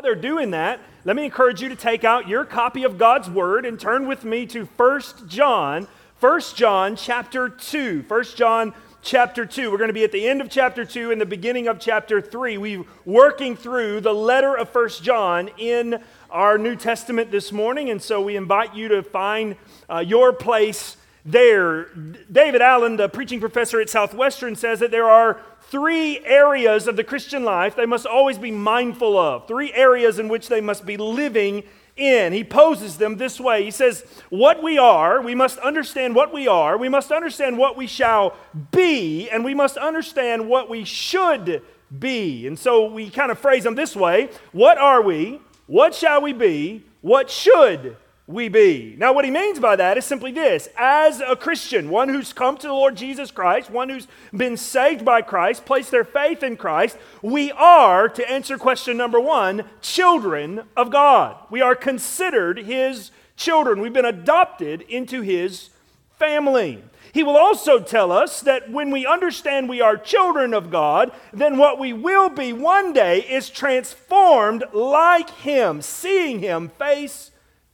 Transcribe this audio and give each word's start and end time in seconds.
while 0.00 0.14
they're 0.14 0.22
doing 0.22 0.52
that, 0.52 0.80
let 1.04 1.14
me 1.14 1.26
encourage 1.26 1.60
you 1.60 1.68
to 1.68 1.76
take 1.76 2.04
out 2.04 2.26
your 2.26 2.46
copy 2.46 2.84
of 2.84 2.96
God's 2.96 3.28
Word 3.28 3.66
and 3.66 3.78
turn 3.78 4.06
with 4.06 4.24
me 4.24 4.46
to 4.46 4.64
1 4.64 5.02
John, 5.28 5.86
1 6.20 6.40
John 6.54 6.96
chapter 6.96 7.50
2. 7.50 8.06
1 8.08 8.24
John 8.34 8.72
chapter 9.02 9.44
2. 9.44 9.70
We're 9.70 9.76
going 9.76 9.88
to 9.88 9.94
be 9.94 10.02
at 10.02 10.10
the 10.10 10.26
end 10.26 10.40
of 10.40 10.48
chapter 10.48 10.86
2 10.86 11.10
and 11.10 11.20
the 11.20 11.26
beginning 11.26 11.68
of 11.68 11.78
chapter 11.78 12.22
3. 12.22 12.56
We're 12.56 12.84
working 13.04 13.54
through 13.54 14.00
the 14.00 14.14
letter 14.14 14.56
of 14.56 14.74
1 14.74 14.88
John 15.02 15.50
in 15.58 16.02
our 16.30 16.56
New 16.56 16.76
Testament 16.76 17.30
this 17.30 17.52
morning, 17.52 17.90
and 17.90 18.00
so 18.00 18.22
we 18.22 18.36
invite 18.36 18.74
you 18.74 18.88
to 18.88 19.02
find 19.02 19.54
uh, 19.90 19.98
your 19.98 20.32
place 20.32 20.96
there. 21.26 21.88
David 22.32 22.62
Allen, 22.62 22.96
the 22.96 23.10
preaching 23.10 23.38
professor 23.38 23.82
at 23.82 23.90
Southwestern, 23.90 24.56
says 24.56 24.80
that 24.80 24.92
there 24.92 25.10
are 25.10 25.42
three 25.70 26.18
areas 26.24 26.86
of 26.86 26.96
the 26.96 27.04
Christian 27.04 27.44
life 27.44 27.76
they 27.76 27.86
must 27.86 28.06
always 28.06 28.38
be 28.38 28.50
mindful 28.50 29.16
of, 29.16 29.46
three 29.46 29.72
areas 29.72 30.18
in 30.18 30.28
which 30.28 30.48
they 30.48 30.60
must 30.60 30.84
be 30.84 30.96
living 30.96 31.62
in. 31.96 32.32
He 32.32 32.44
poses 32.44 32.98
them 32.98 33.16
this 33.16 33.40
way 33.40 33.64
He 33.64 33.70
says, 33.70 34.04
What 34.28 34.62
we 34.62 34.78
are, 34.78 35.22
we 35.22 35.34
must 35.34 35.58
understand 35.58 36.14
what 36.14 36.32
we 36.32 36.48
are, 36.48 36.76
we 36.76 36.88
must 36.88 37.12
understand 37.12 37.56
what 37.56 37.76
we 37.76 37.86
shall 37.86 38.34
be, 38.72 39.30
and 39.30 39.44
we 39.44 39.54
must 39.54 39.76
understand 39.76 40.48
what 40.48 40.68
we 40.68 40.84
should 40.84 41.62
be. 41.96 42.46
And 42.46 42.58
so 42.58 42.86
we 42.86 43.10
kind 43.10 43.30
of 43.30 43.38
phrase 43.38 43.64
them 43.64 43.74
this 43.74 43.94
way 43.94 44.30
What 44.52 44.78
are 44.78 45.02
we? 45.02 45.40
What 45.66 45.94
shall 45.94 46.20
we 46.20 46.32
be? 46.32 46.84
What 47.00 47.30
should 47.30 47.96
we 48.30 48.48
be. 48.48 48.94
Now, 48.96 49.12
what 49.12 49.24
he 49.24 49.30
means 49.30 49.58
by 49.58 49.76
that 49.76 49.98
is 49.98 50.04
simply 50.04 50.32
this 50.32 50.68
as 50.76 51.20
a 51.20 51.36
Christian, 51.36 51.90
one 51.90 52.08
who's 52.08 52.32
come 52.32 52.56
to 52.58 52.66
the 52.66 52.72
Lord 52.72 52.96
Jesus 52.96 53.30
Christ, 53.30 53.70
one 53.70 53.88
who's 53.88 54.06
been 54.34 54.56
saved 54.56 55.04
by 55.04 55.22
Christ, 55.22 55.64
placed 55.64 55.90
their 55.90 56.04
faith 56.04 56.42
in 56.42 56.56
Christ, 56.56 56.96
we 57.22 57.50
are, 57.52 58.08
to 58.08 58.30
answer 58.30 58.56
question 58.56 58.96
number 58.96 59.20
one, 59.20 59.64
children 59.80 60.62
of 60.76 60.90
God. 60.90 61.36
We 61.50 61.60
are 61.60 61.74
considered 61.74 62.58
his 62.58 63.10
children. 63.36 63.80
We've 63.80 63.92
been 63.92 64.04
adopted 64.04 64.82
into 64.82 65.22
his 65.22 65.70
family. 66.18 66.82
He 67.12 67.24
will 67.24 67.36
also 67.36 67.80
tell 67.80 68.12
us 68.12 68.40
that 68.42 68.70
when 68.70 68.90
we 68.90 69.06
understand 69.06 69.68
we 69.68 69.80
are 69.80 69.96
children 69.96 70.54
of 70.54 70.70
God, 70.70 71.10
then 71.32 71.58
what 71.58 71.78
we 71.78 71.92
will 71.92 72.28
be 72.28 72.52
one 72.52 72.92
day 72.92 73.20
is 73.20 73.50
transformed 73.50 74.64
like 74.72 75.30
Him, 75.30 75.82
seeing 75.82 76.38
Him 76.38 76.68
face 76.78 77.29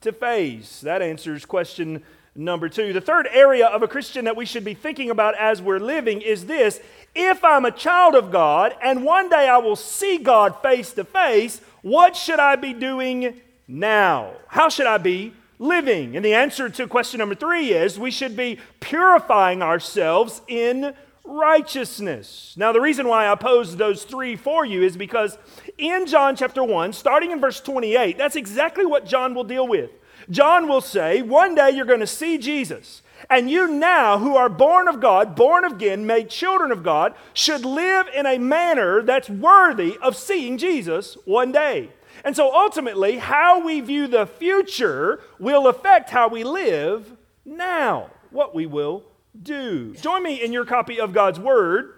to 0.07 0.13
face? 0.13 0.81
That 0.81 1.03
answers 1.03 1.45
question 1.45 2.03
number 2.35 2.69
two. 2.69 2.93
The 2.93 3.01
third 3.01 3.29
area 3.33 3.67
of 3.67 3.83
a 3.83 3.89
Christian 3.89 4.25
that 4.25 4.37
we 4.37 4.47
should 4.47 4.65
be 4.65 4.75
thinking 4.75 5.11
about 5.11 5.37
as 5.39 5.61
we're 5.61 5.79
living 5.79 6.23
is 6.23 6.47
this 6.47 6.81
if 7.15 7.45
I'm 7.45 7.65
a 7.65 7.71
child 7.71 8.15
of 8.15 8.31
God 8.31 8.75
and 8.83 9.05
one 9.05 9.29
day 9.29 9.49
I 9.49 9.59
will 9.59 9.77
see 9.77 10.19
God 10.19 10.61
face 10.63 10.93
to 10.95 11.05
face, 11.05 11.61
what 11.83 12.17
should 12.17 12.41
I 12.41 12.57
be 12.57 12.73
doing 12.73 13.41
now? 13.69 14.33
How 14.49 14.69
should 14.69 14.87
I 14.87 14.99
be 14.99 15.33
living? 15.59 16.17
And 16.17 16.25
the 16.25 16.35
answer 16.35 16.69
to 16.69 16.87
question 16.87 17.19
number 17.19 17.35
three 17.35 17.73
is 17.73 17.99
we 17.99 18.11
should 18.11 18.37
be 18.37 18.59
purifying 18.81 19.63
ourselves 19.63 20.43
in 20.47 20.95
righteousness. 21.27 22.55
Now, 22.57 22.73
the 22.73 22.81
reason 22.81 23.09
why 23.09 23.29
I 23.31 23.35
pose 23.35 23.77
those 23.77 24.05
three 24.05 24.37
for 24.37 24.65
you 24.65 24.83
is 24.83 24.97
because 24.97 25.37
in 25.79 26.07
John 26.07 26.37
chapter 26.37 26.63
1, 26.63 26.93
starting 26.93 27.31
in 27.31 27.41
verse 27.41 27.61
28, 27.61 28.17
that's 28.17 28.37
exactly 28.37 28.87
what 28.87 29.07
John 29.07 29.35
will 29.35 29.45
deal 29.45 29.67
with. 29.67 29.91
John 30.31 30.69
will 30.69 30.81
say, 30.81 31.23
One 31.23 31.55
day 31.55 31.71
you're 31.71 31.85
going 31.85 32.01
to 32.01 32.07
see 32.07 32.39
Jesus. 32.39 33.03
And 33.31 33.51
you 33.51 33.69
now, 33.69 34.19
who 34.19 34.37
are 34.37 34.49
born 34.49 34.89
of 34.89 35.01
God, 35.01 35.35
born 35.35 35.65
again, 35.65 36.07
made 36.07 36.29
children 36.29 36.71
of 36.71 36.83
God, 36.83 37.15
should 37.33 37.65
live 37.65 38.07
in 38.15 38.27
a 38.27 38.39
manner 38.39 39.03
that's 39.03 39.31
worthy 39.31 39.97
of 40.03 40.17
seeing 40.17 40.59
Jesus 40.59 41.17
one 41.25 41.51
day. 41.51 41.91
And 42.25 42.37
so 42.37 42.55
ultimately, 42.55 43.19
how 43.19 43.65
we 43.65 43.81
view 43.81 44.07
the 44.07 44.27
future 44.27 45.21
will 45.39 45.67
affect 45.67 46.11
how 46.11 46.29
we 46.29 46.45
live 46.45 47.17
now, 47.45 48.11
what 48.31 48.55
we 48.55 48.67
will 48.67 49.05
do. 49.43 49.95
Join 49.95 50.23
me 50.23 50.43
in 50.43 50.53
your 50.53 50.65
copy 50.65 51.01
of 51.01 51.13
God's 51.13 51.39
Word, 51.39 51.93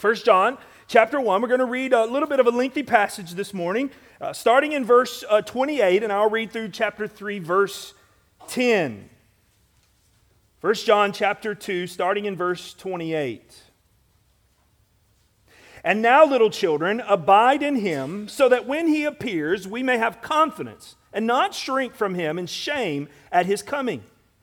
1 0.00 0.14
John 0.16 0.58
chapter 0.88 1.20
1. 1.20 1.42
We're 1.42 1.48
going 1.48 1.60
to 1.60 1.66
read 1.66 1.92
a 1.92 2.04
little 2.04 2.28
bit 2.28 2.40
of 2.40 2.46
a 2.46 2.50
lengthy 2.50 2.82
passage 2.82 3.32
this 3.32 3.52
morning, 3.54 3.90
uh, 4.20 4.32
starting 4.32 4.72
in 4.72 4.84
verse 4.84 5.24
uh, 5.28 5.42
28, 5.42 6.02
and 6.02 6.12
I'll 6.12 6.30
read 6.30 6.52
through 6.52 6.70
chapter 6.70 7.06
3, 7.06 7.38
verse 7.38 7.94
10. 8.48 9.08
1 10.60 10.74
John 10.74 11.12
chapter 11.12 11.54
2, 11.54 11.86
starting 11.86 12.24
in 12.24 12.36
verse 12.36 12.74
28. 12.74 13.62
And 15.82 16.02
now, 16.02 16.26
little 16.26 16.50
children, 16.50 17.00
abide 17.08 17.62
in 17.62 17.76
him, 17.76 18.28
so 18.28 18.48
that 18.50 18.66
when 18.66 18.86
he 18.88 19.04
appears, 19.04 19.66
we 19.66 19.82
may 19.82 19.96
have 19.96 20.20
confidence 20.20 20.96
and 21.12 21.26
not 21.26 21.54
shrink 21.54 21.94
from 21.94 22.14
him 22.14 22.38
in 22.38 22.46
shame 22.46 23.08
at 23.32 23.46
his 23.46 23.62
coming. 23.62 24.02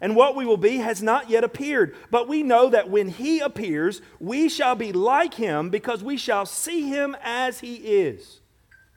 and 0.00 0.16
what 0.16 0.36
we 0.36 0.44
will 0.44 0.56
be 0.56 0.78
has 0.78 1.02
not 1.02 1.30
yet 1.30 1.44
appeared. 1.44 1.94
But 2.10 2.28
we 2.28 2.42
know 2.42 2.68
that 2.70 2.90
when 2.90 3.08
he 3.08 3.40
appears, 3.40 4.02
we 4.20 4.48
shall 4.48 4.74
be 4.74 4.92
like 4.92 5.34
him 5.34 5.70
because 5.70 6.02
we 6.02 6.16
shall 6.16 6.46
see 6.46 6.88
him 6.88 7.16
as 7.22 7.60
he 7.60 7.74
is. 7.76 8.40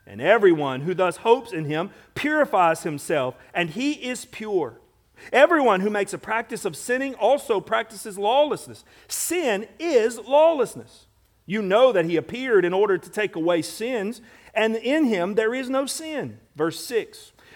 And 0.06 0.22
everyone 0.22 0.82
who 0.82 0.94
thus 0.94 1.18
hopes 1.18 1.52
in 1.52 1.66
him 1.66 1.92
purifies 2.16 2.84
himself, 2.84 3.36
and 3.54 3.70
he 3.70 3.94
is 3.94 4.26
pure. 4.26 4.80
Everyone 5.32 5.82
who 5.82 5.90
makes 5.90 6.14
a 6.14 6.18
practice 6.18 6.66
of 6.66 6.76
sinning 6.76 7.14
also 7.16 7.60
practices 7.62 8.18
lawlessness. 8.18 8.84
Sin 9.08 9.68
is 9.78 10.18
lawlessness. 10.18 11.06
You 11.46 11.62
know 11.62 11.92
that 11.92 12.06
he 12.06 12.16
appeared 12.16 12.66
in 12.66 12.74
order 12.74 12.98
to 12.98 13.10
take 13.10 13.36
away 13.36 13.62
sins, 13.62 14.22
and 14.54 14.76
in 14.76 15.06
him 15.06 15.36
there 15.36 15.54
is 15.54 15.70
no 15.70 15.86
sin. 15.86 16.40
Verse 16.56 16.84
6. 16.84 17.32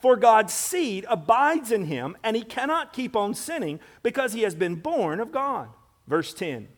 For 0.00 0.16
God's 0.16 0.54
seed 0.54 1.04
abides 1.08 1.70
in 1.70 1.84
him, 1.84 2.16
and 2.24 2.34
he 2.34 2.42
cannot 2.42 2.92
keep 2.92 3.14
on 3.14 3.34
sinning 3.34 3.80
because 4.02 4.32
he 4.32 4.42
has 4.42 4.54
been 4.54 4.76
born 4.76 5.20
of 5.20 5.30
God. 5.30 5.68
Verse 6.06 6.32
10 6.32 6.68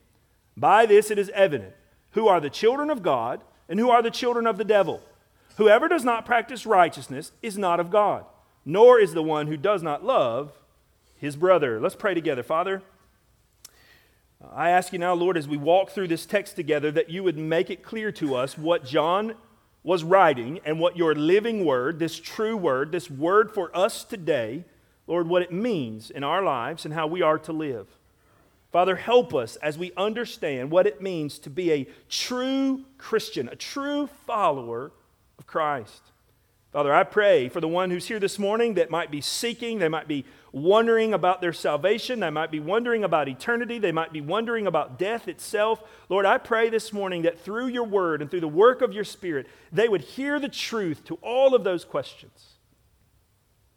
By 0.57 0.87
this 0.87 1.11
it 1.11 1.19
is 1.19 1.31
evident 1.31 1.75
who 2.11 2.27
are 2.29 2.41
the 2.41 2.51
children 2.51 2.91
of 2.91 3.03
God 3.03 3.43
and 3.69 3.79
who 3.79 3.91
are 3.91 4.03
the 4.03 4.11
children 4.11 4.47
of 4.47 4.59
the 4.59 4.65
devil. 4.65 5.01
Whoever 5.57 5.87
does 5.87 6.05
not 6.05 6.27
practice 6.27 6.67
righteousness 6.67 7.33
is 7.43 7.57
not 7.57 7.79
of 7.79 7.91
God, 7.91 8.25
nor 8.65 8.99
is 8.99 9.15
the 9.15 9.23
one 9.23 9.47
who 9.47 9.57
does 9.57 9.83
not 9.83 10.05
love 10.05 10.53
his 11.17 11.37
brother. 11.37 11.81
Let's 11.81 11.95
pray 11.95 12.15
together. 12.15 12.43
Father, 12.43 12.83
I 14.53 14.71
ask 14.71 14.93
you 14.93 14.99
now, 14.99 15.15
Lord, 15.15 15.37
as 15.37 15.47
we 15.47 15.57
walk 15.57 15.91
through 15.91 16.09
this 16.09 16.27
text 16.27 16.57
together, 16.57 16.91
that 16.91 17.11
you 17.11 17.23
would 17.23 17.39
make 17.39 17.71
it 17.71 17.85
clear 17.85 18.11
to 18.13 18.35
us 18.35 18.59
what 18.59 18.85
John 18.85 19.35
was 19.83 20.05
writing 20.05 20.61
and 20.65 20.79
what 20.79 20.97
your 20.97 21.15
living 21.15 21.65
word, 21.65 21.99
this 21.99 22.19
true 22.19 22.57
word, 22.57 22.93
this 22.93 23.11
word 23.11 23.51
for 23.51 23.77
us 23.77 24.05
today, 24.05 24.65
Lord, 25.07 25.29
what 25.29 25.43
it 25.43 25.53
means 25.53 26.11
in 26.11 26.23
our 26.23 26.43
lives 26.43 26.85
and 26.85 26.95
how 26.95 27.07
we 27.07 27.23
are 27.23 27.39
to 27.41 27.53
live. 27.53 27.89
Father, 28.71 28.97
help 28.97 29.35
us 29.35 29.57
as 29.57 29.77
we 29.77 29.93
understand 29.97 30.71
what 30.71 30.87
it 30.87 31.03
means 31.03 31.39
to 31.41 31.51
be 31.51 31.73
a 31.73 31.87
true 32.09 32.85
Christian, 32.97 33.49
a 33.49 33.57
true 33.57 34.09
follower 34.27 34.93
of 35.39 35.47
Christ. 35.47 36.03
Father, 36.73 36.95
I 36.95 37.05
pray 37.05 37.51
for 37.51 37.61
the 37.61 37.69
one 37.69 37.91
who's 37.91 38.09
here 38.09 38.21
this 38.21 38.39
morning 38.39 38.75
that 38.75 38.89
might 38.89 39.11
be 39.11 39.21
seeking, 39.21 39.79
they 39.79 39.91
might 39.91 40.09
be 40.09 40.25
wondering 40.53 41.15
about 41.15 41.41
their 41.41 41.53
salvation, 41.53 42.21
they 42.21 42.31
might 42.31 42.51
be 42.51 42.61
wondering 42.61 43.05
about 43.05 43.29
eternity, 43.29 43.79
they 43.79 43.91
might 43.91 44.13
be 44.13 44.21
wondering 44.21 44.67
about 44.67 44.99
death 44.99 45.27
itself. 45.27 45.83
Lord, 46.11 46.27
I 46.27 46.37
pray 46.37 46.69
this 46.69 46.93
morning 46.93 47.23
that 47.23 47.41
through 47.41 47.69
your 47.69 47.85
word 47.85 48.21
and 48.21 48.31
through 48.31 48.41
the 48.41 48.49
work 48.49 48.83
of 48.83 48.93
your 48.93 49.05
spirit, 49.05 49.47
they 49.73 49.89
would 49.89 50.03
hear 50.03 50.39
the 50.39 50.51
truth 50.51 51.05
to 51.05 51.15
all 51.23 51.55
of 51.55 51.65
those 51.65 51.85
questions. 51.87 52.51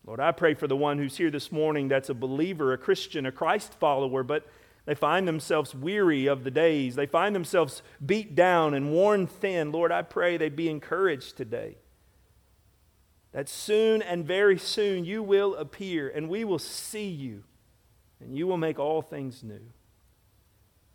Lord, 0.06 0.20
I 0.20 0.34
pray 0.34 0.54
for 0.54 0.68
the 0.68 0.76
one 0.76 0.98
who's 0.98 1.18
here 1.18 1.32
this 1.32 1.52
morning 1.52 1.88
that's 1.88 2.10
a 2.10 2.14
believer, 2.14 2.74
a 2.74 2.78
Christian, 2.78 3.26
a 3.26 3.32
Christ 3.32 3.74
follower, 3.80 4.22
but 4.22 4.46
They 4.86 4.96
find 4.96 5.28
themselves 5.28 5.74
weary 5.74 6.28
of 6.28 6.44
the 6.44 6.52
days. 6.52 6.96
They 6.96 7.08
find 7.08 7.36
themselves 7.36 7.82
beat 8.06 8.36
down 8.36 8.74
and 8.74 8.92
worn 8.92 9.26
thin. 9.26 9.72
Lord, 9.72 9.92
I 9.92 10.04
pray 10.04 10.38
they 10.38 10.50
be 10.50 10.70
encouraged 10.70 11.38
today. 11.38 11.78
That 13.36 13.50
soon 13.50 14.02
and 14.02 14.24
very 14.24 14.58
soon 14.58 15.04
you 15.04 15.22
will 15.22 15.56
appear 15.56 16.08
and 16.08 16.30
we 16.30 16.46
will 16.46 16.58
see 16.58 17.10
you 17.10 17.44
and 18.22 18.34
you 18.34 18.48
will 18.48 18.56
make 18.56 18.80
all 18.80 19.02
things 19.02 19.44
new. 19.44 19.60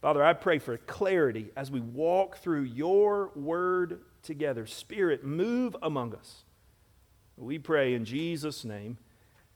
Father, 0.00 0.24
I 0.24 0.32
pray 0.32 0.58
for 0.58 0.78
clarity 0.78 1.50
as 1.54 1.70
we 1.70 1.80
walk 1.80 2.38
through 2.38 2.62
your 2.62 3.30
word 3.36 4.00
together. 4.22 4.64
Spirit, 4.64 5.22
move 5.22 5.76
among 5.82 6.14
us. 6.14 6.44
We 7.36 7.58
pray 7.58 7.92
in 7.92 8.06
Jesus' 8.06 8.64
name. 8.64 8.96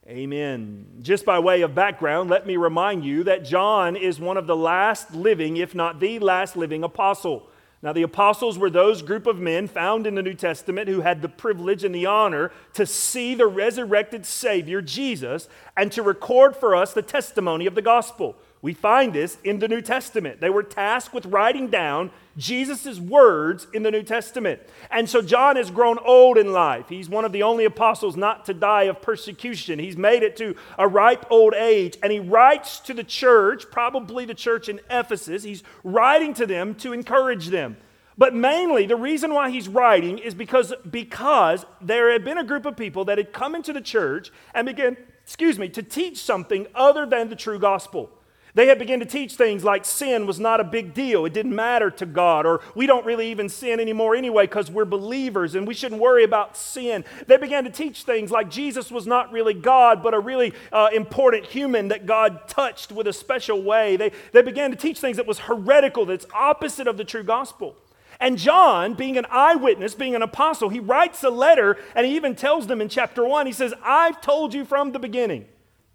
Amen. 0.07 0.99
Just 1.01 1.25
by 1.25 1.39
way 1.39 1.63
of 1.63 1.73
background, 1.73 2.29
let 2.29 2.45
me 2.45 2.55
remind 2.55 3.03
you 3.03 3.23
that 3.23 3.43
John 3.43 3.95
is 3.95 4.19
one 4.19 4.37
of 4.37 4.45
the 4.45 4.55
last 4.55 5.11
living, 5.11 5.57
if 5.57 5.73
not 5.73 5.99
the 5.99 6.19
last 6.19 6.55
living 6.55 6.83
apostle. 6.83 7.49
Now, 7.85 7.93
the 7.93 8.01
apostles 8.01 8.57
were 8.57 8.71
those 8.71 9.03
group 9.03 9.27
of 9.27 9.39
men 9.39 9.67
found 9.67 10.07
in 10.07 10.15
the 10.15 10.23
New 10.23 10.33
Testament 10.33 10.89
who 10.89 11.01
had 11.01 11.21
the 11.21 11.29
privilege 11.29 11.83
and 11.83 11.93
the 11.93 12.07
honor 12.07 12.51
to 12.73 12.83
see 12.83 13.35
the 13.35 13.45
resurrected 13.45 14.25
Savior, 14.25 14.81
Jesus, 14.81 15.47
and 15.77 15.91
to 15.91 16.01
record 16.01 16.55
for 16.55 16.75
us 16.75 16.93
the 16.93 17.03
testimony 17.03 17.67
of 17.67 17.75
the 17.75 17.83
gospel. 17.83 18.37
We 18.65 18.73
find 18.73 19.13
this 19.13 19.37
in 19.43 19.59
the 19.59 19.67
New 19.67 19.83
Testament. 19.83 20.41
They 20.41 20.49
were 20.49 20.63
tasked 20.63 21.13
with 21.13 21.27
writing 21.27 21.67
down 21.67 22.09
Jesus' 22.35 22.99
words 22.99 23.67
in 23.75 23.83
the 23.83 23.91
New 23.91 24.01
Testament. 24.01 24.59
And 24.89 25.07
so 25.07 25.21
John 25.21 25.55
has 25.55 25.69
grown 25.69 25.99
old 25.99 26.35
in 26.35 26.51
life. 26.51 26.89
He's 26.89 27.07
one 27.07 27.25
of 27.25 27.31
the 27.31 27.43
only 27.43 27.65
apostles 27.65 28.17
not 28.17 28.43
to 28.45 28.55
die 28.55 28.85
of 28.85 29.03
persecution. 29.03 29.77
He's 29.77 29.95
made 29.95 30.23
it 30.23 30.35
to 30.37 30.55
a 30.79 30.87
ripe 30.87 31.27
old 31.29 31.53
age. 31.53 31.99
And 32.01 32.11
he 32.11 32.17
writes 32.17 32.79
to 32.79 32.95
the 32.95 33.03
church, 33.03 33.69
probably 33.69 34.25
the 34.25 34.33
church 34.33 34.67
in 34.67 34.81
Ephesus. 34.89 35.43
He's 35.43 35.61
writing 35.83 36.33
to 36.33 36.47
them 36.47 36.73
to 36.77 36.91
encourage 36.91 37.49
them. 37.49 37.77
But 38.17 38.33
mainly, 38.33 38.87
the 38.87 38.95
reason 38.95 39.31
why 39.31 39.51
he's 39.51 39.67
writing 39.67 40.17
is 40.17 40.33
because, 40.33 40.73
because 40.89 41.67
there 41.81 42.11
had 42.11 42.23
been 42.23 42.39
a 42.39 42.43
group 42.43 42.65
of 42.65 42.75
people 42.75 43.05
that 43.05 43.19
had 43.19 43.31
come 43.31 43.53
into 43.53 43.73
the 43.73 43.79
church 43.79 44.31
and 44.55 44.65
began, 44.65 44.97
excuse 45.21 45.59
me, 45.59 45.69
to 45.69 45.83
teach 45.83 46.17
something 46.17 46.65
other 46.73 47.05
than 47.05 47.29
the 47.29 47.35
true 47.35 47.59
gospel. 47.59 48.09
They 48.55 48.67
had 48.67 48.79
begun 48.79 48.99
to 49.01 49.05
teach 49.05 49.33
things 49.33 49.65
like 49.65 49.83
sin 49.83 50.25
was 50.25 50.39
not 50.39 50.61
a 50.61 50.63
big 50.63 50.93
deal. 50.93 51.25
It 51.25 51.33
didn't 51.33 51.53
matter 51.53 51.91
to 51.91 52.05
God, 52.05 52.45
or 52.45 52.61
we 52.73 52.87
don't 52.87 53.05
really 53.05 53.29
even 53.29 53.49
sin 53.49 53.81
anymore 53.81 54.15
anyway 54.15 54.45
because 54.45 54.71
we're 54.71 54.85
believers 54.85 55.55
and 55.55 55.67
we 55.67 55.73
shouldn't 55.73 55.99
worry 55.99 56.23
about 56.23 56.55
sin. 56.55 57.03
They 57.27 57.35
began 57.35 57.65
to 57.65 57.69
teach 57.69 58.03
things 58.03 58.31
like 58.31 58.49
Jesus 58.49 58.89
was 58.89 59.05
not 59.05 59.33
really 59.33 59.53
God, 59.53 60.01
but 60.01 60.13
a 60.13 60.19
really 60.19 60.53
uh, 60.71 60.87
important 60.93 61.45
human 61.45 61.89
that 61.89 62.05
God 62.05 62.47
touched 62.47 62.93
with 62.93 63.07
a 63.07 63.13
special 63.13 63.61
way. 63.61 63.97
They, 63.97 64.13
they 64.31 64.41
began 64.41 64.71
to 64.71 64.77
teach 64.77 64.99
things 64.99 65.17
that 65.17 65.27
was 65.27 65.39
heretical, 65.39 66.05
that's 66.05 66.25
opposite 66.33 66.87
of 66.87 66.95
the 66.95 67.03
true 67.03 67.23
gospel. 67.23 67.75
And 68.21 68.37
John, 68.37 68.93
being 68.93 69.17
an 69.17 69.25
eyewitness, 69.29 69.95
being 69.95 70.15
an 70.15 70.21
apostle, 70.21 70.69
he 70.69 70.79
writes 70.79 71.25
a 71.25 71.29
letter 71.29 71.77
and 71.93 72.05
he 72.05 72.15
even 72.15 72.35
tells 72.35 72.67
them 72.67 72.79
in 72.79 72.87
chapter 72.87 73.25
1, 73.25 73.45
he 73.45 73.51
says, 73.51 73.73
I've 73.83 74.21
told 74.21 74.53
you 74.53 74.63
from 74.63 74.93
the 74.93 74.99
beginning. 74.99 75.45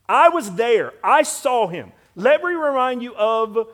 I 0.07 0.29
was 0.29 0.57
there. 0.57 0.93
I 1.03 1.23
saw 1.23 1.67
him. 1.69 1.93
Let 2.17 2.43
me 2.43 2.53
remind 2.53 3.03
you 3.03 3.15
of 3.15 3.69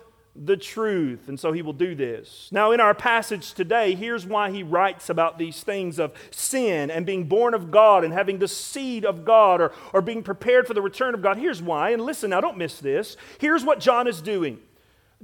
the 0.45 0.57
truth. 0.57 1.29
And 1.29 1.39
so 1.39 1.53
he 1.53 1.63
will 1.63 1.73
do 1.73 1.95
this. 1.95 2.49
Now, 2.53 2.73
in 2.73 2.81
our 2.81 2.95
passage 2.95 3.55
today, 3.55 3.95
here's 3.95 4.27
why 4.27 4.51
he 4.51 4.63
writes 4.63 5.09
about 5.09 5.39
these 5.39 5.63
things 5.63 5.99
of 5.99 6.13
sin 6.31 6.91
and 6.91 7.07
being 7.07 7.25
born 7.25 7.55
of 7.55 7.71
God 7.71 8.05
and 8.05 8.13
having 8.13 8.39
the 8.39 8.49
seed 8.49 9.05
of 9.05 9.25
God 9.25 9.61
or, 9.61 9.73
or 9.93 10.03
being 10.03 10.23
prepared 10.23 10.67
for 10.67 10.75
the 10.75 10.83
return 10.83 11.15
of 11.15 11.23
God. 11.23 11.39
Here's 11.39 11.63
why. 11.63 11.91
And 11.91 12.03
listen, 12.03 12.31
now 12.31 12.41
don't 12.41 12.59
miss 12.59 12.81
this. 12.81 13.17
Here's 13.39 13.65
what 13.65 13.81
John 13.81 14.07
is 14.07 14.21
doing 14.21 14.59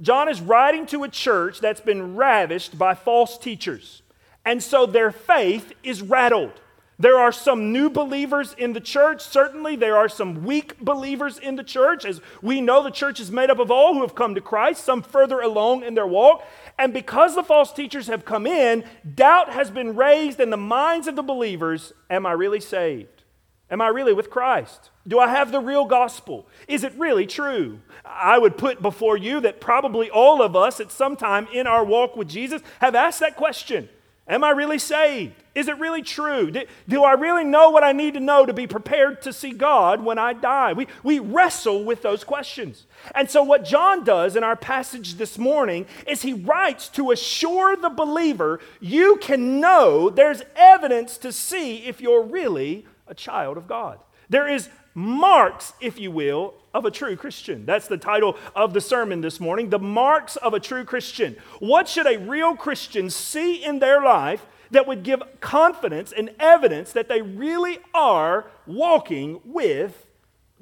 John 0.01 0.27
is 0.27 0.41
writing 0.41 0.87
to 0.87 1.03
a 1.03 1.09
church 1.09 1.59
that's 1.59 1.81
been 1.81 2.15
ravished 2.15 2.77
by 2.77 2.95
false 2.95 3.37
teachers. 3.37 4.01
And 4.45 4.61
so 4.61 4.85
their 4.85 5.11
faith 5.11 5.73
is 5.83 6.01
rattled. 6.01 6.59
There 7.03 7.19
are 7.19 7.33
some 7.33 7.73
new 7.73 7.89
believers 7.89 8.55
in 8.57 8.71
the 8.71 8.79
church. 8.79 9.21
Certainly, 9.21 9.75
there 9.75 9.97
are 9.97 10.07
some 10.07 10.45
weak 10.45 10.79
believers 10.79 11.37
in 11.37 11.57
the 11.57 11.63
church. 11.63 12.05
As 12.05 12.21
we 12.41 12.61
know, 12.61 12.81
the 12.81 12.91
church 12.91 13.19
is 13.19 13.29
made 13.29 13.49
up 13.49 13.59
of 13.59 13.69
all 13.69 13.93
who 13.93 14.03
have 14.03 14.15
come 14.15 14.35
to 14.35 14.39
Christ, 14.39 14.85
some 14.85 15.01
further 15.01 15.41
along 15.41 15.83
in 15.83 15.95
their 15.95 16.07
walk. 16.07 16.47
And 16.79 16.93
because 16.93 17.35
the 17.35 17.43
false 17.43 17.73
teachers 17.73 18.07
have 18.07 18.23
come 18.23 18.47
in, 18.47 18.85
doubt 19.15 19.51
has 19.51 19.69
been 19.69 19.97
raised 19.97 20.39
in 20.39 20.49
the 20.49 20.55
minds 20.55 21.07
of 21.07 21.17
the 21.17 21.23
believers 21.23 21.91
Am 22.09 22.25
I 22.25 22.31
really 22.31 22.61
saved? 22.61 23.23
Am 23.69 23.81
I 23.81 23.89
really 23.89 24.13
with 24.13 24.29
Christ? 24.29 24.89
Do 25.05 25.19
I 25.19 25.27
have 25.27 25.51
the 25.51 25.59
real 25.59 25.83
gospel? 25.83 26.47
Is 26.69 26.85
it 26.85 26.93
really 26.97 27.27
true? 27.27 27.81
I 28.05 28.37
would 28.37 28.57
put 28.57 28.81
before 28.81 29.17
you 29.17 29.41
that 29.41 29.59
probably 29.59 30.09
all 30.09 30.41
of 30.41 30.55
us 30.55 30.79
at 30.79 30.89
some 30.89 31.17
time 31.17 31.49
in 31.51 31.67
our 31.67 31.83
walk 31.83 32.15
with 32.15 32.29
Jesus 32.29 32.61
have 32.79 32.95
asked 32.95 33.19
that 33.19 33.35
question 33.35 33.89
Am 34.27 34.43
I 34.43 34.51
really 34.51 34.79
saved? 34.79 35.35
Is 35.53 35.67
it 35.67 35.77
really 35.79 36.01
true? 36.01 36.49
Do, 36.49 36.63
do, 36.87 37.03
I 37.03 37.11
really 37.11 37.43
know 37.43 37.69
what 37.69 37.83
I 37.83 37.91
need 37.91 38.13
to 38.13 38.21
know 38.21 38.45
to 38.45 38.53
be 38.53 38.67
prepared 38.67 39.21
to 39.23 39.33
see 39.33 39.51
God 39.51 40.03
when 40.03 40.17
I 40.17 40.31
die? 40.31 40.71
We, 40.73 40.87
we 41.03 41.19
wrestle 41.19 41.83
with 41.83 42.01
those 42.01 42.23
questions. 42.23 42.85
And 43.13 43.29
so, 43.29 43.43
what 43.43 43.65
John 43.65 44.05
does 44.05 44.37
in 44.37 44.43
our 44.43 44.55
passage 44.55 45.15
this 45.15 45.37
morning 45.37 45.85
is 46.07 46.21
he 46.21 46.33
writes 46.33 46.87
to 46.89 47.11
assure 47.11 47.75
the 47.75 47.89
believer 47.89 48.61
you 48.79 49.17
can 49.17 49.59
know 49.59 50.09
there's 50.09 50.41
evidence 50.55 51.17
to 51.19 51.33
see 51.33 51.85
if 51.85 51.99
you're 51.99 52.23
really 52.23 52.85
a 53.07 53.13
child 53.13 53.57
of 53.57 53.67
God. 53.67 53.99
There 54.29 54.47
is 54.47 54.69
marks, 54.93 55.73
if 55.79 55.99
you 55.99 56.11
will, 56.11 56.55
of 56.73 56.85
a 56.85 56.91
true 56.91 57.15
Christian. 57.15 57.65
That's 57.65 57.87
the 57.87 57.97
title 57.97 58.37
of 58.55 58.73
the 58.73 58.81
sermon 58.81 59.21
this 59.21 59.39
morning 59.39 59.69
The 59.69 59.79
Marks 59.79 60.35
of 60.37 60.53
a 60.53 60.59
True 60.59 60.85
Christian. 60.85 61.37
What 61.59 61.87
should 61.87 62.07
a 62.07 62.17
real 62.17 62.55
Christian 62.55 63.09
see 63.09 63.63
in 63.63 63.79
their 63.79 64.01
life 64.01 64.45
that 64.71 64.87
would 64.87 65.03
give 65.03 65.21
confidence 65.39 66.11
and 66.11 66.31
evidence 66.39 66.91
that 66.93 67.07
they 67.07 67.21
really 67.21 67.79
are 67.93 68.47
walking 68.65 69.39
with 69.45 70.05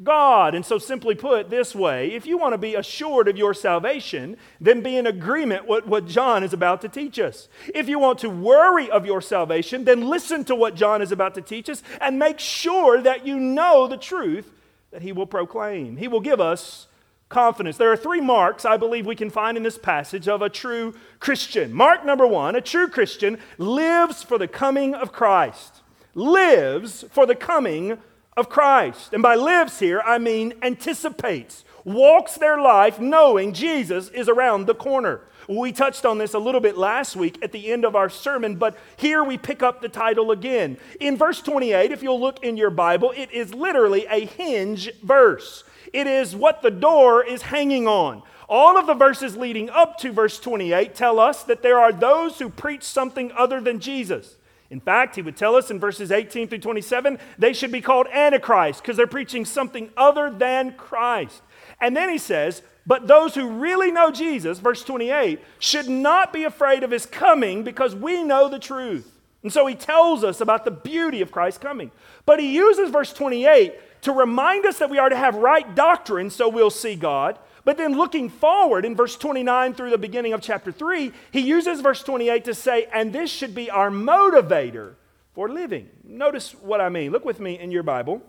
God. 0.04 0.56
And 0.56 0.66
so, 0.66 0.78
simply 0.78 1.16
put 1.16 1.50
this 1.50 1.76
way 1.76 2.14
if 2.14 2.26
you 2.26 2.38
want 2.38 2.54
to 2.54 2.58
be 2.58 2.76
assured 2.76 3.28
of 3.28 3.38
your 3.38 3.54
salvation, 3.54 4.38
then 4.60 4.82
be 4.82 4.98
in 4.98 5.08
agreement 5.08 5.68
with 5.68 5.86
what 5.86 6.08
John 6.08 6.44
is 6.44 6.54
about 6.54 6.82
to 6.82 6.90
teach 6.90 7.20
us. 7.20 7.48
If 7.74 7.88
you 7.88 8.00
want 8.00 8.20
to 8.20 8.30
worry 8.30 8.90
of 8.90 9.06
your 9.06 9.22
salvation, 9.22 9.86
then 9.86 10.08
listen 10.08 10.44
to 10.46 10.56
what 10.56 10.76
John 10.76 11.02
is 11.02 11.12
about 11.12 11.36
to 11.36 11.42
teach 11.42 11.70
us 11.70 11.84
and 12.00 12.20
make 12.20 12.40
sure 12.40 13.02
that 13.02 13.26
you 13.26 13.40
know 13.40 13.88
the 13.88 13.98
truth 13.98 14.52
that 14.92 15.02
he 15.02 15.12
will 15.12 15.28
proclaim. 15.28 15.98
He 15.98 16.08
will 16.08 16.20
give 16.20 16.42
us 16.42 16.88
confidence. 17.30 17.78
There 17.78 17.92
are 17.92 17.98
three 17.98 18.22
marks 18.22 18.66
I 18.66 18.78
believe 18.78 19.06
we 19.06 19.16
can 19.16 19.30
find 19.30 19.58
in 19.58 19.64
this 19.64 19.78
passage 19.78 20.28
of 20.28 20.42
a 20.42 20.50
true 20.50 20.94
Christian. 21.20 21.74
Mark 21.74 22.06
number 22.06 22.28
one 22.28 22.56
a 22.56 22.62
true 22.62 22.88
Christian 22.88 23.40
lives 23.58 24.22
for 24.22 24.38
the 24.38 24.48
coming 24.48 24.94
of 24.94 25.12
Christ. 25.12 25.82
Lives 26.14 27.06
for 27.10 27.26
the 27.26 27.36
coming 27.36 27.98
of 28.42 28.50
Christ. 28.50 29.14
And 29.14 29.24
by 29.24 29.36
lives 29.36 29.80
here, 29.80 30.02
I 30.06 30.18
mean 30.18 30.56
anticipates, 30.62 31.64
walks 31.86 32.36
their 32.36 32.60
life 32.60 33.00
knowing 33.00 33.54
Jesus 33.54 34.10
is 34.10 34.28
around 34.28 34.66
the 34.66 34.76
corner. 34.76 35.22
We 35.48 35.72
touched 35.72 36.06
on 36.06 36.18
this 36.18 36.34
a 36.34 36.40
little 36.40 36.60
bit 36.60 36.78
last 36.78 37.16
week 37.16 37.38
at 37.44 37.52
the 37.52 37.72
end 37.72 37.86
of 37.86 37.96
our 37.96 38.10
sermon, 38.10 38.56
but 38.56 38.78
here 38.98 39.24
we 39.24 39.38
pick 39.38 39.62
up 39.64 39.82
the 39.82 39.90
title 39.90 40.32
again. 40.32 40.78
In 41.00 41.18
verse 41.18 41.42
28, 41.42 41.92
if 41.92 42.04
you'll 42.04 42.20
look 42.20 42.44
in 42.44 42.58
your 42.58 42.70
Bible, 42.70 43.14
it 43.16 43.32
is 43.32 43.54
literally 43.54 44.06
a 44.08 44.26
hinge 44.26 44.92
verse. 45.02 45.64
It 45.94 46.08
is 46.08 46.36
what 46.36 46.62
the 46.62 46.72
door 46.72 47.24
is 47.24 47.44
hanging 47.44 47.88
on. 47.88 48.24
All 48.50 48.78
of 48.78 48.88
the 48.88 48.94
verses 48.94 49.38
leading 49.38 49.70
up 49.70 49.98
to 50.00 50.12
verse 50.12 50.40
28 50.40 50.96
tell 50.96 51.20
us 51.20 51.44
that 51.44 51.62
there 51.62 51.80
are 51.80 51.94
those 51.94 52.40
who 52.40 52.50
preach 52.50 52.84
something 52.84 53.32
other 53.38 53.62
than 53.62 53.80
Jesus. 53.80 54.36
In 54.72 54.80
fact, 54.80 55.18
he 55.18 55.22
would 55.22 55.36
tell 55.36 55.56
us 55.56 55.70
in 55.70 55.80
verses 55.80 56.12
18 56.12 56.48
through 56.48 56.60
27, 56.60 57.20
they 57.38 57.52
should 57.52 57.74
be 57.74 57.82
called 57.82 58.08
Antichrist 58.08 58.82
because 58.82 58.96
they're 58.96 59.06
preaching 59.06 59.44
something 59.44 59.90
other 59.98 60.32
than 60.32 60.74
Christ. 60.74 61.42
And 61.82 61.96
then 61.96 62.10
he 62.10 62.18
says, 62.18 62.64
but 62.88 63.06
those 63.06 63.36
who 63.36 63.50
really 63.50 63.92
know 63.92 64.12
Jesus, 64.12 64.60
verse 64.60 64.84
28, 64.84 65.40
should 65.60 65.90
not 65.90 66.32
be 66.32 66.46
afraid 66.46 66.84
of 66.84 66.92
his 66.92 67.06
coming 67.06 67.64
because 67.64 67.94
we 67.94 68.24
know 68.24 68.48
the 68.48 68.60
truth. 68.60 69.12
And 69.44 69.52
so 69.52 69.68
he 69.68 69.76
tells 69.76 70.24
us 70.24 70.40
about 70.40 70.66
the 70.66 70.72
beauty 70.72 71.22
of 71.22 71.32
Christ's 71.32 71.60
coming. 71.62 71.92
But 72.26 72.40
he 72.40 72.56
uses 72.56 72.90
verse 72.90 73.12
28 73.12 74.02
to 74.04 74.14
remind 74.14 74.66
us 74.66 74.80
that 74.80 74.90
we 74.90 75.00
are 75.00 75.10
to 75.10 75.16
have 75.16 75.36
right 75.36 75.76
doctrine 75.76 76.30
so 76.30 76.48
we'll 76.48 76.70
see 76.70 76.96
God. 76.96 77.38
But 77.64 77.78
then 77.78 77.96
looking 77.96 78.30
forward 78.30 78.86
in 78.86 78.96
verse 78.96 79.16
29 79.16 79.74
through 79.74 79.92
the 79.92 79.98
beginning 79.98 80.34
of 80.34 80.42
chapter 80.42 80.72
3, 80.72 81.12
he 81.32 81.40
uses 81.42 81.82
verse 81.82 82.04
28 82.04 82.46
to 82.46 82.54
say, 82.54 82.88
and 82.94 83.14
this 83.14 83.30
should 83.30 83.54
be 83.54 83.70
our 83.70 83.90
motivator 83.90 84.96
for 85.34 85.50
living. 85.50 85.90
Notice 86.04 86.54
what 86.54 86.82
I 86.82 86.90
mean. 86.90 87.12
Look 87.12 87.26
with 87.26 87.40
me 87.40 87.60
in 87.60 87.72
your 87.72 87.84
Bible 87.84 88.22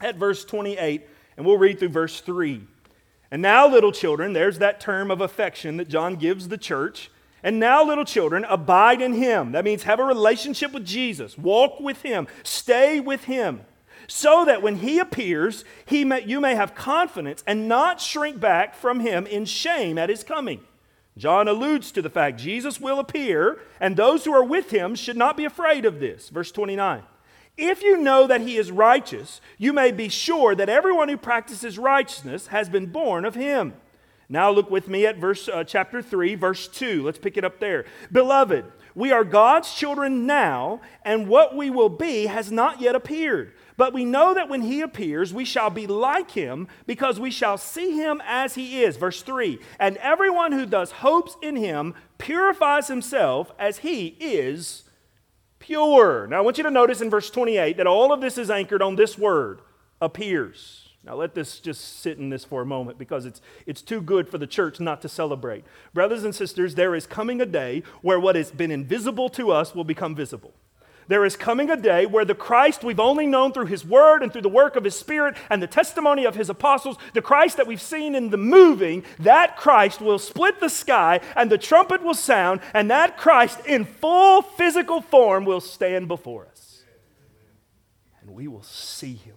at 0.00 0.16
verse 0.16 0.44
28, 0.44 1.06
and 1.36 1.46
we'll 1.46 1.58
read 1.58 1.78
through 1.78 1.90
verse 1.90 2.20
3. 2.20 2.62
And 3.30 3.42
now, 3.42 3.66
little 3.68 3.92
children, 3.92 4.32
there's 4.32 4.58
that 4.58 4.80
term 4.80 5.10
of 5.10 5.20
affection 5.20 5.76
that 5.78 5.88
John 5.88 6.16
gives 6.16 6.48
the 6.48 6.58
church. 6.58 7.10
And 7.42 7.60
now, 7.60 7.84
little 7.84 8.04
children, 8.04 8.44
abide 8.44 9.02
in 9.02 9.12
him. 9.12 9.52
That 9.52 9.64
means 9.64 9.82
have 9.82 10.00
a 10.00 10.04
relationship 10.04 10.72
with 10.72 10.86
Jesus, 10.86 11.36
walk 11.36 11.80
with 11.80 12.02
him, 12.02 12.26
stay 12.42 13.00
with 13.00 13.24
him. 13.24 13.62
So 14.06 14.44
that 14.44 14.62
when 14.62 14.76
he 14.76 14.98
appears, 14.98 15.64
he 15.86 16.04
may, 16.04 16.24
you 16.24 16.40
may 16.40 16.54
have 16.54 16.74
confidence 16.74 17.42
and 17.46 17.68
not 17.68 18.00
shrink 18.00 18.40
back 18.40 18.74
from 18.74 19.00
him 19.00 19.26
in 19.26 19.44
shame 19.44 19.98
at 19.98 20.10
his 20.10 20.24
coming. 20.24 20.60
John 21.16 21.46
alludes 21.46 21.92
to 21.92 22.02
the 22.02 22.10
fact 22.10 22.40
Jesus 22.40 22.80
will 22.80 22.98
appear, 22.98 23.60
and 23.80 23.96
those 23.96 24.24
who 24.24 24.32
are 24.32 24.44
with 24.44 24.70
him 24.70 24.94
should 24.94 25.16
not 25.16 25.36
be 25.36 25.44
afraid 25.44 25.84
of 25.84 26.00
this. 26.00 26.28
Verse 26.28 26.50
29. 26.50 27.02
If 27.56 27.82
you 27.82 27.96
know 27.98 28.26
that 28.26 28.40
he 28.40 28.56
is 28.56 28.72
righteous, 28.72 29.40
you 29.58 29.72
may 29.72 29.92
be 29.92 30.08
sure 30.08 30.56
that 30.56 30.68
everyone 30.68 31.08
who 31.08 31.16
practices 31.16 31.78
righteousness 31.78 32.48
has 32.48 32.68
been 32.68 32.86
born 32.86 33.24
of 33.24 33.36
him. 33.36 33.74
Now 34.28 34.50
look 34.50 34.70
with 34.70 34.88
me 34.88 35.06
at 35.06 35.18
verse 35.18 35.48
uh, 35.48 35.62
chapter 35.62 36.02
3 36.02 36.34
verse 36.34 36.66
2. 36.66 37.04
Let's 37.04 37.18
pick 37.18 37.36
it 37.36 37.44
up 37.44 37.60
there. 37.60 37.84
Beloved, 38.10 38.64
we 38.94 39.12
are 39.12 39.24
God's 39.24 39.72
children 39.74 40.26
now, 40.26 40.80
and 41.04 41.28
what 41.28 41.54
we 41.54 41.68
will 41.68 41.88
be 41.88 42.26
has 42.26 42.50
not 42.50 42.80
yet 42.80 42.94
appeared. 42.94 43.52
But 43.76 43.92
we 43.92 44.04
know 44.04 44.34
that 44.34 44.48
when 44.48 44.62
he 44.62 44.80
appears, 44.80 45.34
we 45.34 45.44
shall 45.44 45.70
be 45.70 45.86
like 45.86 46.30
him 46.30 46.68
because 46.86 47.18
we 47.18 47.30
shall 47.30 47.58
see 47.58 47.96
him 47.96 48.22
as 48.24 48.54
he 48.54 48.82
is. 48.82 48.96
Verse 48.96 49.22
3 49.22 49.58
And 49.80 49.96
everyone 49.98 50.52
who 50.52 50.66
thus 50.66 50.90
hopes 50.92 51.36
in 51.42 51.56
him 51.56 51.94
purifies 52.18 52.88
himself 52.88 53.52
as 53.58 53.78
he 53.78 54.16
is 54.20 54.84
pure. 55.58 56.26
Now 56.26 56.38
I 56.38 56.40
want 56.42 56.58
you 56.58 56.64
to 56.64 56.70
notice 56.70 57.00
in 57.00 57.10
verse 57.10 57.30
28 57.30 57.76
that 57.78 57.86
all 57.86 58.12
of 58.12 58.20
this 58.20 58.38
is 58.38 58.50
anchored 58.50 58.82
on 58.82 58.96
this 58.96 59.18
word 59.18 59.60
appears. 60.00 60.84
Now, 61.04 61.16
let 61.16 61.34
this 61.34 61.60
just 61.60 62.00
sit 62.00 62.16
in 62.16 62.30
this 62.30 62.44
for 62.44 62.62
a 62.62 62.66
moment 62.66 62.96
because 62.96 63.26
it's, 63.26 63.42
it's 63.66 63.82
too 63.82 64.00
good 64.00 64.26
for 64.26 64.38
the 64.38 64.46
church 64.46 64.80
not 64.80 65.02
to 65.02 65.08
celebrate. 65.08 65.64
Brothers 65.92 66.24
and 66.24 66.34
sisters, 66.34 66.76
there 66.76 66.94
is 66.94 67.06
coming 67.06 67.42
a 67.42 67.46
day 67.46 67.82
where 68.00 68.18
what 68.18 68.36
has 68.36 68.50
been 68.50 68.70
invisible 68.70 69.28
to 69.30 69.52
us 69.52 69.74
will 69.74 69.84
become 69.84 70.14
visible. 70.14 70.54
There 71.08 71.24
is 71.24 71.36
coming 71.36 71.70
a 71.70 71.76
day 71.76 72.06
where 72.06 72.24
the 72.24 72.34
Christ 72.34 72.82
we've 72.82 73.00
only 73.00 73.26
known 73.26 73.52
through 73.52 73.66
His 73.66 73.84
Word 73.84 74.22
and 74.22 74.32
through 74.32 74.42
the 74.42 74.48
work 74.48 74.76
of 74.76 74.84
His 74.84 74.94
Spirit 74.94 75.36
and 75.50 75.62
the 75.62 75.66
testimony 75.66 76.24
of 76.24 76.34
His 76.34 76.48
apostles, 76.48 76.96
the 77.12 77.22
Christ 77.22 77.56
that 77.56 77.66
we've 77.66 77.80
seen 77.80 78.14
in 78.14 78.30
the 78.30 78.36
moving, 78.36 79.04
that 79.18 79.56
Christ 79.56 80.00
will 80.00 80.18
split 80.18 80.60
the 80.60 80.68
sky 80.68 81.20
and 81.36 81.50
the 81.50 81.58
trumpet 81.58 82.02
will 82.02 82.14
sound, 82.14 82.60
and 82.72 82.90
that 82.90 83.16
Christ 83.16 83.64
in 83.66 83.84
full 83.84 84.42
physical 84.42 85.00
form 85.00 85.44
will 85.44 85.60
stand 85.60 86.08
before 86.08 86.46
us. 86.46 86.84
And 88.20 88.30
we 88.30 88.48
will 88.48 88.62
see 88.62 89.14
Him 89.14 89.36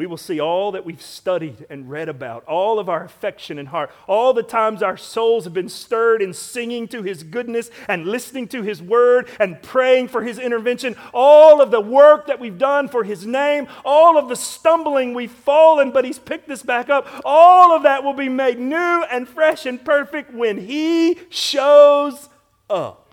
we 0.00 0.06
will 0.06 0.16
see 0.16 0.40
all 0.40 0.72
that 0.72 0.86
we've 0.86 1.02
studied 1.02 1.66
and 1.68 1.90
read 1.90 2.08
about, 2.08 2.42
all 2.46 2.78
of 2.78 2.88
our 2.88 3.04
affection 3.04 3.58
and 3.58 3.68
heart, 3.68 3.90
all 4.08 4.32
the 4.32 4.42
times 4.42 4.82
our 4.82 4.96
souls 4.96 5.44
have 5.44 5.52
been 5.52 5.68
stirred 5.68 6.22
in 6.22 6.32
singing 6.32 6.88
to 6.88 7.02
His 7.02 7.22
goodness 7.22 7.70
and 7.86 8.06
listening 8.06 8.48
to 8.48 8.62
His 8.62 8.80
word 8.80 9.28
and 9.38 9.62
praying 9.62 10.08
for 10.08 10.22
His 10.22 10.38
intervention, 10.38 10.96
all 11.12 11.60
of 11.60 11.70
the 11.70 11.82
work 11.82 12.28
that 12.28 12.40
we've 12.40 12.56
done 12.56 12.88
for 12.88 13.04
His 13.04 13.26
name, 13.26 13.68
all 13.84 14.16
of 14.16 14.30
the 14.30 14.36
stumbling 14.36 15.12
we've 15.12 15.30
fallen, 15.30 15.90
but 15.90 16.06
He's 16.06 16.18
picked 16.18 16.48
us 16.48 16.62
back 16.62 16.88
up, 16.88 17.06
all 17.22 17.76
of 17.76 17.82
that 17.82 18.02
will 18.02 18.14
be 18.14 18.30
made 18.30 18.58
new 18.58 19.04
and 19.10 19.28
fresh 19.28 19.66
and 19.66 19.84
perfect 19.84 20.32
when 20.32 20.56
He 20.56 21.18
shows 21.28 22.30
up. 22.70 23.09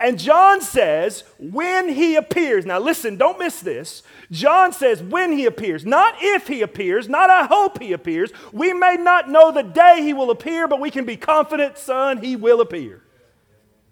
And 0.00 0.18
John 0.18 0.60
says, 0.60 1.24
when 1.38 1.88
he 1.88 2.16
appears. 2.16 2.66
Now, 2.66 2.78
listen, 2.78 3.16
don't 3.16 3.38
miss 3.38 3.60
this. 3.60 4.02
John 4.30 4.72
says, 4.72 5.02
when 5.02 5.32
he 5.32 5.46
appears, 5.46 5.84
not 5.84 6.14
if 6.20 6.48
he 6.48 6.62
appears, 6.62 7.08
not 7.08 7.30
I 7.30 7.46
hope 7.46 7.80
he 7.80 7.92
appears. 7.92 8.30
We 8.52 8.72
may 8.72 8.96
not 8.96 9.28
know 9.28 9.52
the 9.52 9.62
day 9.62 10.00
he 10.02 10.12
will 10.12 10.30
appear, 10.30 10.68
but 10.68 10.80
we 10.80 10.90
can 10.90 11.04
be 11.04 11.16
confident, 11.16 11.78
son, 11.78 12.18
he 12.18 12.36
will 12.36 12.60
appear. 12.60 13.02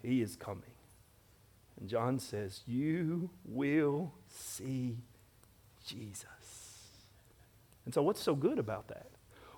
He 0.02 0.20
is 0.22 0.36
coming. 0.36 0.62
And 1.80 1.88
John 1.88 2.18
says, 2.18 2.62
You 2.66 3.30
will 3.44 4.12
see 4.28 4.98
Jesus. 5.84 6.26
And 7.84 7.92
so, 7.92 8.02
what's 8.02 8.22
so 8.22 8.34
good 8.34 8.58
about 8.58 8.88
that? 8.88 9.11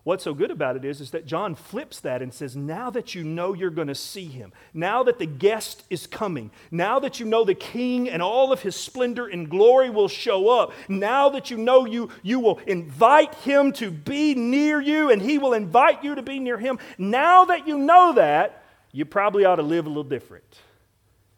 What's 0.05 0.25
so 0.25 0.35
good 0.35 0.51
about 0.51 0.77
it 0.77 0.85
is, 0.85 1.01
is 1.01 1.13
that 1.13 1.25
John 1.25 1.55
flips 1.55 1.99
that 2.01 2.21
and 2.21 2.33
says, 2.33 2.55
Now 2.55 2.91
that 2.91 3.15
you 3.15 3.25
know 3.25 3.55
you're 3.55 3.71
going 3.71 3.89
to 3.89 3.95
see 3.95 4.27
him, 4.27 4.53
now 4.75 5.03
that 5.03 5.19
the 5.19 5.25
guest 5.25 5.83
is 5.89 6.07
coming, 6.07 6.51
now 6.71 6.99
that 6.99 7.21
you 7.21 7.25
know 7.25 7.43
the 7.43 7.55
king 7.55 8.11
and 8.11 8.23
all 8.23 8.53
of 8.53 8.61
his 8.61 8.77
splendor 8.77 9.27
and 9.27 9.49
glory 9.49 9.89
will 9.89 10.09
show 10.09 10.51
up, 10.51 10.73
now 10.89 11.31
that 11.31 11.51
you 11.51 11.57
know 11.57 11.87
you, 11.87 12.11
you 12.23 12.39
will 12.39 12.59
invite 12.67 13.35
him 13.37 13.73
to 13.73 13.91
be 13.91 14.35
near 14.35 14.79
you 14.79 15.11
and 15.11 15.23
he 15.23 15.39
will 15.39 15.55
invite 15.55 16.05
you 16.05 16.15
to 16.15 16.23
be 16.23 16.39
near 16.39 16.59
him, 16.59 16.79
now 16.99 17.47
that 17.47 17.67
you 17.67 17.79
know 17.79 18.13
that, 18.13 18.63
you 18.93 19.07
probably 19.07 19.47
ought 19.47 19.57
to 19.57 19.63
live 19.63 19.87
a 19.87 19.89
little 19.89 20.05
different. 20.05 20.45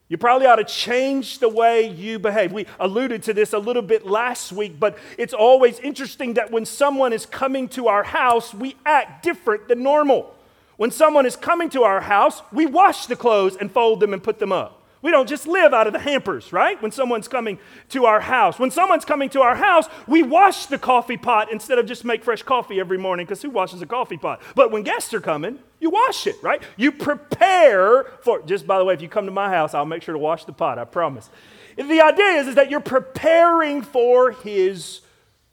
You 0.09 0.17
probably 0.17 0.47
ought 0.47 0.57
to 0.57 0.65
change 0.65 1.41
the 1.41 1.49
way 1.49 1.89
you 1.89 2.21
behave. 2.21 2.53
We 2.53 2.67
alluded 2.79 3.25
to 3.25 3.35
this 3.35 3.53
a 3.53 3.59
little 3.59 3.83
bit 3.83 4.07
last 4.07 4.53
week, 4.53 4.79
but 4.79 4.97
it's 5.19 5.35
always 5.35 5.81
interesting 5.81 6.35
that 6.35 6.53
when 6.53 6.65
someone 6.65 7.13
is 7.13 7.27
coming 7.27 7.69
to 7.71 7.89
our 7.89 8.05
house, 8.05 8.55
we 8.55 8.77
act 8.87 9.25
different 9.25 9.67
than 9.67 9.83
normal. 9.83 10.33
When 10.77 10.93
someone 10.93 11.27
is 11.27 11.35
coming 11.35 11.71
to 11.71 11.83
our 11.83 12.01
house, 12.01 12.41
we 12.53 12.67
wash 12.67 13.07
the 13.07 13.17
clothes 13.17 13.57
and 13.57 13.73
fold 13.73 13.99
them 13.99 14.13
and 14.13 14.23
put 14.23 14.39
them 14.39 14.53
up. 14.53 14.76
We 15.07 15.13
don't 15.13 15.29
just 15.29 15.47
live 15.47 15.73
out 15.73 15.87
of 15.87 15.93
the 15.93 16.01
hampers, 16.01 16.53
right? 16.53 16.83
When 16.83 16.91
someone's 16.91 17.29
coming 17.29 17.61
to 17.91 18.07
our 18.07 18.19
house. 18.19 18.59
When 18.59 18.73
someone's 18.73 19.05
coming 19.05 19.29
to 19.29 19.41
our 19.41 19.55
house, 19.55 19.87
we 20.09 20.25
wash 20.25 20.67
the 20.67 20.79
coffee 20.79 21.17
pot 21.17 21.53
instead 21.53 21.79
of 21.79 21.87
just 21.87 22.05
make 22.05 22.25
fresh 22.25 22.43
coffee 22.43 22.81
every 22.81 22.99
morning 22.99 23.25
because 23.25 23.41
who 23.41 23.51
washes 23.51 23.81
a 23.81 23.87
coffee 23.87 24.17
pot? 24.17 24.43
But 24.57 24.73
when 24.73 24.83
guests 24.83 25.15
are 25.15 25.21
coming, 25.21 25.61
you 25.79 25.91
wash 25.91 26.27
it, 26.27 26.35
right? 26.43 26.61
You 26.77 26.91
prepare 26.91 28.07
for 28.23 28.43
just 28.43 28.67
by 28.67 28.79
the 28.79 28.85
way, 28.85 28.95
if 28.95 29.01
you 29.01 29.09
come 29.09 29.27
to 29.27 29.31
my 29.31 29.49
house, 29.49 29.75
I'll 29.75 29.87
make 29.87 30.03
sure 30.03 30.13
to 30.13 30.19
wash 30.19 30.45
the 30.45 30.53
pot, 30.53 30.77
I 30.77 30.85
promise. 30.85 31.31
The 31.77 32.01
idea 32.01 32.41
is, 32.41 32.49
is 32.49 32.57
that 32.57 32.69
you're 32.69 32.81
preparing 32.81 33.83
for 33.83 34.33
his 34.33 35.03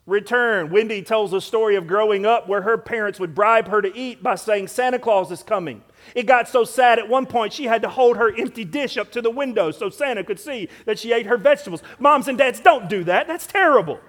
return. 0.07 0.71
Wendy 0.71 1.03
tells 1.03 1.31
a 1.31 1.39
story 1.39 1.75
of 1.75 1.85
growing 1.85 2.25
up 2.25 2.49
where 2.49 2.63
her 2.63 2.79
parents 2.79 3.19
would 3.19 3.35
bribe 3.35 3.67
her 3.67 3.83
to 3.83 3.95
eat 3.95 4.23
by 4.23 4.33
saying 4.33 4.69
Santa 4.69 4.97
Claus 4.97 5.31
is 5.31 5.43
coming. 5.43 5.83
It 6.15 6.25
got 6.25 6.47
so 6.47 6.63
sad 6.63 6.99
at 6.99 7.09
one 7.09 7.25
point 7.25 7.53
she 7.53 7.65
had 7.65 7.81
to 7.81 7.89
hold 7.89 8.17
her 8.17 8.33
empty 8.35 8.65
dish 8.65 8.97
up 8.97 9.11
to 9.11 9.21
the 9.21 9.29
window 9.29 9.71
so 9.71 9.89
Santa 9.89 10.23
could 10.23 10.39
see 10.39 10.69
that 10.85 10.99
she 10.99 11.13
ate 11.13 11.25
her 11.25 11.37
vegetables. 11.37 11.83
Moms 11.99 12.27
and 12.27 12.37
dads, 12.37 12.59
don't 12.59 12.89
do 12.89 13.03
that. 13.05 13.27
That's 13.27 13.47
terrible. 13.47 13.99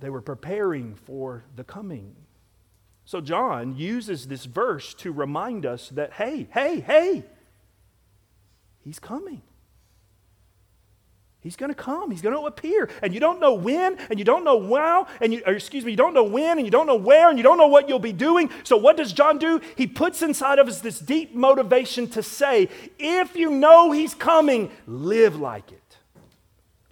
They 0.00 0.10
were 0.10 0.22
preparing 0.22 0.94
for 0.94 1.44
the 1.54 1.64
coming. 1.64 2.16
So 3.04 3.20
John 3.20 3.76
uses 3.76 4.26
this 4.26 4.44
verse 4.44 4.94
to 4.94 5.12
remind 5.12 5.66
us 5.66 5.88
that, 5.90 6.14
hey, 6.14 6.48
hey, 6.52 6.80
hey, 6.80 7.24
he's 8.80 8.98
coming. 8.98 9.42
He's 11.42 11.56
going 11.56 11.70
to 11.70 11.74
come. 11.74 12.12
He's 12.12 12.22
going 12.22 12.36
to 12.36 12.46
appear. 12.46 12.88
And 13.02 13.12
you 13.12 13.18
don't 13.18 13.40
know 13.40 13.54
when, 13.54 13.98
and 14.08 14.18
you 14.18 14.24
don't 14.24 14.44
know 14.44 14.74
how, 14.76 15.08
and 15.20 15.32
you, 15.32 15.42
excuse 15.44 15.84
me, 15.84 15.90
you 15.90 15.96
don't 15.96 16.14
know 16.14 16.22
when, 16.22 16.58
and 16.58 16.64
you 16.64 16.70
don't 16.70 16.86
know 16.86 16.94
where, 16.94 17.28
and 17.28 17.36
you 17.36 17.42
don't 17.42 17.58
know 17.58 17.66
what 17.66 17.88
you'll 17.88 17.98
be 17.98 18.12
doing. 18.12 18.48
So, 18.62 18.76
what 18.76 18.96
does 18.96 19.12
John 19.12 19.38
do? 19.38 19.60
He 19.76 19.88
puts 19.88 20.22
inside 20.22 20.60
of 20.60 20.68
us 20.68 20.80
this 20.80 21.00
deep 21.00 21.34
motivation 21.34 22.06
to 22.10 22.22
say, 22.22 22.68
if 22.96 23.34
you 23.34 23.50
know 23.50 23.90
He's 23.90 24.14
coming, 24.14 24.70
live 24.86 25.34
like 25.34 25.72
it. 25.72 25.80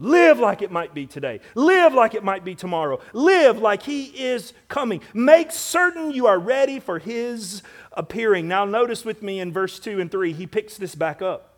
Live 0.01 0.41
like 0.41 0.63
it 0.63 0.73
might 0.73 0.95
be 0.95 1.07
today. 1.07 1.41
Live 1.55 1.95
like 1.95 2.15
it 2.15 2.25
might 2.25 2.45
be 2.45 2.57
tomorrow. 2.57 2.99
Live 3.13 3.59
like 3.59 3.85
He 3.85 4.07
is 4.07 4.53
coming. 4.67 5.01
Make 5.15 5.53
certain 5.53 6.11
you 6.11 6.27
are 6.27 6.39
ready 6.41 6.81
for 6.81 6.99
His 6.99 7.63
appearing. 7.93 8.49
Now, 8.49 8.65
notice 8.65 9.05
with 9.05 9.23
me 9.23 9.39
in 9.39 9.53
verse 9.53 9.79
2 9.79 10.01
and 10.01 10.11
3, 10.11 10.33
he 10.33 10.47
picks 10.47 10.77
this 10.77 10.97
back 10.97 11.23
up. 11.23 11.50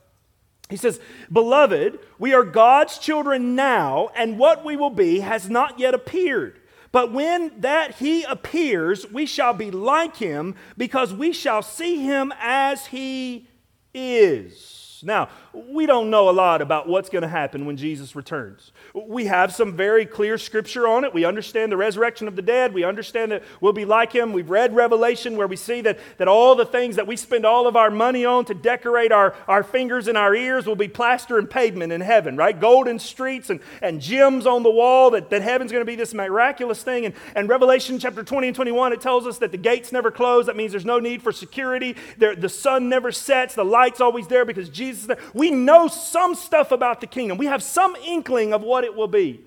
He 0.73 0.79
says, 0.79 0.99
Beloved, 1.31 2.01
we 2.19 2.33
are 2.35 2.43
God's 2.43 2.99
children 2.99 3.55
now, 3.55 4.09
and 4.17 4.39
what 4.39 4.65
we 4.65 4.75
will 4.75 4.91
be 4.91 5.21
has 5.21 5.49
not 5.49 5.79
yet 5.79 5.95
appeared. 5.95 6.59
But 6.91 7.13
when 7.13 7.61
that 7.61 7.97
he 7.97 8.23
appears, 8.25 9.11
we 9.11 9.27
shall 9.27 9.55
be 9.55 9.71
like 9.71 10.17
him, 10.17 10.55
because 10.77 11.13
we 11.13 11.33
shall 11.33 11.63
see 11.63 12.03
him 12.03 12.33
as 12.41 12.87
he 12.87 13.49
is. 13.95 15.01
Now, 15.05 15.29
we 15.55 15.87
don't 15.87 16.11
know 16.11 16.29
a 16.29 16.33
lot 16.33 16.63
about 16.63 16.89
what's 16.89 17.09
going 17.09 17.23
to 17.23 17.29
happen 17.29 17.67
when 17.67 17.77
Jesus 17.77 18.15
returns. 18.15 18.73
We 18.95 19.27
have 19.27 19.53
some 19.53 19.75
very 19.75 20.07
clear 20.07 20.39
scripture 20.39 20.87
on 20.87 21.05
it. 21.05 21.13
We 21.13 21.25
understand 21.25 21.73
the 21.73 21.77
resurrection 21.77 22.29
of 22.29 22.37
the 22.37 22.43
dead. 22.43 22.73
We 22.73 22.85
understand 22.85 23.33
that 23.33 23.43
we'll 23.61 23.73
be 23.73 23.85
like 23.85 24.13
him. 24.13 24.33
We've 24.33 24.49
read 24.49 24.75
Revelation 24.75 25.37
where 25.37 25.47
we 25.47 25.57
see 25.57 25.81
that, 25.83 25.99
that 26.19 26.29
all 26.29 26.55
the 26.55 26.65
things 26.65 26.97
that 26.97 27.07
we 27.07 27.17
spend 27.17 27.45
all 27.45 27.67
of 27.67 27.77
our 27.77 27.91
money 27.91 28.25
on 28.25 28.45
to 28.47 28.55
decorate 28.55 29.13
our, 29.13 29.35
our 29.47 29.63
fingers 29.63 30.09
and 30.09 30.17
our 30.17 30.35
ears 30.35 30.67
will 30.67 30.77
be 30.77 30.89
plaster 30.89 31.39
and 31.39 31.51
pavement 31.51 31.93
in 31.93 32.01
heaven, 32.01 32.37
right? 32.37 32.59
Golden 32.59 32.99
streets 32.99 33.51
and, 33.51 33.61
and 33.83 34.01
gems 34.01 34.47
on 34.47 34.63
the 34.63 34.71
wall, 34.71 35.11
that, 35.11 35.31
that 35.31 35.43
heaven's 35.43 35.73
going 35.73 35.83
to 35.83 35.91
be 35.91 35.97
this 35.97 36.15
miraculous 36.15 36.83
thing. 36.83 37.05
And, 37.07 37.15
and 37.35 37.49
Revelation 37.49 37.99
chapter 37.99 38.23
20 38.23 38.49
and 38.49 38.57
21, 38.57 38.93
it 38.93 39.01
tells 39.01 39.27
us 39.27 39.39
that 39.39 39.51
the 39.51 39.59
gates 39.59 39.93
never 39.93 40.11
close. 40.11 40.47
That 40.47 40.57
means 40.57 40.73
there's 40.73 40.85
no 40.85 40.99
need 40.99 41.23
for 41.23 41.33
security. 41.33 41.97
There, 42.17 42.35
the 42.35 42.49
sun 42.49 42.89
never 42.89 43.13
sets. 43.13 43.55
The 43.55 43.65
light's 43.65 44.01
always 44.01 44.27
there 44.29 44.45
because 44.45 44.69
Jesus 44.69 44.93
Jesus. 44.93 45.17
We 45.43 45.51
know 45.51 45.89
some 45.89 46.37
stuff 46.37 46.71
about 46.71 47.01
the 47.01 47.09
kingdom. 47.09 47.37
We 47.37 47.47
have 47.47 47.65
some 47.65 47.97
inkling 47.97 48.53
of 48.53 48.63
what 48.63 48.85
it 48.85 48.95
will 48.95 49.09
be. 49.09 49.41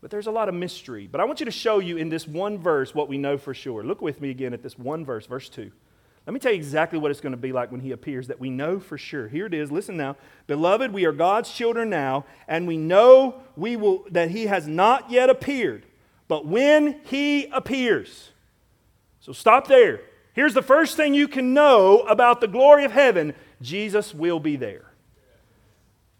But 0.00 0.10
there's 0.10 0.26
a 0.26 0.30
lot 0.30 0.48
of 0.48 0.54
mystery. 0.54 1.06
But 1.06 1.20
I 1.20 1.24
want 1.24 1.38
you 1.40 1.44
to 1.44 1.52
show 1.52 1.80
you 1.80 1.98
in 1.98 2.08
this 2.08 2.26
one 2.26 2.56
verse 2.56 2.94
what 2.94 3.10
we 3.10 3.18
know 3.18 3.36
for 3.36 3.52
sure. 3.52 3.84
Look 3.84 4.00
with 4.00 4.22
me 4.22 4.30
again 4.30 4.54
at 4.54 4.62
this 4.62 4.78
one 4.78 5.04
verse, 5.04 5.26
verse 5.26 5.50
2. 5.50 5.70
Let 6.26 6.32
me 6.32 6.40
tell 6.40 6.52
you 6.52 6.56
exactly 6.56 6.98
what 6.98 7.10
it's 7.10 7.20
going 7.20 7.34
to 7.34 7.36
be 7.36 7.52
like 7.52 7.70
when 7.70 7.82
he 7.82 7.92
appears 7.92 8.28
that 8.28 8.40
we 8.40 8.48
know 8.48 8.80
for 8.80 8.96
sure. 8.96 9.28
Here 9.28 9.44
it 9.44 9.52
is. 9.52 9.70
Listen 9.70 9.98
now. 9.98 10.16
Beloved, 10.46 10.94
we 10.94 11.04
are 11.04 11.12
God's 11.12 11.52
children 11.52 11.90
now, 11.90 12.24
and 12.46 12.66
we 12.66 12.78
know 12.78 13.42
we 13.54 13.76
will 13.76 14.06
that 14.10 14.30
he 14.30 14.46
has 14.46 14.66
not 14.66 15.10
yet 15.10 15.28
appeared. 15.28 15.84
But 16.26 16.46
when 16.46 17.02
he 17.04 17.48
appears. 17.48 18.30
So 19.20 19.32
stop 19.32 19.68
there. 19.68 20.00
Here's 20.32 20.54
the 20.54 20.62
first 20.62 20.96
thing 20.96 21.12
you 21.12 21.28
can 21.28 21.52
know 21.52 21.98
about 22.08 22.40
the 22.40 22.48
glory 22.48 22.86
of 22.86 22.92
heaven 22.92 23.34
Jesus 23.60 24.14
will 24.14 24.40
be 24.40 24.56
there. 24.56 24.87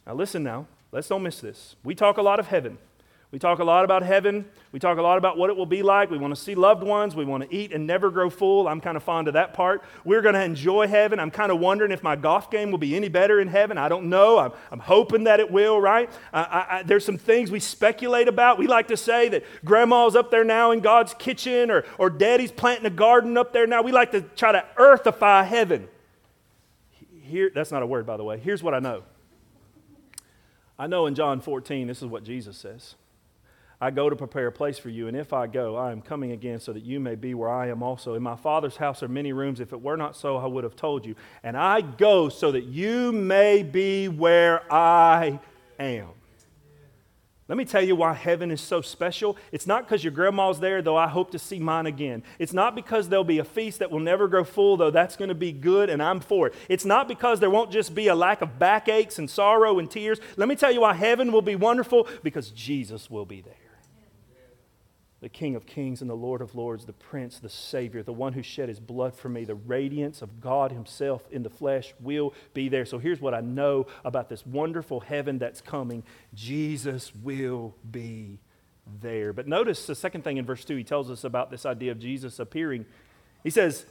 Now, 0.09 0.15
listen 0.15 0.43
now. 0.43 0.67
Let's 0.91 1.07
don't 1.07 1.23
miss 1.23 1.39
this. 1.43 1.77
We 1.85 1.95
talk 1.95 2.17
a 2.17 2.23
lot 2.23 2.41
of 2.41 2.47
heaven. 2.47 2.79
We 3.31 3.39
talk 3.39 3.59
a 3.59 3.65
lot 3.65 3.85
about 3.85 4.03
heaven. 4.03 4.47
We 4.73 4.79
talk 4.79 4.97
a 4.97 5.03
lot 5.03 5.19
about 5.19 5.37
what 5.37 5.51
it 5.51 5.57
will 5.57 5.67
be 5.67 5.83
like. 5.83 6.11
We 6.11 6.17
want 6.17 6.35
to 6.35 6.41
see 6.41 6.55
loved 6.55 6.83
ones. 6.83 7.15
We 7.15 7.27
want 7.27 7.43
to 7.43 7.55
eat 7.55 7.75
and 7.75 7.87
never 7.87 8.11
grow 8.11 8.31
full. 8.31 8.67
I'm 8.67 8.81
kind 8.81 8.97
of 8.97 9.03
fond 9.03 9.29
of 9.29 9.35
that 9.35 9.53
part. 9.53 9.85
We're 10.07 10.23
going 10.23 10.35
to 10.35 10.43
enjoy 10.43 10.87
heaven. 10.87 11.21
I'm 11.21 11.31
kind 11.31 11.53
of 11.53 11.61
wondering 11.61 11.93
if 11.93 12.03
my 12.03 12.17
golf 12.17 12.51
game 12.51 12.71
will 12.71 12.79
be 12.79 12.97
any 12.97 13.11
better 13.11 13.39
in 13.39 13.49
heaven. 13.49 13.77
I 13.77 13.91
don't 13.91 14.09
know. 14.09 14.39
I'm, 14.39 14.53
I'm 14.73 14.79
hoping 14.79 15.25
that 15.25 15.41
it 15.41 15.51
will, 15.51 15.79
right? 15.79 16.09
I, 16.33 16.67
I, 16.71 16.83
there's 16.85 17.05
some 17.05 17.19
things 17.19 17.51
we 17.51 17.61
speculate 17.61 18.29
about. 18.29 18.57
We 18.57 18.67
like 18.67 18.89
to 18.89 18.97
say 18.97 19.29
that 19.29 19.45
grandma's 19.63 20.17
up 20.17 20.31
there 20.31 20.45
now 20.45 20.71
in 20.71 20.81
God's 20.81 21.13
kitchen 21.13 21.71
or, 21.71 21.85
or 21.99 22.09
daddy's 22.09 22.51
planting 22.51 22.87
a 22.87 22.91
garden 22.91 23.37
up 23.37 23.53
there 23.53 23.67
now. 23.67 23.83
We 23.83 23.93
like 23.93 24.13
to 24.13 24.23
try 24.23 24.53
to 24.53 24.65
earthify 24.79 25.47
heaven. 25.47 25.87
Here, 27.25 27.51
that's 27.55 27.71
not 27.71 27.83
a 27.83 27.87
word, 27.87 28.07
by 28.07 28.17
the 28.17 28.25
way. 28.25 28.39
Here's 28.39 28.63
what 28.63 28.73
I 28.73 28.79
know. 28.79 29.03
I 30.79 30.87
know 30.87 31.07
in 31.07 31.15
John 31.15 31.41
14, 31.41 31.87
this 31.87 32.03
is 32.03 32.07
what 32.07 32.23
Jesus 32.23 32.57
says. 32.57 32.95
I 33.81 33.91
go 33.91 34.11
to 34.11 34.17
prepare 34.17 34.49
a 34.49 34.53
place 34.53 34.79
for 34.79 34.89
you, 34.89 35.07
and 35.07 35.17
if 35.17 35.33
I 35.33 35.47
go, 35.47 35.77
I 35.77 35.93
am 35.93 36.03
coming 36.03 36.33
again 36.33 36.59
so 36.59 36.73
that 36.73 36.83
you 36.83 36.99
may 36.99 37.15
be 37.15 37.35
where 37.35 37.51
I 37.51 37.69
am 37.69 37.83
also. 37.83 38.15
In 38.15 38.23
my 38.23 38.35
Father's 38.35 38.77
house 38.77 39.03
are 39.05 39.09
many 39.09 39.33
rooms. 39.33 39.61
If 39.61 39.73
it 39.73 39.81
were 39.81 39.97
not 39.97 40.17
so, 40.17 40.37
I 40.37 40.47
would 40.47 40.65
have 40.65 40.75
told 40.75 41.07
you. 41.07 41.15
And 41.45 41.57
I 41.57 41.81
go 41.81 42.29
so 42.29 42.51
that 42.53 42.65
you 42.65 43.13
may 43.13 43.63
be 43.63 44.09
where 44.09 44.73
I 44.73 45.39
am. 45.79 46.09
Let 47.49 47.57
me 47.57 47.65
tell 47.65 47.83
you 47.83 47.97
why 47.97 48.13
heaven 48.13 48.51
is 48.51 48.61
so 48.61 48.83
special. 48.83 49.37
It's 49.53 49.67
not 49.67 49.87
because 49.87 50.05
your 50.05 50.13
grandma's 50.13 50.61
there, 50.61 50.83
though 50.83 50.99
I 50.99 51.09
hope 51.09 51.31
to 51.31 51.39
see 51.39 51.59
mine 51.59 51.87
again. 51.87 52.23
It's 52.39 52.53
not 52.53 52.75
because 52.75 53.09
there'll 53.09 53.25
be 53.25 53.39
a 53.39 53.45
feast 53.45 53.79
that 53.79 53.91
will 53.91 54.01
never 54.01 54.29
grow 54.29 54.45
full, 54.45 54.77
though 54.77 54.91
that's 54.91 55.17
going 55.17 55.31
to 55.31 55.35
be 55.35 55.53
good 55.53 55.89
and 55.89 56.03
I'm 56.03 56.21
for 56.21 56.49
it. 56.49 56.55
It's 56.69 56.85
not 56.85 57.09
because 57.09 57.41
there 57.41 57.49
won't 57.49 57.73
just 57.73 57.95
be 57.95 58.09
a 58.09 58.15
lack 58.15 58.43
of 58.43 58.59
backaches 58.59 59.19
and 59.19 59.31
sorrow 59.31 59.79
and 59.79 59.91
tears. 59.91 60.21
Let 60.37 60.49
me 60.49 60.57
tell 60.57 60.71
you 60.71 60.83
why 60.83 60.93
heaven 60.93 61.33
will 61.33 61.43
be 61.43 61.57
wonderful 61.57 62.07
because 62.23 62.51
Jesus 62.51 63.11
will 63.11 63.25
be 63.25 63.41
there 63.41 63.68
the 65.21 65.29
King 65.29 65.57
of 65.57 65.67
Kings 65.67 66.01
and 66.01 66.09
the 66.09 66.15
Lord 66.15 66.41
of 66.41 66.55
Lords, 66.55 66.87
the 66.87 66.93
Prince, 66.93 67.41
the 67.41 67.49
Savior, 67.49 68.05
the 68.05 68.13
one 68.13 68.35
who 68.35 68.43
shed 68.43 68.69
his 68.69 68.79
blood 68.79 69.17
for 69.17 69.29
me, 69.29 69.45
the 69.45 69.57
radiance 69.57 70.23
of 70.23 70.41
God 70.41 70.71
Himself 70.71 71.23
in 71.31 71.43
the 71.43 71.51
flesh 71.51 71.93
will 72.01 72.35
be 72.55 72.69
there. 72.69 72.85
So 72.85 72.99
here's 72.99 73.21
what 73.21 73.35
I 73.35 73.41
know 73.41 73.87
about 74.05 74.29
this 74.29 74.47
wonderful 74.47 75.01
heaven 75.01 75.39
that's 75.39 75.61
coming 75.61 76.05
Jesus 76.35 77.13
will 77.17 77.75
be 77.91 78.39
there. 79.01 79.33
But 79.33 79.49
notice 79.49 79.87
the 79.87 79.97
second 79.97 80.23
thing 80.23 80.37
in 80.37 80.47
verse 80.47 80.65
2, 80.65 80.77
he 80.77 80.85
tells 80.85 81.11
us 81.11 81.25
about 81.25 81.51
this 81.51 81.67
idea 81.67 81.91
of 81.91 81.99
Jesus 81.99 82.39
appearing. 82.39 82.87
He 83.43 83.51
says, 83.51 83.87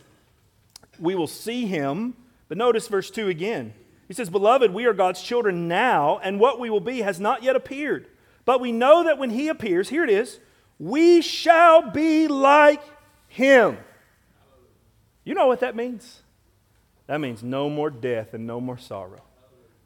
We 0.97 1.13
will 1.13 1.27
see 1.27 1.65
Him. 1.65 2.15
But 2.47 2.57
notice 2.57 2.87
verse 2.87 3.11
2 3.11 3.27
again. 3.27 3.73
He 4.07 4.13
says, 4.13 4.29
Beloved, 4.29 4.73
we 4.73 4.85
are 4.85 4.93
God's 4.93 5.21
children 5.21 5.67
now, 5.67 6.19
and 6.23 6.39
what 6.39 6.61
we 6.61 6.69
will 6.69 6.79
be 6.79 7.01
has 7.01 7.19
not 7.19 7.43
yet 7.43 7.57
appeared. 7.57 8.07
But 8.45 8.61
we 8.61 8.71
know 8.71 9.03
that 9.03 9.17
when 9.17 9.31
He 9.31 9.49
appears, 9.49 9.89
here 9.89 10.05
it 10.05 10.09
is 10.09 10.39
we 10.79 11.21
shall 11.21 11.91
be 11.91 12.27
like 12.27 12.81
him. 13.27 13.77
You 15.23 15.33
know 15.33 15.47
what 15.47 15.59
that 15.61 15.75
means? 15.75 16.21
That 17.07 17.19
means 17.19 17.43
no 17.43 17.69
more 17.69 17.89
death 17.89 18.33
and 18.33 18.45
no 18.45 18.59
more 18.59 18.77
sorrow. 18.77 19.21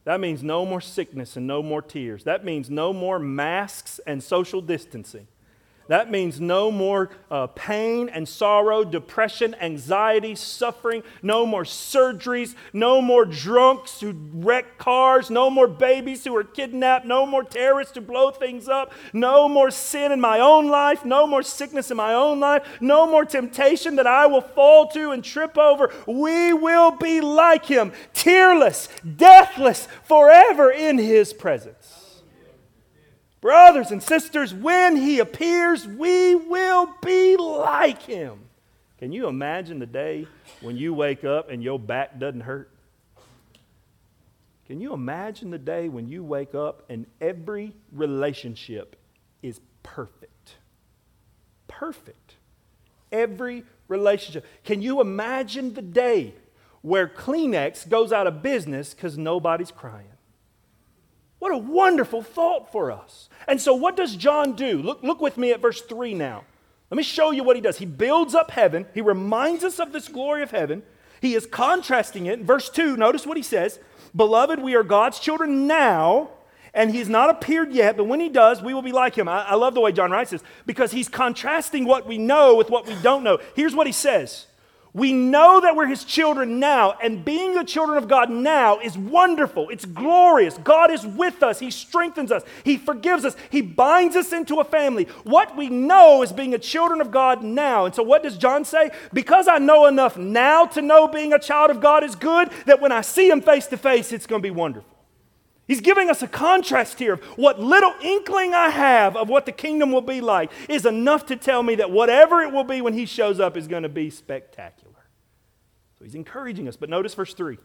That 0.03 0.19
means 0.19 0.41
no 0.43 0.65
more 0.65 0.81
sickness 0.81 1.37
and 1.37 1.45
no 1.45 1.61
more 1.61 1.81
tears. 1.81 2.23
That 2.23 2.43
means 2.43 2.69
no 2.69 2.91
more 2.91 3.19
masks 3.19 3.99
and 4.07 4.23
social 4.23 4.61
distancing. 4.61 5.27
That 5.91 6.09
means 6.09 6.39
no 6.39 6.71
more 6.71 7.09
uh, 7.29 7.47
pain 7.47 8.07
and 8.07 8.25
sorrow, 8.25 8.85
depression, 8.85 9.53
anxiety, 9.59 10.35
suffering, 10.35 11.03
no 11.21 11.45
more 11.45 11.65
surgeries, 11.65 12.55
no 12.71 13.01
more 13.01 13.25
drunks 13.25 13.99
who 13.99 14.15
wreck 14.35 14.77
cars, 14.77 15.29
no 15.29 15.49
more 15.49 15.67
babies 15.67 16.23
who 16.23 16.33
are 16.37 16.45
kidnapped, 16.45 17.05
no 17.05 17.25
more 17.25 17.43
terrorists 17.43 17.93
who 17.95 17.99
blow 17.99 18.31
things 18.31 18.69
up, 18.69 18.93
no 19.11 19.49
more 19.49 19.69
sin 19.69 20.13
in 20.13 20.21
my 20.21 20.39
own 20.39 20.69
life, 20.69 21.03
no 21.03 21.27
more 21.27 21.43
sickness 21.43 21.91
in 21.91 21.97
my 21.97 22.13
own 22.13 22.39
life, 22.39 22.65
no 22.79 23.05
more 23.05 23.25
temptation 23.25 23.97
that 23.97 24.07
I 24.07 24.27
will 24.27 24.39
fall 24.39 24.87
to 24.91 25.11
and 25.11 25.21
trip 25.21 25.57
over. 25.57 25.93
We 26.07 26.53
will 26.53 26.91
be 26.91 27.19
like 27.19 27.65
him, 27.65 27.91
tearless, 28.13 28.87
deathless, 29.17 29.89
forever 30.05 30.71
in 30.71 30.97
his 30.97 31.33
presence. 31.33 31.80
Brothers 33.41 33.89
and 33.89 34.03
sisters, 34.03 34.53
when 34.53 34.95
he 34.95 35.17
appears, 35.17 35.87
we 35.87 36.35
will 36.35 36.93
be 37.03 37.35
like 37.37 38.03
him. 38.03 38.39
Can 38.99 39.11
you 39.11 39.27
imagine 39.27 39.79
the 39.79 39.87
day 39.87 40.27
when 40.61 40.77
you 40.77 40.93
wake 40.93 41.23
up 41.23 41.49
and 41.49 41.63
your 41.63 41.79
back 41.79 42.19
doesn't 42.19 42.41
hurt? 42.41 42.69
Can 44.67 44.79
you 44.79 44.93
imagine 44.93 45.49
the 45.49 45.57
day 45.57 45.89
when 45.89 46.07
you 46.07 46.23
wake 46.23 46.53
up 46.53 46.83
and 46.87 47.07
every 47.19 47.73
relationship 47.91 48.95
is 49.41 49.59
perfect? 49.81 50.57
Perfect. 51.67 52.35
Every 53.11 53.63
relationship. 53.87 54.45
Can 54.63 54.83
you 54.83 55.01
imagine 55.01 55.73
the 55.73 55.81
day 55.81 56.35
where 56.83 57.07
Kleenex 57.07 57.89
goes 57.89 58.13
out 58.13 58.27
of 58.27 58.43
business 58.43 58.93
because 58.93 59.17
nobody's 59.17 59.71
crying? 59.71 60.05
What 61.41 61.51
a 61.51 61.57
wonderful 61.57 62.21
thought 62.21 62.71
for 62.71 62.91
us. 62.91 63.27
And 63.47 63.59
so, 63.59 63.73
what 63.73 63.97
does 63.97 64.15
John 64.15 64.53
do? 64.53 64.79
Look, 64.79 65.01
look 65.01 65.19
with 65.19 65.39
me 65.39 65.51
at 65.51 65.59
verse 65.59 65.81
3 65.81 66.13
now. 66.13 66.43
Let 66.91 66.97
me 66.97 67.03
show 67.03 67.31
you 67.31 67.43
what 67.43 67.55
he 67.55 67.63
does. 67.63 67.79
He 67.79 67.87
builds 67.87 68.35
up 68.35 68.51
heaven, 68.51 68.85
he 68.93 69.01
reminds 69.01 69.63
us 69.63 69.79
of 69.79 69.91
this 69.91 70.07
glory 70.07 70.43
of 70.43 70.51
heaven. 70.51 70.83
He 71.19 71.33
is 71.33 71.47
contrasting 71.47 72.27
it. 72.27 72.37
In 72.41 72.45
verse 72.45 72.69
2, 72.69 72.95
notice 72.95 73.25
what 73.25 73.37
he 73.37 73.43
says 73.43 73.79
Beloved, 74.15 74.61
we 74.61 74.75
are 74.75 74.83
God's 74.83 75.17
children 75.17 75.65
now, 75.65 76.29
and 76.75 76.91
he's 76.91 77.09
not 77.09 77.31
appeared 77.31 77.71
yet, 77.71 77.97
but 77.97 78.03
when 78.03 78.19
he 78.19 78.29
does, 78.29 78.61
we 78.61 78.75
will 78.75 78.83
be 78.83 78.91
like 78.91 79.15
him. 79.15 79.27
I, 79.27 79.41
I 79.41 79.55
love 79.55 79.73
the 79.73 79.81
way 79.81 79.91
John 79.91 80.11
writes 80.11 80.29
this 80.29 80.43
because 80.67 80.91
he's 80.91 81.09
contrasting 81.09 81.85
what 81.85 82.05
we 82.05 82.19
know 82.19 82.55
with 82.55 82.69
what 82.69 82.85
we 82.85 82.93
don't 83.01 83.23
know. 83.23 83.39
Here's 83.55 83.73
what 83.73 83.87
he 83.87 83.93
says 83.93 84.45
we 84.93 85.13
know 85.13 85.61
that 85.61 85.75
we're 85.75 85.87
his 85.87 86.03
children 86.03 86.59
now, 86.59 86.95
and 87.01 87.23
being 87.23 87.53
the 87.53 87.63
children 87.63 87.97
of 87.97 88.09
God 88.09 88.29
now 88.29 88.79
is 88.79 88.97
wonderful. 88.97 89.69
It's 89.69 89.85
glorious. 89.85 90.57
God 90.57 90.91
is 90.91 91.07
with 91.07 91.41
us. 91.43 91.59
He 91.59 91.71
strengthens 91.71 92.29
us. 92.29 92.43
He 92.65 92.75
forgives 92.75 93.23
us. 93.23 93.37
He 93.49 93.61
binds 93.61 94.17
us 94.17 94.33
into 94.33 94.59
a 94.59 94.65
family. 94.65 95.05
What 95.23 95.55
we 95.55 95.69
know 95.69 96.23
is 96.23 96.33
being 96.33 96.53
a 96.53 96.59
children 96.59 96.99
of 96.99 97.09
God 97.09 97.41
now. 97.41 97.85
And 97.85 97.95
so, 97.95 98.03
what 98.03 98.21
does 98.21 98.37
John 98.37 98.65
say? 98.65 98.91
Because 99.13 99.47
I 99.47 99.59
know 99.59 99.85
enough 99.85 100.17
now 100.17 100.65
to 100.65 100.81
know 100.81 101.07
being 101.07 101.31
a 101.31 101.39
child 101.39 101.71
of 101.71 101.79
God 101.79 102.03
is 102.03 102.15
good, 102.15 102.49
that 102.65 102.81
when 102.81 102.91
I 102.91 102.99
see 102.99 103.29
him 103.29 103.41
face 103.41 103.67
to 103.67 103.77
face, 103.77 104.11
it's 104.11 104.27
going 104.27 104.41
to 104.41 104.45
be 104.45 104.51
wonderful. 104.51 104.91
He's 105.71 105.79
giving 105.79 106.09
us 106.09 106.21
a 106.21 106.27
contrast 106.27 106.99
here 106.99 107.13
of 107.13 107.23
what 107.37 107.61
little 107.61 107.93
inkling 108.01 108.53
I 108.53 108.71
have 108.71 109.15
of 109.15 109.29
what 109.29 109.45
the 109.45 109.53
kingdom 109.53 109.93
will 109.93 110.01
be 110.01 110.19
like 110.19 110.51
is 110.67 110.85
enough 110.85 111.27
to 111.27 111.37
tell 111.37 111.63
me 111.63 111.75
that 111.75 111.91
whatever 111.91 112.41
it 112.41 112.51
will 112.51 112.65
be 112.65 112.81
when 112.81 112.93
he 112.93 113.05
shows 113.05 113.39
up 113.39 113.55
is 113.55 113.69
going 113.69 113.83
to 113.83 113.89
be 113.89 114.09
spectacular. 114.09 114.80
So 116.01 116.05
he's 116.05 116.15
encouraging 116.15 116.67
us. 116.67 116.75
But 116.75 116.89
notice 116.89 117.13
verse 117.13 117.35
3. 117.35 117.59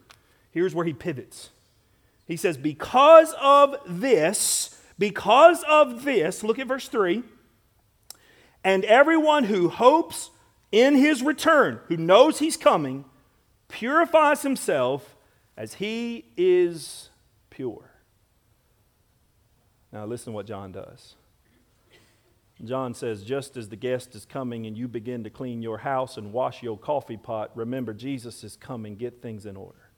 Here's 0.51 0.75
where 0.75 0.85
he 0.85 0.93
pivots. 0.93 1.49
He 2.27 2.37
says, 2.37 2.59
Because 2.59 3.35
of 3.41 3.77
this, 3.87 4.79
because 4.99 5.65
of 5.67 6.05
this, 6.05 6.45
look 6.45 6.59
at 6.59 6.67
verse 6.67 6.87
3. 6.87 7.23
And 8.63 8.85
everyone 8.85 9.45
who 9.45 9.71
hopes 9.71 10.29
in 10.71 10.97
his 10.97 11.23
return, 11.23 11.81
who 11.89 11.97
knows 11.97 12.39
he's 12.39 12.59
coming, 12.59 13.07
purifies 13.69 14.43
himself 14.43 15.17
as 15.57 15.75
he 15.75 16.27
is 16.37 17.09
pure. 17.49 17.91
Now, 19.91 20.05
listen 20.05 20.33
to 20.33 20.35
what 20.35 20.47
John 20.47 20.73
does. 20.73 21.15
John 22.65 22.95
says, 22.95 23.23
just 23.23 23.57
as 23.57 23.69
the 23.69 23.77
guest 23.77 24.15
is 24.15 24.25
coming 24.25 24.67
and 24.67 24.77
you 24.77 24.89
begin 24.89 25.25
to 25.25 25.31
clean 25.31 25.61
your 25.61 25.79
house 25.79 26.17
and 26.17 26.33
wash 26.33 26.63
your 26.63 26.79
coffee 26.79 27.19
pot, 27.19 27.51
remember 27.55 27.93
Jesus 27.93 28.43
is 28.45 28.57
coming. 28.57 28.97
Get 28.97 29.21
things 29.21 29.45
in 29.45 29.57
order. 29.57 29.91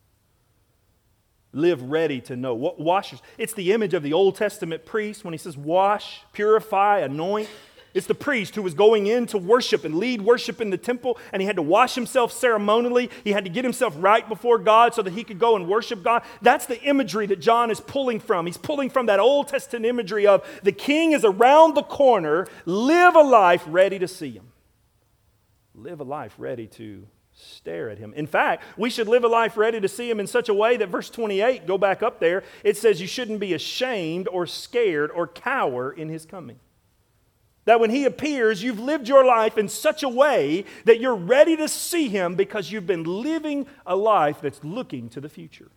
Live 1.52 1.82
ready 1.82 2.20
to 2.22 2.36
know. 2.36 2.54
What 2.54 2.80
washes? 2.80 3.22
It's 3.38 3.54
the 3.54 3.72
image 3.72 3.94
of 3.94 4.02
the 4.02 4.12
Old 4.12 4.34
Testament 4.34 4.84
priest 4.84 5.24
when 5.24 5.32
he 5.32 5.38
says, 5.38 5.56
wash, 5.56 6.22
purify, 6.32 6.98
anoint. 6.98 7.48
It's 7.94 8.06
the 8.06 8.14
priest 8.14 8.54
who 8.54 8.62
was 8.62 8.74
going 8.74 9.06
in 9.06 9.26
to 9.28 9.38
worship 9.38 9.84
and 9.84 9.94
lead 9.94 10.20
worship 10.22 10.60
in 10.60 10.70
the 10.70 10.76
temple, 10.76 11.18
and 11.32 11.40
he 11.40 11.46
had 11.46 11.56
to 11.56 11.62
wash 11.62 11.94
himself 11.94 12.32
ceremonially. 12.32 13.10
He 13.24 13.32
had 13.32 13.44
to 13.44 13.50
get 13.50 13.64
himself 13.64 13.94
right 13.98 14.28
before 14.28 14.58
God 14.58 14.94
so 14.94 15.02
that 15.02 15.12
he 15.12 15.24
could 15.24 15.38
go 15.38 15.56
and 15.56 15.66
worship 15.66 16.02
God. 16.02 16.22
That's 16.42 16.66
the 16.66 16.80
imagery 16.82 17.26
that 17.26 17.40
John 17.40 17.70
is 17.70 17.80
pulling 17.80 18.20
from. 18.20 18.46
He's 18.46 18.58
pulling 18.58 18.90
from 18.90 19.06
that 19.06 19.20
Old 19.20 19.48
Testament 19.48 19.86
imagery 19.86 20.26
of 20.26 20.46
the 20.62 20.72
king 20.72 21.12
is 21.12 21.24
around 21.24 21.74
the 21.74 21.82
corner, 21.82 22.46
live 22.66 23.16
a 23.16 23.22
life 23.22 23.64
ready 23.66 23.98
to 23.98 24.08
see 24.08 24.30
him. 24.30 24.52
Live 25.74 26.00
a 26.00 26.04
life 26.04 26.34
ready 26.38 26.66
to 26.66 27.06
stare 27.32 27.88
at 27.88 27.98
him. 27.98 28.12
In 28.14 28.26
fact, 28.26 28.64
we 28.76 28.90
should 28.90 29.08
live 29.08 29.24
a 29.24 29.28
life 29.28 29.56
ready 29.56 29.80
to 29.80 29.88
see 29.88 30.10
him 30.10 30.20
in 30.20 30.26
such 30.26 30.48
a 30.48 30.54
way 30.54 30.76
that 30.76 30.88
verse 30.88 31.08
28, 31.08 31.66
go 31.66 31.78
back 31.78 32.02
up 32.02 32.20
there, 32.20 32.42
it 32.64 32.76
says 32.76 33.00
you 33.00 33.06
shouldn't 33.06 33.40
be 33.40 33.54
ashamed 33.54 34.28
or 34.28 34.46
scared 34.46 35.10
or 35.10 35.26
cower 35.26 35.92
in 35.92 36.08
his 36.08 36.26
coming. 36.26 36.58
That 37.68 37.80
when 37.80 37.90
he 37.90 38.06
appears, 38.06 38.62
you've 38.62 38.80
lived 38.80 39.08
your 39.08 39.26
life 39.26 39.58
in 39.58 39.68
such 39.68 40.02
a 40.02 40.08
way 40.08 40.64
that 40.86 41.00
you're 41.00 41.14
ready 41.14 41.54
to 41.58 41.68
see 41.68 42.08
him 42.08 42.34
because 42.34 42.72
you've 42.72 42.86
been 42.86 43.04
living 43.04 43.66
a 43.84 43.94
life 43.94 44.40
that's 44.40 44.64
looking 44.64 45.10
to 45.10 45.20
the 45.20 45.28
future. 45.28 45.70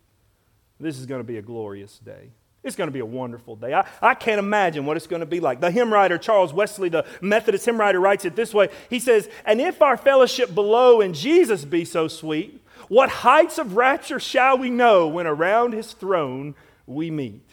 This 0.80 0.98
is 0.98 1.06
going 1.06 1.20
to 1.20 1.28
be 1.28 1.38
a 1.38 1.42
glorious 1.42 2.00
day. 2.00 2.30
It's 2.64 2.78
going 2.78 2.88
to 2.88 2.94
be 2.94 3.02
a 3.02 3.06
wonderful 3.06 3.58
day. 3.58 3.74
I, 3.74 3.86
I 4.02 4.14
can't 4.14 4.40
imagine 4.40 4.86
what 4.86 4.96
it's 4.96 5.06
going 5.06 5.20
to 5.20 5.26
be 5.26 5.42
like. 5.42 5.60
The 5.60 5.70
hymn 5.70 5.92
writer, 5.92 6.18
Charles 6.18 6.54
Wesley, 6.54 6.88
the 6.88 7.06
Methodist 7.20 7.66
hymn 7.66 7.78
writer, 7.78 8.00
writes 8.00 8.24
it 8.24 8.38
this 8.38 8.54
way 8.54 8.70
He 8.90 9.00
says, 9.00 9.28
And 9.44 9.60
if 9.60 9.82
our 9.82 9.98
fellowship 9.98 10.56
below 10.56 11.02
in 11.02 11.14
Jesus 11.14 11.66
be 11.66 11.84
so 11.84 12.08
sweet, 12.08 12.66
what 12.88 13.10
heights 13.10 13.58
of 13.58 13.76
rapture 13.76 14.22
shall 14.22 14.58
we 14.58 14.70
know 14.70 15.10
when 15.10 15.28
around 15.28 15.74
his 15.74 15.92
throne 15.92 16.56
we 16.88 17.12
meet? 17.12 17.51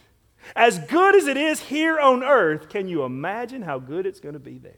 As 0.56 0.78
good 0.78 1.14
as 1.14 1.26
it 1.26 1.36
is 1.36 1.60
here 1.60 1.98
on 1.98 2.22
earth, 2.22 2.68
can 2.68 2.88
you 2.88 3.04
imagine 3.04 3.62
how 3.62 3.78
good 3.78 4.06
it's 4.06 4.20
going 4.20 4.34
to 4.34 4.40
be 4.40 4.58
there? 4.58 4.72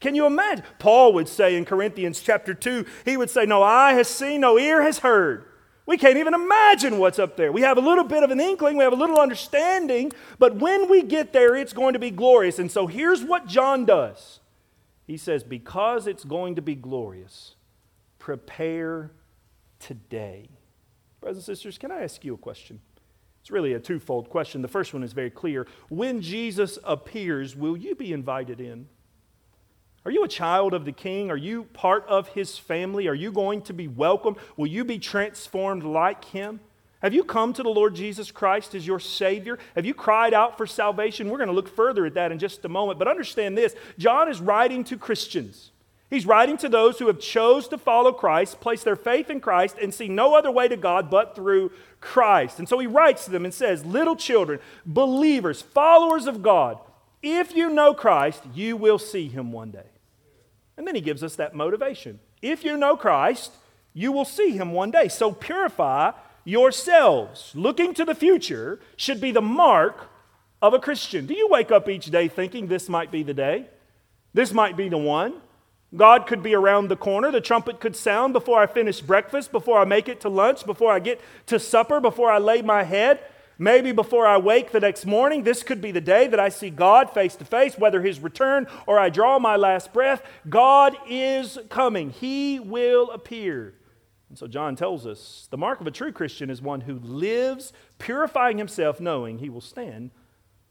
Can 0.00 0.14
you 0.14 0.26
imagine? 0.26 0.64
Paul 0.78 1.12
would 1.12 1.28
say 1.28 1.56
in 1.56 1.64
Corinthians 1.64 2.20
chapter 2.20 2.54
2, 2.54 2.86
he 3.04 3.16
would 3.16 3.30
say, 3.30 3.44
No 3.46 3.62
eye 3.62 3.92
has 3.94 4.08
seen, 4.08 4.40
no 4.40 4.58
ear 4.58 4.82
has 4.82 4.98
heard 4.98 5.46
we 5.86 5.98
can't 5.98 6.16
even 6.16 6.32
imagine 6.32 6.98
what's 6.98 7.18
up 7.18 7.36
there. 7.36 7.52
We 7.52 7.60
have 7.60 7.76
a 7.76 7.82
little 7.82 8.04
bit 8.04 8.22
of 8.22 8.30
an 8.30 8.40
inkling, 8.40 8.76
we 8.76 8.84
have 8.84 8.92
a 8.92 8.96
little 8.96 9.20
understanding, 9.20 10.12
but 10.38 10.56
when 10.56 10.88
we 10.88 11.02
get 11.02 11.32
there, 11.32 11.54
it's 11.54 11.74
going 11.74 11.92
to 11.92 11.98
be 11.98 12.10
glorious. 12.10 12.58
And 12.58 12.70
so 12.70 12.86
here's 12.86 13.22
what 13.22 13.46
John 13.46 13.84
does 13.84 14.40
He 15.06 15.16
says, 15.16 15.44
Because 15.44 16.06
it's 16.06 16.24
going 16.24 16.54
to 16.54 16.62
be 16.62 16.74
glorious, 16.74 17.56
prepare 18.18 19.12
today. 19.78 20.48
Brothers 21.20 21.36
and 21.38 21.44
sisters, 21.44 21.76
can 21.76 21.90
I 21.92 22.02
ask 22.02 22.24
you 22.24 22.34
a 22.34 22.38
question? 22.38 22.80
It's 23.44 23.50
really 23.50 23.74
a 23.74 23.78
twofold 23.78 24.30
question. 24.30 24.62
The 24.62 24.68
first 24.68 24.94
one 24.94 25.02
is 25.02 25.12
very 25.12 25.28
clear. 25.28 25.66
When 25.90 26.22
Jesus 26.22 26.78
appears, 26.82 27.54
will 27.54 27.76
you 27.76 27.94
be 27.94 28.10
invited 28.10 28.58
in? 28.58 28.88
Are 30.06 30.10
you 30.10 30.24
a 30.24 30.28
child 30.28 30.72
of 30.72 30.86
the 30.86 30.92
king? 30.92 31.30
Are 31.30 31.36
you 31.36 31.64
part 31.64 32.06
of 32.08 32.28
his 32.28 32.56
family? 32.56 33.06
Are 33.06 33.14
you 33.14 33.30
going 33.30 33.60
to 33.64 33.74
be 33.74 33.86
welcome? 33.86 34.36
Will 34.56 34.66
you 34.66 34.82
be 34.82 34.98
transformed 34.98 35.82
like 35.82 36.24
him? 36.24 36.58
Have 37.02 37.12
you 37.12 37.22
come 37.22 37.52
to 37.52 37.62
the 37.62 37.68
Lord 37.68 37.94
Jesus 37.94 38.30
Christ 38.30 38.74
as 38.74 38.86
your 38.86 38.98
Savior? 38.98 39.58
Have 39.74 39.84
you 39.84 39.92
cried 39.92 40.32
out 40.32 40.56
for 40.56 40.66
salvation? 40.66 41.28
We're 41.28 41.36
going 41.36 41.48
to 41.48 41.54
look 41.54 41.68
further 41.68 42.06
at 42.06 42.14
that 42.14 42.32
in 42.32 42.38
just 42.38 42.64
a 42.64 42.70
moment. 42.70 42.98
But 42.98 43.08
understand 43.08 43.58
this 43.58 43.74
John 43.98 44.30
is 44.30 44.40
writing 44.40 44.84
to 44.84 44.96
Christians. 44.96 45.70
He's 46.14 46.26
writing 46.26 46.56
to 46.58 46.68
those 46.68 47.00
who 47.00 47.08
have 47.08 47.18
chose 47.18 47.66
to 47.68 47.76
follow 47.76 48.12
Christ, 48.12 48.60
place 48.60 48.84
their 48.84 48.94
faith 48.94 49.30
in 49.30 49.40
Christ, 49.40 49.76
and 49.82 49.92
see 49.92 50.06
no 50.06 50.36
other 50.36 50.50
way 50.50 50.68
to 50.68 50.76
God 50.76 51.10
but 51.10 51.34
through 51.34 51.72
Christ. 52.00 52.60
And 52.60 52.68
so 52.68 52.78
he 52.78 52.86
writes 52.86 53.24
to 53.24 53.32
them 53.32 53.44
and 53.44 53.52
says, 53.52 53.84
Little 53.84 54.14
children, 54.14 54.60
believers, 54.86 55.60
followers 55.60 56.28
of 56.28 56.40
God, 56.40 56.78
if 57.20 57.56
you 57.56 57.68
know 57.68 57.94
Christ, 57.94 58.44
you 58.54 58.76
will 58.76 59.00
see 59.00 59.26
him 59.26 59.50
one 59.50 59.72
day. 59.72 59.88
And 60.76 60.86
then 60.86 60.94
he 60.94 61.00
gives 61.00 61.24
us 61.24 61.34
that 61.34 61.52
motivation. 61.52 62.20
If 62.40 62.62
you 62.62 62.76
know 62.76 62.96
Christ, 62.96 63.50
you 63.92 64.12
will 64.12 64.24
see 64.24 64.52
him 64.52 64.70
one 64.70 64.92
day. 64.92 65.08
So 65.08 65.32
purify 65.32 66.12
yourselves. 66.44 67.50
Looking 67.56 67.92
to 67.94 68.04
the 68.04 68.14
future 68.14 68.78
should 68.96 69.20
be 69.20 69.32
the 69.32 69.42
mark 69.42 70.10
of 70.62 70.74
a 70.74 70.78
Christian. 70.78 71.26
Do 71.26 71.34
you 71.34 71.48
wake 71.48 71.72
up 71.72 71.88
each 71.88 72.06
day 72.06 72.28
thinking 72.28 72.68
this 72.68 72.88
might 72.88 73.10
be 73.10 73.24
the 73.24 73.34
day? 73.34 73.66
This 74.32 74.52
might 74.52 74.76
be 74.76 74.88
the 74.88 74.96
one? 74.96 75.40
God 75.96 76.26
could 76.26 76.42
be 76.42 76.54
around 76.54 76.88
the 76.88 76.96
corner. 76.96 77.30
The 77.30 77.40
trumpet 77.40 77.80
could 77.80 77.94
sound 77.94 78.32
before 78.32 78.60
I 78.60 78.66
finish 78.66 79.00
breakfast, 79.00 79.52
before 79.52 79.78
I 79.78 79.84
make 79.84 80.08
it 80.08 80.20
to 80.22 80.28
lunch, 80.28 80.66
before 80.66 80.92
I 80.92 80.98
get 80.98 81.20
to 81.46 81.58
supper, 81.58 82.00
before 82.00 82.30
I 82.30 82.38
lay 82.38 82.62
my 82.62 82.82
head. 82.82 83.20
Maybe 83.56 83.92
before 83.92 84.26
I 84.26 84.36
wake 84.36 84.72
the 84.72 84.80
next 84.80 85.06
morning, 85.06 85.44
this 85.44 85.62
could 85.62 85.80
be 85.80 85.92
the 85.92 86.00
day 86.00 86.26
that 86.26 86.40
I 86.40 86.48
see 86.48 86.70
God 86.70 87.10
face 87.10 87.36
to 87.36 87.44
face, 87.44 87.78
whether 87.78 88.02
his 88.02 88.18
return 88.18 88.66
or 88.86 88.98
I 88.98 89.10
draw 89.10 89.38
my 89.38 89.54
last 89.54 89.92
breath. 89.92 90.22
God 90.48 90.96
is 91.08 91.58
coming, 91.68 92.10
he 92.10 92.58
will 92.58 93.12
appear. 93.12 93.74
And 94.28 94.36
so 94.36 94.48
John 94.48 94.74
tells 94.74 95.06
us 95.06 95.46
the 95.52 95.56
mark 95.56 95.80
of 95.80 95.86
a 95.86 95.92
true 95.92 96.10
Christian 96.10 96.50
is 96.50 96.60
one 96.60 96.80
who 96.80 96.98
lives 96.98 97.72
purifying 97.98 98.58
himself, 98.58 98.98
knowing 98.98 99.38
he 99.38 99.48
will 99.48 99.60
stand 99.60 100.10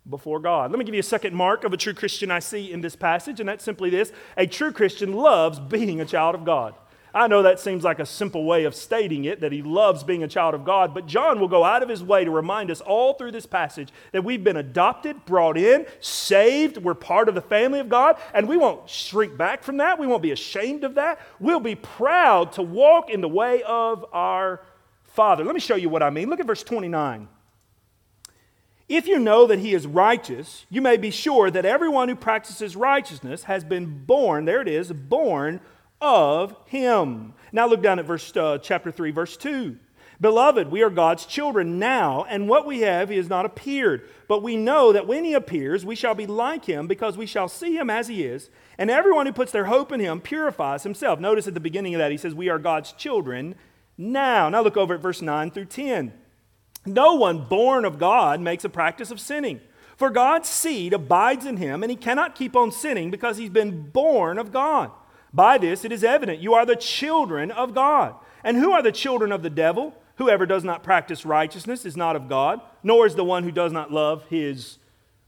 before 0.10 0.40
God. 0.40 0.72
Let 0.72 0.80
me 0.80 0.86
give 0.86 0.96
you 0.96 1.00
a 1.00 1.04
second 1.04 1.34
mark 1.34 1.64
of 1.64 1.74
a 1.74 1.78
true 1.78 1.94
Christian 1.94 2.30
I 2.32 2.40
see 2.40 2.72
in 2.72 2.82
this 2.82 2.96
passage, 2.96 3.40
and 3.40 3.48
that's 3.48 3.64
simply 3.64 3.90
this 3.90 4.12
a 4.38 4.48
true 4.48 4.72
Christian 4.72 5.14
loves 5.14 5.60
being 5.60 6.02
a 6.02 6.06
child 6.06 6.36
of 6.36 6.46
God. 6.46 6.76
I 7.16 7.28
know 7.28 7.44
that 7.44 7.60
seems 7.60 7.84
like 7.84 8.00
a 8.00 8.08
simple 8.08 8.44
way 8.44 8.64
of 8.64 8.74
stating 8.74 9.26
it, 9.26 9.42
that 9.42 9.52
he 9.52 9.62
loves 9.62 10.04
being 10.04 10.24
a 10.24 10.28
child 10.28 10.56
of 10.56 10.66
God, 10.66 10.96
but 10.96 11.06
John 11.06 11.40
will 11.40 11.48
go 11.48 11.64
out 11.64 11.84
of 11.84 11.90
his 11.90 12.04
way 12.04 12.26
to 12.26 12.32
remind 12.32 12.72
us 12.72 12.82
all 12.82 13.14
through 13.14 13.32
this 13.32 13.46
passage 13.46 13.90
that 14.14 14.24
we've 14.24 14.44
been 14.44 14.58
adopted, 14.58 15.24
brought 15.26 15.56
in, 15.56 15.86
saved, 16.00 16.78
we're 16.78 16.96
part 16.96 17.30
of 17.30 17.36
the 17.36 17.42
family 17.42 17.80
of 17.80 17.88
God, 17.88 18.18
and 18.34 18.48
we 18.48 18.58
won't 18.58 18.90
shrink 18.90 19.38
back 19.38 19.62
from 19.62 19.78
that. 19.78 20.00
We 20.00 20.08
won't 20.08 20.24
be 20.24 20.32
ashamed 20.32 20.84
of 20.84 20.96
that. 20.96 21.20
We'll 21.40 21.60
be 21.60 21.76
proud 21.76 22.54
to 22.54 22.64
walk 22.64 23.12
in 23.12 23.22
the 23.22 23.30
way 23.30 23.62
of 23.62 24.04
our 24.12 24.62
Father. 25.04 25.44
Let 25.44 25.54
me 25.54 25.62
show 25.62 25.76
you 25.76 25.90
what 25.90 26.02
I 26.02 26.10
mean. 26.10 26.32
Look 26.32 26.40
at 26.40 26.48
verse 26.48 26.64
29. 26.64 27.28
If 28.90 29.08
you 29.08 29.18
know 29.18 29.48
that 29.48 29.60
he 29.60 29.74
is 29.74 29.88
righteous, 29.88 30.66
you 30.70 30.82
may 30.82 30.98
be 30.98 31.10
sure 31.10 31.50
that 31.50 31.66
everyone 31.66 32.10
who 32.10 32.16
practices 32.16 32.76
righteousness 32.76 33.44
has 33.44 33.64
been 33.64 34.06
born, 34.06 34.46
there 34.46 34.62
it 34.62 34.68
is, 34.68 34.92
born 34.92 35.62
of 36.02 36.56
him. 36.66 37.34
Now 37.52 37.66
look 37.68 37.82
down 37.82 38.00
at 38.00 38.06
verse 38.06 38.36
uh, 38.36 38.58
chapter 38.62 38.92
3 38.92 39.12
verse 39.12 39.38
2. 39.38 39.78
Beloved, 40.22 40.72
we 40.72 40.84
are 40.84 40.90
God's 40.90 41.26
children 41.26 41.80
now, 41.80 42.26
and 42.30 42.48
what 42.48 42.66
we 42.66 42.82
have 42.82 43.10
he 43.10 43.18
has 43.18 43.28
not 43.28 43.46
appeared. 43.46 44.08
But 44.28 44.44
we 44.44 44.56
know 44.56 44.94
that 44.94 45.08
when 45.08 45.26
he 45.26 45.34
appears, 45.34 45.86
we 45.86 45.96
shall 45.96 46.16
be 46.16 46.28
like 46.28 46.66
him, 46.66 46.88
because 46.88 47.18
we 47.18 47.26
shall 47.26 47.50
see 47.50 47.76
him 47.76 47.90
as 47.90 48.08
he 48.08 48.24
is. 48.24 48.50
And 48.78 48.90
everyone 48.90 49.26
who 49.26 49.34
puts 49.34 49.52
their 49.52 49.66
hope 49.66 49.92
in 49.92 50.00
him 50.00 50.22
purifies 50.22 50.84
himself. 50.84 51.20
Notice 51.20 51.48
at 51.48 51.56
the 51.56 51.60
beginning 51.60 51.96
of 51.96 52.00
that, 52.00 52.12
he 52.12 52.18
says, 52.18 52.34
We 52.34 52.48
are 52.48 52.60
God's 52.60 52.94
children 52.94 53.56
now. 53.98 54.50
Now 54.50 54.62
look 54.62 54.78
over 54.78 54.94
at 54.94 55.02
verse 55.02 55.22
9 55.22 55.52
through 55.52 55.66
10. 55.66 56.14
No 56.86 57.16
one 57.16 57.46
born 57.46 57.86
of 57.86 57.98
God 57.98 58.42
makes 58.42 58.66
a 58.66 58.70
practice 58.70 59.12
of 59.12 59.20
sinning. 59.20 59.62
For 59.96 60.10
God's 60.10 60.50
seed 60.50 60.94
abides 60.94 61.46
in 61.46 61.58
him, 61.58 61.84
and 61.84 61.90
he 61.90 61.96
cannot 61.96 62.36
keep 62.36 62.56
on 62.56 62.72
sinning 62.72 63.12
because 63.12 63.38
he's 63.38 63.50
been 63.50 63.90
born 63.92 64.38
of 64.38 64.52
God. 64.52 64.92
By 65.34 65.58
this 65.58 65.84
it 65.86 65.92
is 65.92 66.04
evident 66.04 66.42
you 66.42 66.54
are 66.54 66.66
the 66.66 66.76
children 66.76 67.52
of 67.52 67.74
God. 67.74 68.16
And 68.44 68.58
who 68.58 68.72
are 68.72 68.82
the 68.82 68.92
children 68.92 69.32
of 69.32 69.44
the 69.44 69.50
devil? 69.50 69.96
Whoever 70.18 70.46
does 70.46 70.64
not 70.64 70.84
practice 70.84 71.26
righteousness 71.26 71.86
is 71.86 71.98
not 71.98 72.16
of 72.16 72.30
God, 72.30 72.62
nor 72.84 73.06
is 73.06 73.16
the 73.16 73.24
one 73.24 73.44
who 73.44 73.52
does 73.52 73.72
not 73.72 73.92
love 73.92 74.26
his 74.28 74.78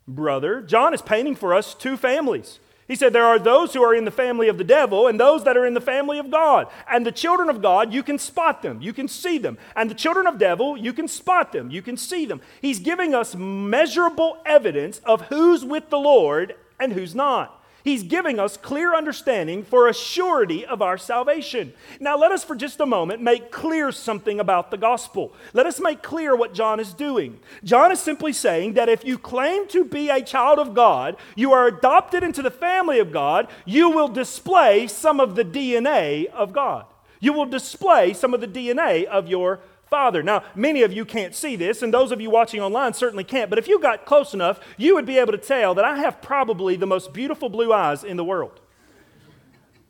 brother. 0.07 0.61
John 0.61 0.93
is 0.93 1.01
painting 1.01 1.35
for 1.35 1.53
us 1.53 1.73
two 1.73 1.97
families. 1.97 2.59
He 2.87 2.95
said 2.95 3.13
there 3.13 3.25
are 3.25 3.39
those 3.39 3.73
who 3.73 3.83
are 3.83 3.95
in 3.95 4.05
the 4.05 4.11
family 4.11 4.47
of 4.47 4.59
the 4.59 4.63
devil 4.63 5.07
and 5.07 5.19
those 5.19 5.43
that 5.43 5.57
are 5.57 5.65
in 5.65 5.73
the 5.73 5.81
family 5.81 6.19
of 6.19 6.29
God. 6.29 6.67
And 6.89 7.05
the 7.05 7.11
children 7.11 7.49
of 7.49 7.61
God, 7.61 7.91
you 7.91 8.03
can 8.03 8.19
spot 8.19 8.61
them, 8.61 8.81
you 8.81 8.93
can 8.93 9.07
see 9.07 9.39
them. 9.39 9.57
And 9.75 9.89
the 9.89 9.95
children 9.95 10.27
of 10.27 10.37
devil, 10.37 10.77
you 10.77 10.93
can 10.93 11.07
spot 11.07 11.51
them, 11.51 11.71
you 11.71 11.81
can 11.81 11.97
see 11.97 12.25
them. 12.25 12.41
He's 12.61 12.79
giving 12.79 13.15
us 13.15 13.33
measurable 13.33 14.37
evidence 14.45 14.99
of 14.99 15.21
who's 15.21 15.65
with 15.65 15.89
the 15.89 15.97
Lord 15.97 16.55
and 16.79 16.93
who's 16.93 17.15
not. 17.15 17.54
He's 17.85 18.01
giving 18.01 18.39
us 18.39 18.57
clear 18.57 18.95
understanding 18.95 19.63
for 19.63 19.87
a 19.87 19.93
surety 19.93 20.65
of 20.65 20.81
our 20.81 20.97
salvation. 20.97 21.71
Now, 21.99 22.17
let 22.17 22.31
us 22.31 22.43
for 22.43 22.55
just 22.55 22.79
a 22.79 22.85
moment 22.87 23.21
make 23.21 23.51
clear 23.51 23.91
something 23.91 24.39
about 24.39 24.71
the 24.71 24.77
gospel. 24.77 25.33
Let 25.53 25.67
us 25.67 25.79
make 25.79 26.01
clear 26.01 26.35
what 26.35 26.55
John 26.55 26.79
is 26.79 26.95
doing. 26.95 27.39
John 27.63 27.91
is 27.91 27.99
simply 27.99 28.33
saying 28.33 28.73
that 28.73 28.89
if 28.89 29.05
you 29.05 29.19
claim 29.19 29.67
to 29.67 29.85
be 29.85 30.09
a 30.09 30.23
child 30.23 30.57
of 30.57 30.73
God, 30.73 31.15
you 31.35 31.53
are 31.53 31.67
adopted 31.67 32.23
into 32.23 32.41
the 32.41 32.49
family 32.49 32.97
of 32.97 33.11
God, 33.11 33.47
you 33.65 33.91
will 33.91 34.07
display 34.07 34.87
some 34.87 35.19
of 35.19 35.35
the 35.35 35.45
DNA 35.45 36.25
of 36.31 36.53
God. 36.53 36.87
You 37.19 37.33
will 37.33 37.45
display 37.45 38.13
some 38.13 38.33
of 38.33 38.41
the 38.41 38.47
DNA 38.47 39.05
of 39.05 39.27
your 39.27 39.59
Father. 39.89 40.23
Now, 40.23 40.43
many 40.55 40.81
of 40.81 40.91
you 40.91 41.05
can't 41.05 41.35
see 41.35 41.55
this, 41.55 41.81
and 41.81 41.93
those 41.93 42.11
of 42.11 42.19
you 42.19 42.29
watching 42.29 42.61
online 42.61 42.93
certainly 42.93 43.23
can't, 43.23 43.49
but 43.49 43.59
if 43.59 43.67
you 43.67 43.79
got 43.79 44.05
close 44.05 44.33
enough, 44.33 44.59
you 44.77 44.95
would 44.95 45.05
be 45.05 45.17
able 45.17 45.31
to 45.31 45.37
tell 45.37 45.75
that 45.75 45.85
I 45.85 45.97
have 45.97 46.21
probably 46.21 46.75
the 46.75 46.87
most 46.87 47.13
beautiful 47.13 47.49
blue 47.49 47.71
eyes 47.71 48.03
in 48.03 48.17
the 48.17 48.23
world. 48.23 48.59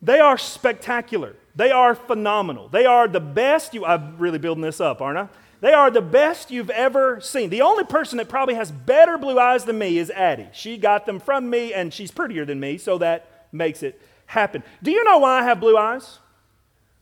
They 0.02 0.20
are 0.20 0.38
spectacular. 0.38 1.34
They 1.54 1.70
are 1.70 1.94
phenomenal. 1.94 2.68
They 2.68 2.84
are 2.84 3.08
the 3.08 3.20
best 3.20 3.72
you 3.72 3.84
I'm 3.84 4.18
really 4.18 4.38
building 4.38 4.62
this 4.62 4.80
up, 4.80 5.00
aren't 5.00 5.18
I? 5.18 5.28
They 5.62 5.72
are 5.72 5.90
the 5.90 6.02
best 6.02 6.50
you've 6.50 6.70
ever 6.70 7.18
seen. 7.20 7.48
The 7.48 7.62
only 7.62 7.84
person 7.84 8.18
that 8.18 8.28
probably 8.28 8.54
has 8.54 8.70
better 8.70 9.16
blue 9.16 9.38
eyes 9.38 9.64
than 9.64 9.78
me 9.78 9.96
is 9.96 10.10
Addie. 10.10 10.48
She 10.52 10.76
got 10.76 11.06
them 11.06 11.18
from 11.18 11.48
me, 11.48 11.72
and 11.72 11.92
she's 11.92 12.10
prettier 12.10 12.44
than 12.44 12.60
me, 12.60 12.76
so 12.76 12.98
that 12.98 13.48
makes 13.52 13.82
it 13.82 14.00
happen. 14.26 14.62
Do 14.82 14.90
you 14.90 15.02
know 15.04 15.18
why 15.18 15.40
I 15.40 15.44
have 15.44 15.58
blue 15.58 15.78
eyes? 15.78 16.18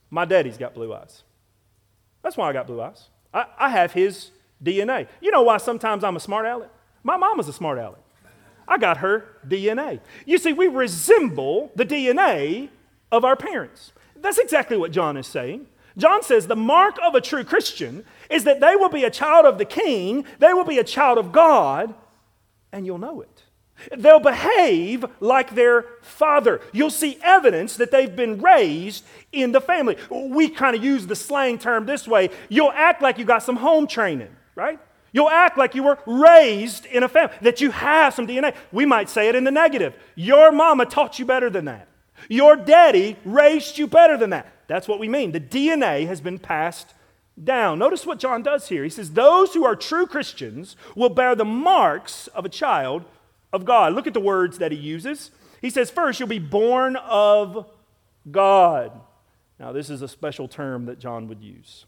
My 0.09 0.23
daddy's 0.23 0.57
got 0.57 0.73
blue 0.73 0.93
eyes. 0.93 1.23
That's 2.25 2.37
why 2.37 2.49
I 2.49 2.53
got 2.53 2.65
blue 2.65 2.81
eyes. 2.81 3.09
I, 3.31 3.45
I 3.55 3.69
have 3.69 3.93
his 3.93 4.31
DNA. 4.63 5.07
You 5.21 5.29
know 5.29 5.43
why 5.43 5.57
sometimes 5.57 6.03
I'm 6.03 6.15
a 6.15 6.19
smart 6.19 6.47
aleck? 6.47 6.71
My 7.03 7.17
mama's 7.17 7.47
a 7.47 7.53
smart 7.53 7.77
aleck. 7.77 8.01
I 8.67 8.79
got 8.79 8.97
her 8.97 9.27
DNA. 9.47 9.99
You 10.25 10.39
see, 10.39 10.51
we 10.51 10.65
resemble 10.65 11.71
the 11.75 11.85
DNA 11.85 12.69
of 13.11 13.23
our 13.23 13.35
parents. 13.35 13.91
That's 14.15 14.39
exactly 14.39 14.75
what 14.75 14.89
John 14.89 15.17
is 15.17 15.27
saying. 15.27 15.67
John 15.99 16.23
says 16.23 16.47
the 16.47 16.55
mark 16.55 16.97
of 17.03 17.13
a 17.13 17.21
true 17.21 17.43
Christian 17.43 18.03
is 18.31 18.43
that 18.45 18.59
they 18.59 18.75
will 18.75 18.89
be 18.89 19.03
a 19.03 19.11
child 19.11 19.45
of 19.45 19.59
the 19.59 19.65
king, 19.65 20.25
they 20.39 20.51
will 20.51 20.65
be 20.65 20.79
a 20.79 20.83
child 20.83 21.19
of 21.19 21.31
God, 21.31 21.93
and 22.71 22.87
you'll 22.87 22.97
know 22.97 23.21
it. 23.21 23.34
They'll 23.95 24.19
behave 24.19 25.05
like 25.19 25.53
their 25.53 25.85
father. 26.01 26.61
You'll 26.71 26.89
see 26.89 27.19
evidence 27.21 27.77
that 27.77 27.91
they've 27.91 28.15
been 28.15 28.41
raised 28.41 29.03
in 29.31 29.51
the 29.51 29.61
family. 29.61 29.97
We 30.09 30.49
kind 30.49 30.75
of 30.75 30.83
use 30.83 31.07
the 31.07 31.15
slang 31.15 31.59
term 31.59 31.85
this 31.85 32.07
way 32.07 32.29
you'll 32.49 32.71
act 32.71 33.01
like 33.01 33.17
you 33.17 33.25
got 33.25 33.43
some 33.43 33.57
home 33.57 33.87
training, 33.87 34.35
right? 34.55 34.79
You'll 35.11 35.29
act 35.29 35.57
like 35.57 35.75
you 35.75 35.83
were 35.83 35.97
raised 36.05 36.85
in 36.87 37.03
a 37.03 37.07
family, 37.07 37.33
that 37.41 37.61
you 37.61 37.71
have 37.71 38.13
some 38.13 38.27
DNA. 38.27 38.53
We 38.71 38.85
might 38.85 39.09
say 39.09 39.29
it 39.29 39.35
in 39.35 39.45
the 39.45 39.51
negative. 39.51 39.95
Your 40.15 40.51
mama 40.51 40.85
taught 40.85 41.19
you 41.19 41.25
better 41.25 41.49
than 41.49 41.65
that. 41.65 41.87
Your 42.27 42.55
daddy 42.55 43.15
raised 43.23 43.77
you 43.77 43.87
better 43.87 44.17
than 44.17 44.31
that. 44.31 44.51
That's 44.67 44.87
what 44.87 44.99
we 44.99 45.07
mean. 45.07 45.31
The 45.31 45.39
DNA 45.39 46.07
has 46.07 46.19
been 46.19 46.39
passed 46.39 46.93
down. 47.41 47.79
Notice 47.79 48.05
what 48.05 48.19
John 48.19 48.43
does 48.43 48.67
here. 48.67 48.83
He 48.83 48.89
says, 48.89 49.11
Those 49.11 49.53
who 49.53 49.63
are 49.65 49.75
true 49.75 50.05
Christians 50.05 50.75
will 50.95 51.09
bear 51.09 51.35
the 51.35 51.45
marks 51.45 52.27
of 52.27 52.45
a 52.45 52.49
child 52.49 53.05
of 53.55 53.65
God. 53.65 53.93
Look 53.93 54.05
at 54.05 54.13
the 54.13 54.19
words 54.19 54.57
that 54.59 54.71
he 54.71 54.77
uses. 54.77 55.31
He 55.61 55.69
says, 55.69 55.89
First, 55.89 56.19
you'll 56.19 56.29
be 56.29 56.39
born 56.39 56.95
of 56.97 57.65
God. 58.29 58.91
Now, 59.59 59.71
this 59.71 59.89
is 59.89 60.01
a 60.01 60.07
special 60.07 60.47
term 60.47 60.85
that 60.85 60.99
John 60.99 61.27
would 61.29 61.41
use. 61.41 61.85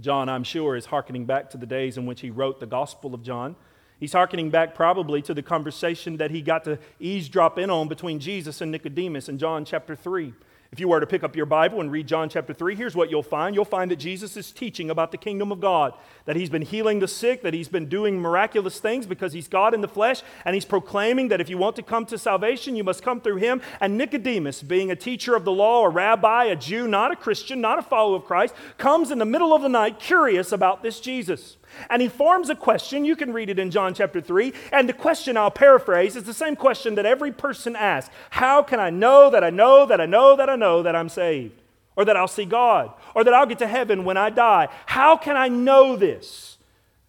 John, 0.00 0.28
I'm 0.28 0.44
sure, 0.44 0.76
is 0.76 0.86
hearkening 0.86 1.26
back 1.26 1.50
to 1.50 1.58
the 1.58 1.66
days 1.66 1.98
in 1.98 2.06
which 2.06 2.22
he 2.22 2.30
wrote 2.30 2.58
the 2.58 2.66
Gospel 2.66 3.14
of 3.14 3.22
John. 3.22 3.56
He's 3.98 4.14
hearkening 4.14 4.48
back 4.48 4.74
probably 4.74 5.20
to 5.22 5.34
the 5.34 5.42
conversation 5.42 6.16
that 6.16 6.30
he 6.30 6.40
got 6.40 6.64
to 6.64 6.78
eavesdrop 6.98 7.58
in 7.58 7.68
on 7.68 7.86
between 7.88 8.18
Jesus 8.18 8.62
and 8.62 8.72
Nicodemus 8.72 9.28
in 9.28 9.36
John 9.36 9.66
chapter 9.66 9.94
3. 9.94 10.32
If 10.72 10.78
you 10.78 10.86
were 10.86 11.00
to 11.00 11.06
pick 11.06 11.24
up 11.24 11.34
your 11.34 11.46
Bible 11.46 11.80
and 11.80 11.90
read 11.90 12.06
John 12.06 12.28
chapter 12.28 12.54
3, 12.54 12.76
here's 12.76 12.94
what 12.94 13.10
you'll 13.10 13.24
find. 13.24 13.56
You'll 13.56 13.64
find 13.64 13.90
that 13.90 13.96
Jesus 13.96 14.36
is 14.36 14.52
teaching 14.52 14.88
about 14.88 15.10
the 15.10 15.18
kingdom 15.18 15.50
of 15.50 15.58
God, 15.58 15.94
that 16.26 16.36
he's 16.36 16.48
been 16.48 16.62
healing 16.62 17.00
the 17.00 17.08
sick, 17.08 17.42
that 17.42 17.54
he's 17.54 17.66
been 17.66 17.88
doing 17.88 18.20
miraculous 18.20 18.78
things 18.78 19.04
because 19.04 19.32
he's 19.32 19.48
God 19.48 19.74
in 19.74 19.80
the 19.80 19.88
flesh, 19.88 20.22
and 20.44 20.54
he's 20.54 20.64
proclaiming 20.64 21.26
that 21.26 21.40
if 21.40 21.48
you 21.48 21.58
want 21.58 21.74
to 21.74 21.82
come 21.82 22.06
to 22.06 22.16
salvation, 22.16 22.76
you 22.76 22.84
must 22.84 23.02
come 23.02 23.20
through 23.20 23.38
him. 23.38 23.60
And 23.80 23.98
Nicodemus, 23.98 24.62
being 24.62 24.92
a 24.92 24.96
teacher 24.96 25.34
of 25.34 25.44
the 25.44 25.50
law, 25.50 25.86
a 25.86 25.88
rabbi, 25.88 26.44
a 26.44 26.54
Jew, 26.54 26.86
not 26.86 27.10
a 27.10 27.16
Christian, 27.16 27.60
not 27.60 27.80
a 27.80 27.82
follower 27.82 28.14
of 28.14 28.24
Christ, 28.24 28.54
comes 28.78 29.10
in 29.10 29.18
the 29.18 29.24
middle 29.24 29.52
of 29.52 29.62
the 29.62 29.68
night 29.68 29.98
curious 29.98 30.52
about 30.52 30.84
this 30.84 31.00
Jesus. 31.00 31.56
And 31.88 32.02
he 32.02 32.08
forms 32.08 32.50
a 32.50 32.54
question. 32.54 33.04
You 33.04 33.16
can 33.16 33.32
read 33.32 33.50
it 33.50 33.58
in 33.58 33.70
John 33.70 33.94
chapter 33.94 34.20
3. 34.20 34.52
And 34.72 34.88
the 34.88 34.92
question 34.92 35.36
I'll 35.36 35.50
paraphrase 35.50 36.16
is 36.16 36.24
the 36.24 36.34
same 36.34 36.56
question 36.56 36.94
that 36.96 37.06
every 37.06 37.32
person 37.32 37.76
asks 37.76 38.14
How 38.30 38.62
can 38.62 38.80
I 38.80 38.90
know 38.90 39.30
that 39.30 39.44
I 39.44 39.50
know 39.50 39.86
that 39.86 40.00
I 40.00 40.06
know 40.06 40.36
that 40.36 40.50
I 40.50 40.56
know 40.56 40.82
that 40.82 40.96
I'm 40.96 41.08
saved? 41.08 41.60
Or 41.96 42.04
that 42.04 42.16
I'll 42.16 42.28
see 42.28 42.44
God? 42.44 42.92
Or 43.14 43.24
that 43.24 43.34
I'll 43.34 43.46
get 43.46 43.58
to 43.58 43.66
heaven 43.66 44.04
when 44.04 44.16
I 44.16 44.30
die? 44.30 44.68
How 44.86 45.16
can 45.16 45.36
I 45.36 45.48
know 45.48 45.96
this? 45.96 46.56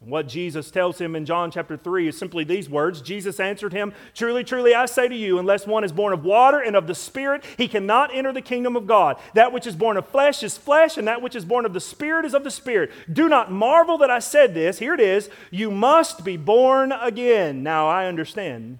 And 0.01 0.09
what 0.09 0.27
Jesus 0.27 0.71
tells 0.71 0.99
him 0.99 1.15
in 1.15 1.27
John 1.27 1.51
chapter 1.51 1.77
3 1.77 2.07
is 2.07 2.17
simply 2.17 2.43
these 2.43 2.67
words 2.67 3.01
Jesus 3.01 3.39
answered 3.39 3.71
him, 3.71 3.93
Truly, 4.15 4.43
truly, 4.43 4.73
I 4.73 4.87
say 4.87 5.07
to 5.07 5.15
you, 5.15 5.37
unless 5.37 5.67
one 5.67 5.83
is 5.83 5.91
born 5.91 6.11
of 6.11 6.25
water 6.25 6.59
and 6.59 6.75
of 6.75 6.87
the 6.87 6.95
Spirit, 6.95 7.43
he 7.55 7.67
cannot 7.67 8.13
enter 8.13 8.33
the 8.33 8.41
kingdom 8.41 8.75
of 8.75 8.87
God. 8.87 9.17
That 9.35 9.53
which 9.53 9.67
is 9.67 9.75
born 9.75 9.97
of 9.97 10.07
flesh 10.07 10.41
is 10.41 10.57
flesh, 10.57 10.97
and 10.97 11.07
that 11.07 11.21
which 11.21 11.35
is 11.35 11.45
born 11.45 11.65
of 11.65 11.73
the 11.73 11.79
Spirit 11.79 12.25
is 12.25 12.33
of 12.33 12.43
the 12.43 12.49
Spirit. 12.49 12.91
Do 13.13 13.29
not 13.29 13.51
marvel 13.51 13.99
that 13.99 14.09
I 14.09 14.17
said 14.19 14.55
this. 14.55 14.79
Here 14.79 14.95
it 14.95 14.99
is 14.99 15.29
You 15.51 15.69
must 15.69 16.25
be 16.25 16.35
born 16.35 16.91
again. 16.91 17.61
Now, 17.61 17.87
I 17.87 18.07
understand. 18.07 18.79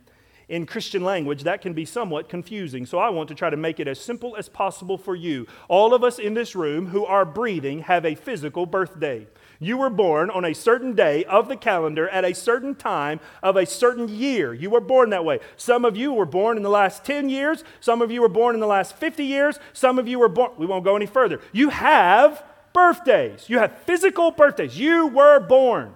In 0.49 0.65
Christian 0.65 1.03
language, 1.03 1.43
that 1.43 1.61
can 1.61 1.71
be 1.71 1.85
somewhat 1.85 2.27
confusing, 2.27 2.85
so 2.85 2.97
I 2.97 3.09
want 3.09 3.29
to 3.29 3.35
try 3.35 3.49
to 3.49 3.55
make 3.55 3.79
it 3.79 3.87
as 3.87 4.01
simple 4.01 4.35
as 4.35 4.49
possible 4.49 4.97
for 4.97 5.15
you. 5.15 5.47
All 5.69 5.93
of 5.93 6.03
us 6.03 6.19
in 6.19 6.33
this 6.33 6.55
room 6.55 6.87
who 6.87 7.05
are 7.05 7.23
breathing 7.23 7.83
have 7.83 8.05
a 8.05 8.15
physical 8.15 8.65
birthday. 8.65 9.27
You 9.63 9.77
were 9.77 9.91
born 9.91 10.31
on 10.31 10.43
a 10.43 10.55
certain 10.55 10.95
day 10.95 11.23
of 11.25 11.47
the 11.47 11.55
calendar 11.55 12.09
at 12.09 12.25
a 12.25 12.33
certain 12.33 12.73
time 12.73 13.19
of 13.43 13.55
a 13.55 13.67
certain 13.67 14.09
year. 14.09 14.55
You 14.55 14.71
were 14.71 14.81
born 14.81 15.11
that 15.11 15.23
way. 15.23 15.39
Some 15.55 15.85
of 15.85 15.95
you 15.95 16.11
were 16.11 16.25
born 16.25 16.57
in 16.57 16.63
the 16.63 16.69
last 16.69 17.05
10 17.05 17.29
years. 17.29 17.63
Some 17.79 18.01
of 18.01 18.09
you 18.09 18.21
were 18.21 18.27
born 18.27 18.55
in 18.55 18.59
the 18.59 18.65
last 18.65 18.95
50 18.95 19.23
years. 19.23 19.59
Some 19.71 19.99
of 19.99 20.07
you 20.07 20.17
were 20.17 20.29
born, 20.29 20.53
we 20.57 20.65
won't 20.65 20.83
go 20.83 20.95
any 20.95 21.05
further. 21.05 21.39
You 21.51 21.69
have 21.69 22.43
birthdays. 22.73 23.49
You 23.49 23.59
have 23.59 23.77
physical 23.83 24.31
birthdays. 24.31 24.79
You 24.79 25.05
were 25.05 25.39
born. 25.39 25.93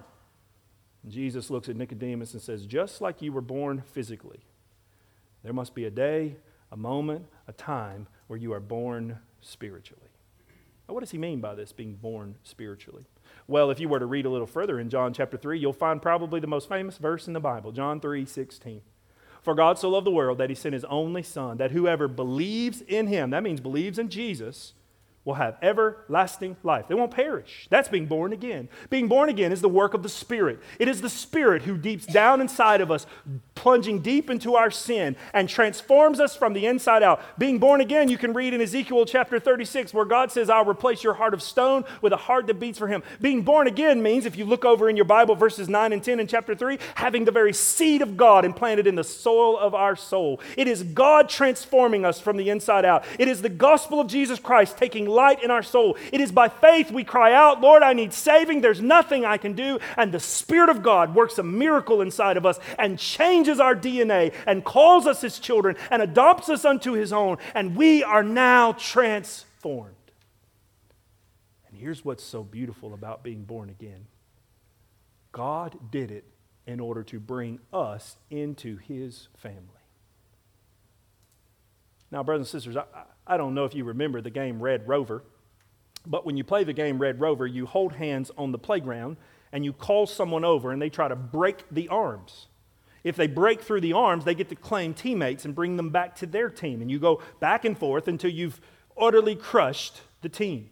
Jesus 1.07 1.49
looks 1.49 1.67
at 1.67 1.75
Nicodemus 1.75 2.33
and 2.33 2.41
says, 2.43 2.67
Just 2.67 3.01
like 3.01 3.19
you 3.19 3.33
were 3.33 3.41
born 3.41 3.81
physically, 3.93 4.41
there 5.43 5.53
must 5.53 5.73
be 5.73 5.85
a 5.85 5.91
day, 5.91 6.35
a 6.71 6.77
moment, 6.77 7.25
a 7.47 7.53
time 7.53 8.05
where 8.27 8.37
you 8.37 8.53
are 8.53 8.59
born 8.59 9.17
spiritually. 9.41 10.09
Now, 10.87 10.93
what 10.93 10.99
does 10.99 11.11
he 11.11 11.17
mean 11.17 11.41
by 11.41 11.55
this, 11.55 11.71
being 11.71 11.95
born 11.95 12.35
spiritually? 12.43 13.05
Well, 13.47 13.69
if 13.69 13.79
you 13.79 13.87
were 13.87 13.99
to 13.99 14.05
read 14.05 14.25
a 14.25 14.29
little 14.29 14.47
further 14.47 14.79
in 14.79 14.89
John 14.89 15.13
chapter 15.13 15.37
3, 15.37 15.59
you'll 15.59 15.73
find 15.73 16.01
probably 16.01 16.39
the 16.39 16.47
most 16.47 16.67
famous 16.67 16.97
verse 16.97 17.27
in 17.27 17.33
the 17.33 17.39
Bible, 17.39 17.71
John 17.71 17.99
3 17.99 18.25
16. 18.25 18.81
For 19.41 19.53
God 19.53 19.77
so 19.77 19.89
loved 19.89 20.07
the 20.07 20.11
world 20.11 20.39
that 20.39 20.49
he 20.49 20.55
sent 20.55 20.73
his 20.73 20.85
only 20.85 21.21
Son, 21.21 21.57
that 21.57 21.69
whoever 21.69 22.07
believes 22.07 22.81
in 22.81 23.05
him, 23.05 23.29
that 23.29 23.43
means 23.43 23.61
believes 23.61 23.99
in 23.99 24.09
Jesus, 24.09 24.73
will 25.25 25.33
have 25.33 25.57
everlasting 25.61 26.55
life. 26.63 26.87
They 26.87 26.95
won't 26.95 27.11
perish. 27.11 27.67
That's 27.71 27.89
being 27.89 28.05
born 28.05 28.31
again. 28.31 28.69
Being 28.91 29.07
born 29.07 29.27
again 29.27 29.51
is 29.51 29.61
the 29.61 29.67
work 29.67 29.95
of 29.95 30.03
the 30.03 30.09
Spirit. 30.09 30.59
It 30.79 30.87
is 30.87 31.01
the 31.01 31.09
Spirit 31.09 31.63
who 31.63 31.77
deeps 31.77 32.05
down 32.05 32.41
inside 32.41 32.79
of 32.79 32.91
us, 32.91 33.07
plunging 33.55 34.01
deep 34.01 34.29
into 34.29 34.55
our 34.55 34.69
sin 34.69 35.15
and 35.33 35.49
transforms 35.49 36.19
us 36.19 36.35
from 36.35 36.53
the 36.53 36.67
inside 36.67 37.01
out. 37.01 37.21
Being 37.39 37.57
born 37.57 37.81
again, 37.81 38.07
you 38.07 38.19
can 38.19 38.33
read 38.33 38.53
in 38.53 38.61
Ezekiel 38.61 39.05
chapter 39.05 39.39
36 39.39 39.93
where 39.93 40.05
God 40.05 40.31
says, 40.31 40.49
I'll 40.49 40.65
replace 40.65 41.03
your 41.03 41.15
heart 41.15 41.33
of 41.33 41.41
stone 41.41 41.85
with 42.01 42.13
a 42.13 42.17
heart 42.17 42.45
that 42.47 42.59
beats 42.59 42.77
for 42.77 42.87
Him. 42.87 43.01
Being 43.19 43.41
born 43.41 43.65
again 43.65 44.03
means, 44.03 44.27
if 44.27 44.37
you 44.37 44.45
look 44.45 44.63
over 44.63 44.87
in 44.89 44.95
your 44.95 45.05
Bible, 45.05 45.35
verses 45.35 45.67
9 45.67 45.91
and 45.91 46.03
10 46.03 46.19
in 46.19 46.27
chapter 46.27 46.53
3, 46.53 46.77
having 46.93 47.25
the 47.25 47.31
very 47.31 47.53
seed 47.53 48.03
of 48.03 48.15
God 48.15 48.45
implanted 48.45 48.85
in 48.85 48.93
the 48.93 49.03
soil 49.03 49.57
of 49.57 49.73
our 49.73 49.95
soul. 49.95 50.39
It 50.55 50.67
is 50.67 50.83
God 50.83 51.29
transforming 51.29 52.05
us 52.05 52.19
from 52.19 52.37
the 52.37 52.51
inside 52.51 52.85
out. 52.85 53.03
It 53.17 53.27
is 53.27 53.41
the 53.41 53.49
gospel 53.49 53.99
of 53.99 54.07
Jesus 54.07 54.37
Christ 54.37 54.77
taking 54.77 55.05
light 55.15 55.43
in 55.43 55.49
our 55.49 55.63
soul. 55.63 55.97
It 56.11 56.21
is 56.21 56.31
by 56.31 56.49
faith 56.49 56.91
we 56.91 57.03
cry 57.03 57.33
out, 57.33 57.61
Lord, 57.61 57.81
I 57.81 57.93
need 57.93 58.13
saving. 58.13 58.61
There's 58.61 58.81
nothing 58.81 59.25
I 59.25 59.37
can 59.37 59.53
do. 59.53 59.79
And 59.97 60.11
the 60.11 60.19
Spirit 60.19 60.69
of 60.69 60.83
God 60.83 61.15
works 61.15 61.37
a 61.37 61.43
miracle 61.43 62.01
inside 62.01 62.37
of 62.37 62.45
us 62.45 62.59
and 62.77 62.99
changes 62.99 63.59
our 63.59 63.75
DNA 63.75 64.33
and 64.45 64.63
calls 64.63 65.07
us 65.07 65.21
his 65.21 65.39
children 65.39 65.75
and 65.89 66.01
adopts 66.01 66.49
us 66.49 66.65
unto 66.65 66.93
his 66.93 67.11
own. 67.11 67.37
And 67.53 67.75
we 67.75 68.03
are 68.03 68.23
now 68.23 68.73
transformed. 68.73 69.95
And 71.67 71.77
here's 71.77 72.05
what's 72.05 72.23
so 72.23 72.43
beautiful 72.43 72.93
about 72.93 73.23
being 73.23 73.43
born 73.43 73.69
again 73.69 74.05
God 75.31 75.91
did 75.91 76.11
it 76.11 76.25
in 76.65 76.79
order 76.79 77.03
to 77.03 77.19
bring 77.19 77.59
us 77.73 78.17
into 78.29 78.77
his 78.77 79.27
family. 79.37 79.59
Now, 82.11 82.23
brothers 82.23 82.53
and 82.53 82.61
sisters, 82.61 82.77
I, 82.77 83.03
I 83.27 83.37
don't 83.37 83.53
know 83.53 83.65
if 83.65 83.73
you 83.73 83.83
remember 83.83 84.21
the 84.21 84.29
game 84.29 84.61
Red 84.61 84.87
Rover, 84.87 85.23
but 86.05 86.25
when 86.25 86.37
you 86.37 86.43
play 86.43 86.63
the 86.63 86.73
game 86.73 86.99
Red 86.99 87.19
Rover, 87.19 87.47
you 87.47 87.65
hold 87.65 87.93
hands 87.93 88.31
on 88.37 88.51
the 88.51 88.59
playground 88.59 89.17
and 89.51 89.65
you 89.65 89.73
call 89.73 90.05
someone 90.05 90.45
over 90.45 90.71
and 90.71 90.81
they 90.81 90.89
try 90.89 91.07
to 91.07 91.15
break 91.15 91.63
the 91.71 91.87
arms. 91.87 92.47
If 93.03 93.15
they 93.15 93.27
break 93.27 93.61
through 93.61 93.81
the 93.81 93.93
arms, 93.93 94.25
they 94.25 94.35
get 94.35 94.49
to 94.49 94.55
claim 94.55 94.93
teammates 94.93 95.45
and 95.45 95.53
bring 95.53 95.77
them 95.77 95.91
back 95.91 96.15
to 96.17 96.25
their 96.25 96.49
team. 96.49 96.81
And 96.81 96.89
you 96.89 96.99
go 96.99 97.21
back 97.39 97.63
and 97.63 97.77
forth 97.77 98.07
until 98.07 98.31
you've 98.31 98.59
utterly 98.99 99.35
crushed 99.35 100.01
the 100.21 100.29
team. 100.29 100.69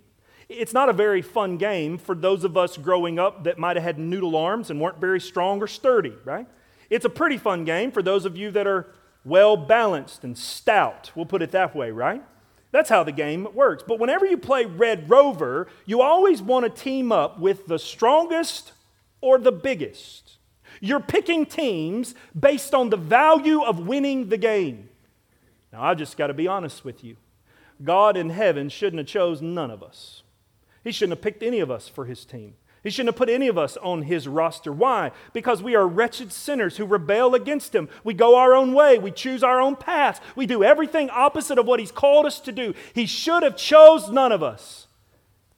It's 0.50 0.74
not 0.74 0.90
a 0.90 0.94
very 0.94 1.22
fun 1.22 1.58
game 1.58 1.98
for 1.98 2.16
those 2.16 2.44
of 2.44 2.58
us 2.58 2.78
growing 2.78 3.20
up 3.20 3.44
that 3.46 3.58
might 3.58 3.76
have 3.76 3.84
had 3.84 4.00
noodle 4.00 4.36
arms 4.36 4.70
and 4.70 4.82
weren't 4.82 5.00
very 5.00 5.20
strong 5.20 5.62
or 5.62 5.68
sturdy, 5.68 6.14
right? 6.26 6.48
It's 6.90 7.06
a 7.06 7.10
pretty 7.10 7.38
fun 7.38 7.66
game 7.66 7.92
for 7.92 8.04
those 8.04 8.26
of 8.26 8.36
you 8.36 8.52
that 8.52 8.68
are 8.68 8.88
well 9.24 9.56
balanced 9.56 10.24
and 10.24 10.38
stout. 10.38 11.12
We'll 11.16 11.26
put 11.26 11.42
it 11.42 11.52
that 11.52 11.76
way, 11.76 11.92
right? 11.92 12.24
That's 12.74 12.90
how 12.90 13.04
the 13.04 13.12
game 13.12 13.48
works. 13.54 13.84
But 13.88 14.00
whenever 14.00 14.26
you 14.26 14.36
play 14.36 14.66
Red 14.66 15.08
Rover, 15.08 15.68
you 15.86 16.02
always 16.02 16.42
want 16.42 16.66
to 16.66 16.82
team 16.82 17.12
up 17.12 17.40
with 17.40 17.68
the 17.68 17.78
strongest 17.78 18.74
or 19.22 19.38
the 19.38 19.52
biggest. 19.52 20.38
You're 20.82 21.00
picking 21.00 21.46
teams 21.46 22.16
based 22.38 22.74
on 22.74 22.90
the 22.90 22.98
value 22.98 23.62
of 23.62 23.86
winning 23.86 24.30
the 24.30 24.38
game. 24.38 24.90
Now, 25.72 25.84
I 25.84 25.94
just 25.94 26.18
got 26.18 26.28
to 26.28 26.34
be 26.34 26.48
honest 26.48 26.84
with 26.84 27.04
you. 27.04 27.16
God 27.84 28.18
in 28.18 28.32
heaven 28.32 28.70
shouldn't 28.70 28.98
have 28.98 29.08
chosen 29.08 29.54
none 29.54 29.70
of 29.70 29.84
us. 29.84 30.24
He 30.84 30.92
shouldn't 30.92 31.18
have 31.18 31.24
picked 31.24 31.44
any 31.44 31.60
of 31.60 31.70
us 31.70 31.88
for 31.88 32.06
his 32.06 32.26
team. 32.26 32.56
He 32.84 32.90
shouldn't 32.90 33.14
have 33.14 33.18
put 33.18 33.30
any 33.30 33.48
of 33.48 33.58
us 33.58 33.78
on 33.78 34.04
his 34.04 34.28
roster. 34.28 34.72
Why? 34.72 35.12
Because 35.32 35.64
we 35.64 35.74
are 35.74 35.88
wretched 35.88 36.34
sinners 36.34 36.78
who 36.78 36.86
rebel 36.86 37.34
against 37.34 37.74
him. 37.74 37.88
We 38.04 38.14
go 38.14 38.36
our 38.36 38.54
own 38.54 38.74
way. 38.74 38.98
We 39.00 39.12
choose 39.12 39.42
our 39.42 39.62
own 39.62 39.78
paths. 39.78 40.20
We 40.36 40.46
do 40.46 40.64
everything 40.64 41.10
opposite 41.10 41.58
of 41.58 41.66
what 41.66 41.80
he's 41.80 41.92
called 41.92 42.26
us 42.26 42.42
to 42.42 42.52
do. 42.52 42.74
He 42.94 43.06
should 43.06 43.44
have 43.44 43.56
chose 43.56 44.10
none 44.10 44.34
of 44.34 44.44
us. 44.44 44.88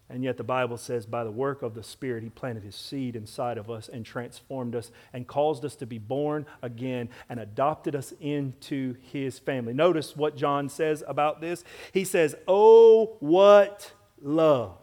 And 0.07 0.23
yet 0.23 0.37
the 0.37 0.43
Bible 0.43 0.77
says, 0.77 1.07
by 1.07 1.23
the 1.23 1.31
work 1.31 1.63
of 1.63 1.73
the 1.73 1.81
Spirit, 1.81 2.21
He 2.21 2.29
planted 2.29 2.63
His 2.63 2.75
seed 2.75 3.15
inside 3.15 3.57
of 3.57 3.71
us 3.71 3.89
and 3.89 4.05
transformed 4.05 4.75
us 4.75 4.91
and 5.11 5.25
caused 5.25 5.65
us 5.65 5.75
to 5.77 5.87
be 5.87 5.97
born 5.97 6.45
again 6.61 7.09
and 7.27 7.39
adopted 7.39 7.95
us 7.95 8.13
into 8.21 8.95
His 9.11 9.39
family. 9.39 9.73
Notice 9.73 10.15
what 10.15 10.37
John 10.37 10.69
says 10.69 11.03
about 11.07 11.41
this. 11.41 11.63
He 11.91 12.03
says, 12.03 12.35
Oh, 12.47 13.17
what 13.19 13.93
love! 14.21 14.77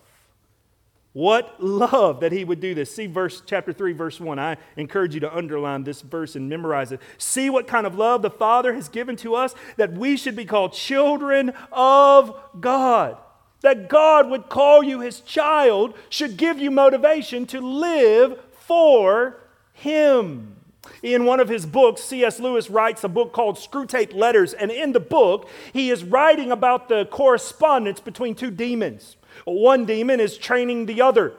What 1.13 1.63
love 1.63 2.21
that 2.21 2.33
he 2.33 2.45
would 2.45 2.61
do 2.61 2.75
this. 2.75 2.95
See 2.95 3.07
verse 3.07 3.43
chapter 3.45 3.73
3 3.73 3.93
verse 3.93 4.19
1. 4.19 4.39
I 4.39 4.57
encourage 4.77 5.15
you 5.15 5.21
to 5.21 5.37
underline 5.37 5.85
this 5.85 6.01
verse 6.01 6.37
and 6.37 6.49
memorize 6.49 6.91
it. 6.91 7.01
See 7.19 7.51
what 7.51 7.67
kind 7.67 7.87
of 7.87 7.97
love 7.97 8.23
the 8.23 8.31
Father 8.31 8.73
has 8.73 8.89
given 8.89 9.17
to 9.17 9.35
us 9.35 9.55
that 9.77 9.93
we 9.93 10.17
should 10.17 10.37
be 10.37 10.47
called 10.47 10.73
children 10.73 11.53
of 11.71 12.35
God 12.61 13.19
that 13.63 13.89
God 13.89 14.29
would 14.29 14.49
call 14.49 14.83
you 14.83 15.01
his 15.01 15.21
child 15.21 15.95
should 16.09 16.37
give 16.37 16.59
you 16.59 16.71
motivation 16.71 17.47
to 17.47 17.61
live 17.61 18.39
for 18.53 19.41
him. 19.73 20.57
In 21.03 21.25
one 21.25 21.41
of 21.41 21.49
his 21.49 21.65
books, 21.65 22.03
C.S. 22.03 22.41
Lewis 22.41 22.69
writes 22.69 23.05
a 23.05 23.09
book 23.09 23.33
called 23.33 23.57
Screwtape 23.57 24.15
Letters, 24.15 24.53
and 24.53 24.71
in 24.71 24.93
the 24.93 25.01
book, 25.01 25.49
he 25.73 25.91
is 25.91 26.05
writing 26.05 26.51
about 26.51 26.89
the 26.89 27.07
correspondence 27.07 28.01
between 28.01 28.35
two 28.35 28.51
demons. 28.51 29.17
One 29.45 29.85
demon 29.85 30.21
is 30.21 30.37
training 30.37 30.87
the 30.87 31.03
other. 31.03 31.35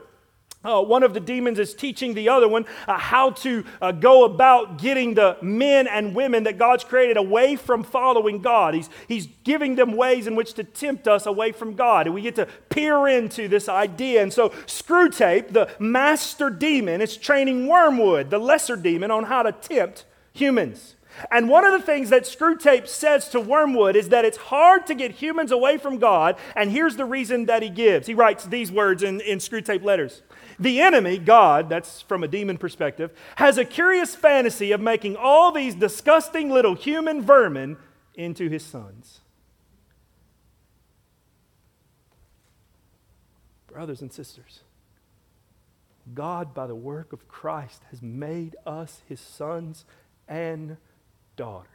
Uh, 0.65 0.81
one 0.81 1.03
of 1.03 1.13
the 1.13 1.19
demons 1.19 1.59
is 1.59 1.73
teaching 1.73 2.13
the 2.13 2.29
other 2.29 2.47
one 2.47 2.65
uh, 2.87 2.97
how 2.97 3.31
to 3.31 3.65
uh, 3.81 3.91
go 3.91 4.23
about 4.23 4.77
getting 4.77 5.13
the 5.13 5.35
men 5.41 5.87
and 5.87 6.15
women 6.15 6.43
that 6.45 6.57
God's 6.57 6.85
created 6.85 7.17
away 7.17 7.57
from 7.57 7.83
following 7.83 8.41
God. 8.41 8.73
He's, 8.73 8.89
he's 9.09 9.27
giving 9.43 9.75
them 9.75 9.97
ways 9.97 10.25
in 10.25 10.35
which 10.35 10.53
to 10.53 10.63
tempt 10.63 11.05
us 11.05 11.25
away 11.25 11.51
from 11.51 11.73
God. 11.73 12.07
And 12.07 12.15
we 12.15 12.21
get 12.21 12.35
to 12.35 12.45
peer 12.69 13.09
into 13.09 13.49
this 13.49 13.67
idea. 13.67 14.23
And 14.23 14.31
so, 14.31 14.49
Screwtape, 14.65 15.49
the 15.49 15.69
master 15.79 16.49
demon, 16.49 17.01
is 17.01 17.17
training 17.17 17.67
Wormwood, 17.67 18.29
the 18.29 18.39
lesser 18.39 18.77
demon, 18.77 19.11
on 19.11 19.25
how 19.25 19.43
to 19.43 19.51
tempt 19.51 20.05
humans. 20.31 20.95
And 21.31 21.49
one 21.49 21.65
of 21.65 21.71
the 21.71 21.85
things 21.85 22.09
that 22.09 22.23
Screwtape 22.23 22.87
says 22.87 23.29
to 23.29 23.39
Wormwood 23.39 23.95
is 23.95 24.09
that 24.09 24.25
it's 24.25 24.37
hard 24.37 24.87
to 24.87 24.95
get 24.95 25.11
humans 25.11 25.51
away 25.51 25.77
from 25.77 25.99
God. 25.99 26.37
And 26.55 26.71
here's 26.71 26.95
the 26.95 27.05
reason 27.05 27.45
that 27.45 27.63
he 27.63 27.69
gives. 27.69 28.07
He 28.07 28.13
writes 28.13 28.45
these 28.45 28.71
words 28.71 29.03
in, 29.03 29.21
in 29.21 29.37
Screwtape 29.37 29.83
letters. 29.83 30.21
The 30.59 30.81
enemy, 30.81 31.17
God, 31.17 31.69
that's 31.69 32.01
from 32.01 32.23
a 32.23 32.27
demon 32.27 32.57
perspective, 32.57 33.11
has 33.37 33.57
a 33.57 33.65
curious 33.65 34.15
fantasy 34.15 34.71
of 34.71 34.81
making 34.81 35.15
all 35.15 35.51
these 35.51 35.75
disgusting 35.75 36.49
little 36.49 36.75
human 36.75 37.21
vermin 37.21 37.77
into 38.15 38.49
his 38.49 38.63
sons. 38.63 39.21
Brothers 43.67 44.01
and 44.01 44.13
sisters, 44.13 44.59
God, 46.13 46.53
by 46.53 46.67
the 46.67 46.75
work 46.75 47.11
of 47.13 47.27
Christ, 47.27 47.81
has 47.89 48.01
made 48.01 48.55
us 48.67 49.01
his 49.07 49.19
sons 49.19 49.85
and 50.27 50.77
daughters. 51.35 51.69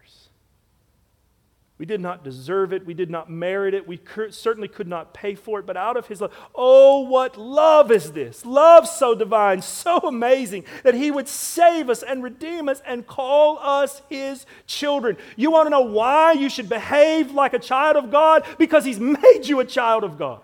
We 1.78 1.86
did 1.86 2.00
not 2.00 2.24
deserve 2.24 2.72
it. 2.72 2.84
We 2.84 2.92
did 2.92 3.08
not 3.08 3.30
merit 3.30 3.72
it. 3.72 3.86
We 3.86 4.00
certainly 4.30 4.66
could 4.66 4.88
not 4.88 5.14
pay 5.14 5.36
for 5.36 5.60
it, 5.60 5.66
but 5.66 5.76
out 5.76 5.96
of 5.96 6.08
His 6.08 6.20
love. 6.20 6.34
Oh, 6.52 7.02
what 7.02 7.38
love 7.38 7.92
is 7.92 8.10
this! 8.10 8.44
Love 8.44 8.88
so 8.88 9.14
divine, 9.14 9.62
so 9.62 9.98
amazing 9.98 10.64
that 10.82 10.94
He 10.94 11.12
would 11.12 11.28
save 11.28 11.88
us 11.88 12.02
and 12.02 12.20
redeem 12.20 12.68
us 12.68 12.82
and 12.84 13.06
call 13.06 13.60
us 13.60 14.02
His 14.08 14.44
children. 14.66 15.16
You 15.36 15.52
want 15.52 15.66
to 15.66 15.70
know 15.70 15.82
why 15.82 16.32
you 16.32 16.50
should 16.50 16.68
behave 16.68 17.30
like 17.30 17.54
a 17.54 17.60
child 17.60 17.96
of 17.96 18.10
God? 18.10 18.44
Because 18.58 18.84
He's 18.84 18.98
made 18.98 19.42
you 19.44 19.60
a 19.60 19.64
child 19.64 20.02
of 20.02 20.18
God, 20.18 20.40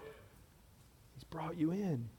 He's 1.17 1.25
brought 1.25 1.57
you 1.57 1.73
in. 1.73 2.11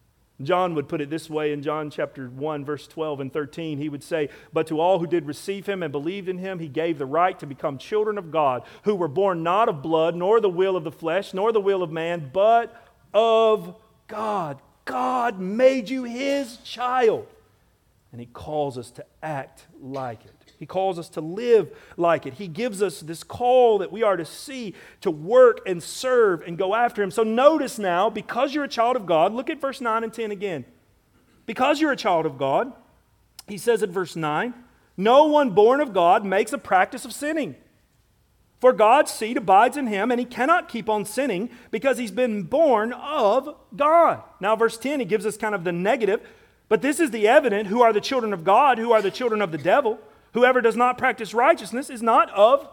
John 0.41 0.75
would 0.75 0.89
put 0.89 0.99
it 0.99 1.09
this 1.09 1.29
way 1.29 1.53
in 1.53 1.61
John 1.61 1.89
chapter 1.89 2.27
1, 2.27 2.65
verse 2.65 2.87
12 2.87 3.21
and 3.21 3.31
13. 3.31 3.77
He 3.77 3.87
would 3.87 4.03
say, 4.03 4.29
But 4.51 4.67
to 4.67 4.81
all 4.81 4.99
who 4.99 5.07
did 5.07 5.25
receive 5.25 5.65
him 5.65 5.81
and 5.81 5.91
believed 5.91 6.27
in 6.27 6.39
him, 6.39 6.59
he 6.59 6.67
gave 6.67 6.97
the 6.97 7.05
right 7.05 7.39
to 7.39 7.45
become 7.45 7.77
children 7.77 8.17
of 8.17 8.31
God, 8.31 8.63
who 8.83 8.95
were 8.95 9.07
born 9.07 9.43
not 9.43 9.69
of 9.69 9.81
blood, 9.81 10.15
nor 10.15 10.41
the 10.41 10.49
will 10.49 10.75
of 10.75 10.83
the 10.83 10.91
flesh, 10.91 11.33
nor 11.33 11.53
the 11.53 11.61
will 11.61 11.81
of 11.81 11.91
man, 11.91 12.31
but 12.33 12.75
of 13.13 13.75
God. 14.07 14.59
God 14.83 15.39
made 15.39 15.89
you 15.89 16.03
his 16.03 16.57
child. 16.57 17.27
And 18.11 18.19
he 18.19 18.27
calls 18.27 18.77
us 18.77 18.91
to 18.91 19.05
act 19.23 19.65
like 19.81 20.25
it. 20.25 20.34
He 20.57 20.65
calls 20.65 20.97
us 20.97 21.09
to 21.09 21.21
live 21.21 21.71
like 21.97 22.25
it. 22.25 22.35
He 22.35 22.47
gives 22.47 22.81
us 22.81 23.01
this 23.01 23.23
call 23.23 23.77
that 23.79 23.91
we 23.91 24.03
are 24.03 24.17
to 24.17 24.25
see, 24.25 24.73
to 25.01 25.11
work 25.11 25.61
and 25.65 25.81
serve 25.81 26.41
and 26.41 26.57
go 26.57 26.75
after 26.75 27.03
Him. 27.03 27.11
So 27.11 27.23
notice 27.23 27.77
now, 27.77 28.09
because 28.09 28.53
you're 28.53 28.63
a 28.63 28.69
child 28.69 28.95
of 28.95 29.05
God, 29.05 29.33
look 29.33 29.49
at 29.49 29.61
verse 29.61 29.81
9 29.81 30.03
and 30.03 30.13
10 30.13 30.31
again. 30.31 30.65
Because 31.45 31.79
you're 31.79 31.91
a 31.91 31.97
child 31.97 32.25
of 32.25 32.37
God, 32.37 32.73
He 33.47 33.57
says 33.57 33.83
in 33.83 33.91
verse 33.91 34.15
9, 34.15 34.53
no 34.97 35.25
one 35.25 35.51
born 35.51 35.81
of 35.81 35.93
God 35.93 36.25
makes 36.25 36.53
a 36.53 36.57
practice 36.57 37.05
of 37.05 37.13
sinning. 37.13 37.55
For 38.61 38.71
God's 38.71 39.11
seed 39.11 39.37
abides 39.37 39.77
in 39.77 39.87
him, 39.87 40.11
and 40.11 40.19
he 40.19 40.25
cannot 40.25 40.69
keep 40.69 40.89
on 40.89 41.05
sinning 41.05 41.49
because 41.71 41.97
he's 41.97 42.11
been 42.11 42.43
born 42.43 42.93
of 42.93 43.53
God. 43.75 44.23
Now, 44.39 44.55
verse 44.55 44.77
10, 44.77 45.01
he 45.01 45.05
gives 45.05 45.25
us 45.25 45.37
kind 45.37 45.53
of 45.53 45.65
the 45.65 45.73
negative, 45.73 46.21
but 46.69 46.81
this 46.81 46.99
is 46.99 47.11
the 47.11 47.27
evident 47.27 47.67
who 47.67 47.81
are 47.81 47.91
the 47.91 48.01
children 48.01 48.33
of 48.33 48.43
God, 48.43 48.77
who 48.77 48.91
are 48.91 49.01
the 49.01 49.11
children 49.11 49.41
of 49.41 49.51
the 49.51 49.57
devil. 49.57 49.99
Whoever 50.35 50.59
does 50.59 50.75
not 50.75 50.97
practice 50.97 51.33
righteousness 51.33 51.89
is 51.89 52.01
not 52.01 52.29
of 52.31 52.67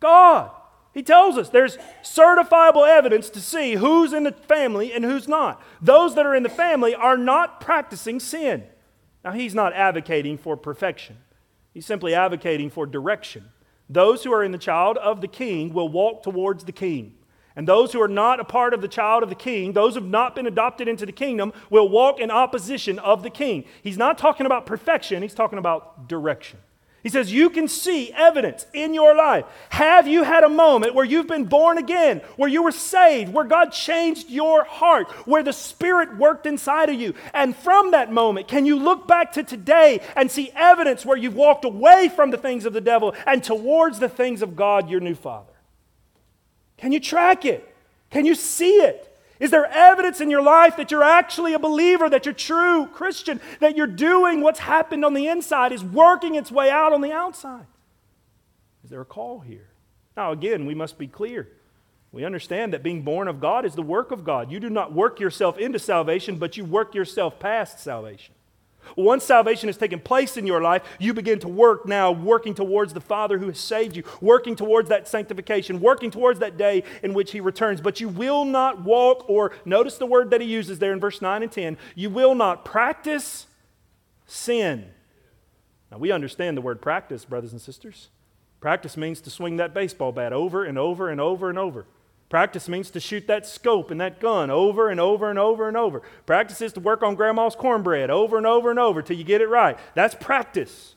God. 0.00 0.50
He 0.92 1.02
tells 1.02 1.38
us 1.38 1.48
there's 1.48 1.78
certifiable 2.02 2.86
evidence 2.86 3.30
to 3.30 3.40
see 3.40 3.76
who's 3.76 4.12
in 4.12 4.24
the 4.24 4.32
family 4.32 4.92
and 4.92 5.02
who's 5.02 5.26
not. 5.26 5.62
Those 5.80 6.14
that 6.14 6.26
are 6.26 6.34
in 6.34 6.42
the 6.42 6.50
family 6.50 6.94
are 6.94 7.16
not 7.16 7.58
practicing 7.58 8.20
sin. 8.20 8.64
Now, 9.24 9.32
he's 9.32 9.54
not 9.54 9.72
advocating 9.72 10.36
for 10.36 10.58
perfection, 10.58 11.16
he's 11.72 11.86
simply 11.86 12.14
advocating 12.14 12.68
for 12.68 12.84
direction. 12.84 13.48
Those 13.88 14.22
who 14.22 14.32
are 14.34 14.44
in 14.44 14.52
the 14.52 14.58
child 14.58 14.98
of 14.98 15.22
the 15.22 15.26
king 15.26 15.72
will 15.72 15.88
walk 15.88 16.22
towards 16.22 16.64
the 16.64 16.72
king. 16.72 17.14
And 17.56 17.66
those 17.66 17.94
who 17.94 18.02
are 18.02 18.08
not 18.08 18.40
a 18.40 18.44
part 18.44 18.74
of 18.74 18.82
the 18.82 18.88
child 18.88 19.22
of 19.22 19.30
the 19.30 19.34
king, 19.34 19.72
those 19.72 19.94
who 19.94 20.00
have 20.02 20.10
not 20.10 20.34
been 20.36 20.46
adopted 20.46 20.86
into 20.86 21.06
the 21.06 21.12
kingdom, 21.12 21.54
will 21.70 21.88
walk 21.88 22.20
in 22.20 22.30
opposition 22.30 22.98
of 22.98 23.22
the 23.22 23.30
king. 23.30 23.64
He's 23.82 23.96
not 23.96 24.18
talking 24.18 24.44
about 24.44 24.66
perfection, 24.66 25.22
he's 25.22 25.34
talking 25.34 25.58
about 25.58 26.06
direction. 26.06 26.58
He 27.02 27.08
says, 27.08 27.32
You 27.32 27.48
can 27.50 27.66
see 27.66 28.12
evidence 28.12 28.66
in 28.74 28.92
your 28.92 29.14
life. 29.14 29.46
Have 29.70 30.06
you 30.06 30.22
had 30.22 30.44
a 30.44 30.48
moment 30.48 30.94
where 30.94 31.04
you've 31.04 31.26
been 31.26 31.46
born 31.46 31.78
again, 31.78 32.20
where 32.36 32.48
you 32.48 32.62
were 32.62 32.72
saved, 32.72 33.32
where 33.32 33.44
God 33.44 33.72
changed 33.72 34.28
your 34.28 34.64
heart, 34.64 35.10
where 35.26 35.42
the 35.42 35.52
Spirit 35.52 36.18
worked 36.18 36.46
inside 36.46 36.90
of 36.90 37.00
you? 37.00 37.14
And 37.32 37.56
from 37.56 37.92
that 37.92 38.12
moment, 38.12 38.48
can 38.48 38.66
you 38.66 38.76
look 38.76 39.08
back 39.08 39.32
to 39.32 39.42
today 39.42 40.00
and 40.14 40.30
see 40.30 40.52
evidence 40.54 41.06
where 41.06 41.16
you've 41.16 41.36
walked 41.36 41.64
away 41.64 42.10
from 42.14 42.30
the 42.30 42.38
things 42.38 42.66
of 42.66 42.72
the 42.72 42.80
devil 42.80 43.14
and 43.26 43.42
towards 43.42 43.98
the 43.98 44.08
things 44.08 44.42
of 44.42 44.54
God, 44.54 44.90
your 44.90 45.00
new 45.00 45.14
Father? 45.14 45.52
Can 46.76 46.92
you 46.92 47.00
track 47.00 47.44
it? 47.44 47.66
Can 48.10 48.26
you 48.26 48.34
see 48.34 48.72
it? 48.72 49.09
Is 49.40 49.50
there 49.50 49.66
evidence 49.66 50.20
in 50.20 50.30
your 50.30 50.42
life 50.42 50.76
that 50.76 50.90
you're 50.90 51.02
actually 51.02 51.54
a 51.54 51.58
believer, 51.58 52.10
that 52.10 52.26
you're 52.26 52.34
true 52.34 52.86
Christian, 52.86 53.40
that 53.58 53.74
you're 53.74 53.86
doing 53.86 54.42
what's 54.42 54.60
happened 54.60 55.02
on 55.02 55.14
the 55.14 55.26
inside 55.26 55.72
is 55.72 55.82
working 55.82 56.34
its 56.34 56.52
way 56.52 56.70
out 56.70 56.92
on 56.92 57.00
the 57.00 57.10
outside? 57.10 57.66
Is 58.84 58.90
there 58.90 59.00
a 59.00 59.06
call 59.06 59.40
here? 59.40 59.68
Now, 60.14 60.32
again, 60.32 60.66
we 60.66 60.74
must 60.74 60.98
be 60.98 61.06
clear. 61.06 61.48
We 62.12 62.24
understand 62.24 62.74
that 62.74 62.82
being 62.82 63.02
born 63.02 63.28
of 63.28 63.40
God 63.40 63.64
is 63.64 63.74
the 63.74 63.82
work 63.82 64.10
of 64.10 64.24
God. 64.24 64.52
You 64.52 64.60
do 64.60 64.68
not 64.68 64.92
work 64.92 65.20
yourself 65.20 65.56
into 65.58 65.78
salvation, 65.78 66.36
but 66.36 66.58
you 66.58 66.64
work 66.64 66.94
yourself 66.94 67.38
past 67.38 67.80
salvation. 67.80 68.34
Once 68.96 69.24
salvation 69.24 69.68
has 69.68 69.76
taken 69.76 70.00
place 70.00 70.36
in 70.36 70.46
your 70.46 70.60
life, 70.60 70.82
you 70.98 71.14
begin 71.14 71.38
to 71.38 71.48
work 71.48 71.86
now, 71.86 72.10
working 72.10 72.54
towards 72.54 72.92
the 72.92 73.00
Father 73.00 73.38
who 73.38 73.46
has 73.46 73.58
saved 73.58 73.96
you, 73.96 74.02
working 74.20 74.56
towards 74.56 74.88
that 74.88 75.08
sanctification, 75.08 75.80
working 75.80 76.10
towards 76.10 76.40
that 76.40 76.56
day 76.56 76.82
in 77.02 77.14
which 77.14 77.32
He 77.32 77.40
returns. 77.40 77.80
But 77.80 78.00
you 78.00 78.08
will 78.08 78.44
not 78.44 78.82
walk, 78.82 79.24
or 79.28 79.52
notice 79.64 79.98
the 79.98 80.06
word 80.06 80.30
that 80.30 80.40
He 80.40 80.46
uses 80.46 80.78
there 80.78 80.92
in 80.92 81.00
verse 81.00 81.22
9 81.22 81.42
and 81.42 81.52
10 81.52 81.76
you 81.94 82.10
will 82.10 82.34
not 82.34 82.64
practice 82.64 83.46
sin. 84.26 84.86
Now, 85.90 85.98
we 85.98 86.12
understand 86.12 86.56
the 86.56 86.62
word 86.62 86.80
practice, 86.80 87.24
brothers 87.24 87.52
and 87.52 87.60
sisters. 87.60 88.10
Practice 88.60 88.96
means 88.96 89.20
to 89.22 89.30
swing 89.30 89.56
that 89.56 89.74
baseball 89.74 90.12
bat 90.12 90.32
over 90.32 90.64
and 90.64 90.78
over 90.78 91.08
and 91.08 91.20
over 91.20 91.48
and 91.48 91.58
over. 91.58 91.86
Practice 92.30 92.68
means 92.68 92.90
to 92.92 93.00
shoot 93.00 93.26
that 93.26 93.44
scope 93.44 93.90
and 93.90 94.00
that 94.00 94.20
gun 94.20 94.50
over 94.50 94.88
and 94.88 95.00
over 95.00 95.28
and 95.28 95.38
over 95.38 95.66
and 95.66 95.76
over. 95.76 96.00
Practice 96.26 96.62
is 96.62 96.72
to 96.74 96.80
work 96.80 97.02
on 97.02 97.16
grandma's 97.16 97.56
cornbread 97.56 98.08
over 98.08 98.38
and 98.38 98.46
over 98.46 98.70
and 98.70 98.78
over 98.78 99.02
till 99.02 99.16
you 99.16 99.24
get 99.24 99.40
it 99.40 99.48
right. 99.48 99.76
That's 99.94 100.14
practice. 100.14 100.94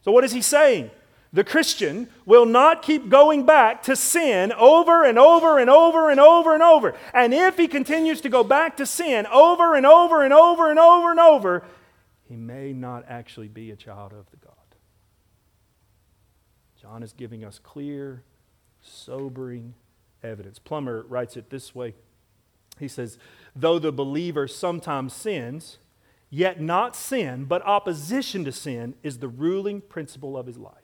So, 0.00 0.10
what 0.10 0.24
is 0.24 0.32
he 0.32 0.40
saying? 0.40 0.90
The 1.34 1.44
Christian 1.44 2.08
will 2.24 2.46
not 2.46 2.80
keep 2.80 3.10
going 3.10 3.44
back 3.44 3.82
to 3.84 3.94
sin 3.94 4.52
over 4.52 5.04
and 5.04 5.18
over 5.18 5.58
and 5.58 5.68
over 5.68 6.10
and 6.10 6.18
over 6.18 6.54
and 6.54 6.62
over. 6.62 6.96
And 7.12 7.34
if 7.34 7.58
he 7.58 7.68
continues 7.68 8.22
to 8.22 8.30
go 8.30 8.42
back 8.42 8.78
to 8.78 8.86
sin 8.86 9.26
over 9.26 9.76
and 9.76 9.84
over 9.84 10.24
and 10.24 10.32
over 10.32 10.70
and 10.70 10.78
over 10.78 11.10
and 11.10 11.20
over, 11.20 11.62
he 12.26 12.36
may 12.36 12.72
not 12.72 13.04
actually 13.06 13.48
be 13.48 13.70
a 13.70 13.76
child 13.76 14.12
of 14.12 14.30
the 14.30 14.38
God. 14.38 14.54
John 16.80 17.02
is 17.02 17.12
giving 17.12 17.44
us 17.44 17.58
clear, 17.58 18.24
sobering 18.80 19.74
evidence. 20.22 20.58
Plummer 20.58 21.04
writes 21.08 21.36
it 21.36 21.50
this 21.50 21.74
way 21.74 21.94
He 22.78 22.88
says, 22.88 23.18
Though 23.54 23.78
the 23.78 23.92
believer 23.92 24.46
sometimes 24.46 25.12
sins, 25.12 25.78
yet 26.28 26.60
not 26.60 26.94
sin, 26.94 27.44
but 27.44 27.62
opposition 27.66 28.44
to 28.44 28.52
sin 28.52 28.94
is 29.02 29.18
the 29.18 29.28
ruling 29.28 29.80
principle 29.80 30.36
of 30.36 30.46
his 30.46 30.58
life. 30.58 30.74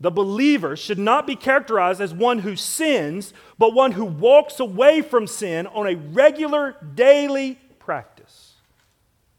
The 0.00 0.10
believer 0.10 0.76
should 0.76 0.98
not 0.98 1.26
be 1.26 1.34
characterized 1.34 2.00
as 2.00 2.14
one 2.14 2.40
who 2.40 2.54
sins, 2.54 3.32
but 3.58 3.74
one 3.74 3.92
who 3.92 4.04
walks 4.04 4.60
away 4.60 5.02
from 5.02 5.26
sin 5.26 5.66
on 5.66 5.88
a 5.88 5.96
regular 5.96 6.76
daily 6.94 7.58
practice. 7.80 8.54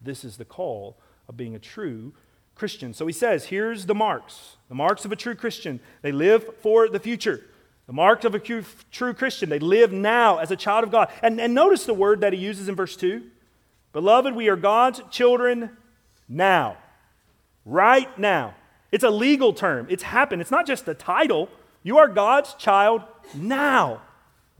This 0.01 0.25
is 0.25 0.38
the 0.38 0.45
call 0.45 0.97
of 1.30 1.38
being 1.38 1.55
a 1.55 1.59
true 1.59 2.13
Christian. 2.55 2.93
So 2.93 3.07
he 3.07 3.13
says, 3.13 3.45
here's 3.45 3.86
the 3.86 3.95
marks. 3.95 4.57
The 4.67 4.75
marks 4.75 5.05
of 5.05 5.13
a 5.13 5.15
true 5.15 5.36
Christian. 5.36 5.80
They 6.01 6.11
live 6.11 6.57
for 6.61 6.89
the 6.89 6.99
future. 6.99 7.45
The 7.90 7.94
marks 7.94 8.24
of 8.24 8.36
a 8.36 8.40
true 8.40 9.14
Christian. 9.16 9.50
They 9.50 9.58
live 9.58 9.92
now 9.92 10.38
as 10.38 10.52
a 10.52 10.56
child 10.56 10.84
of 10.84 10.92
God. 10.92 11.12
And, 11.24 11.42
and 11.42 11.56
notice 11.56 11.86
the 11.86 11.94
word 11.96 12.22
that 12.22 12.34
he 12.34 12.40
uses 12.40 12.70
in 12.70 12.76
verse 12.76 12.96
2. 12.96 13.24
Beloved, 13.94 14.36
we 14.36 14.48
are 14.48 14.56
God's 14.56 15.02
children 15.10 15.72
now. 16.28 16.78
Right 17.66 18.16
now. 18.20 18.54
It's 18.92 19.04
a 19.04 19.10
legal 19.10 19.54
term. 19.54 19.88
It's 19.90 20.04
happened. 20.04 20.40
It's 20.40 20.52
not 20.52 20.68
just 20.68 20.88
a 20.88 20.94
title. 20.94 21.50
You 21.82 21.98
are 21.98 22.08
God's 22.08 22.54
child 22.54 23.02
now. 23.34 24.04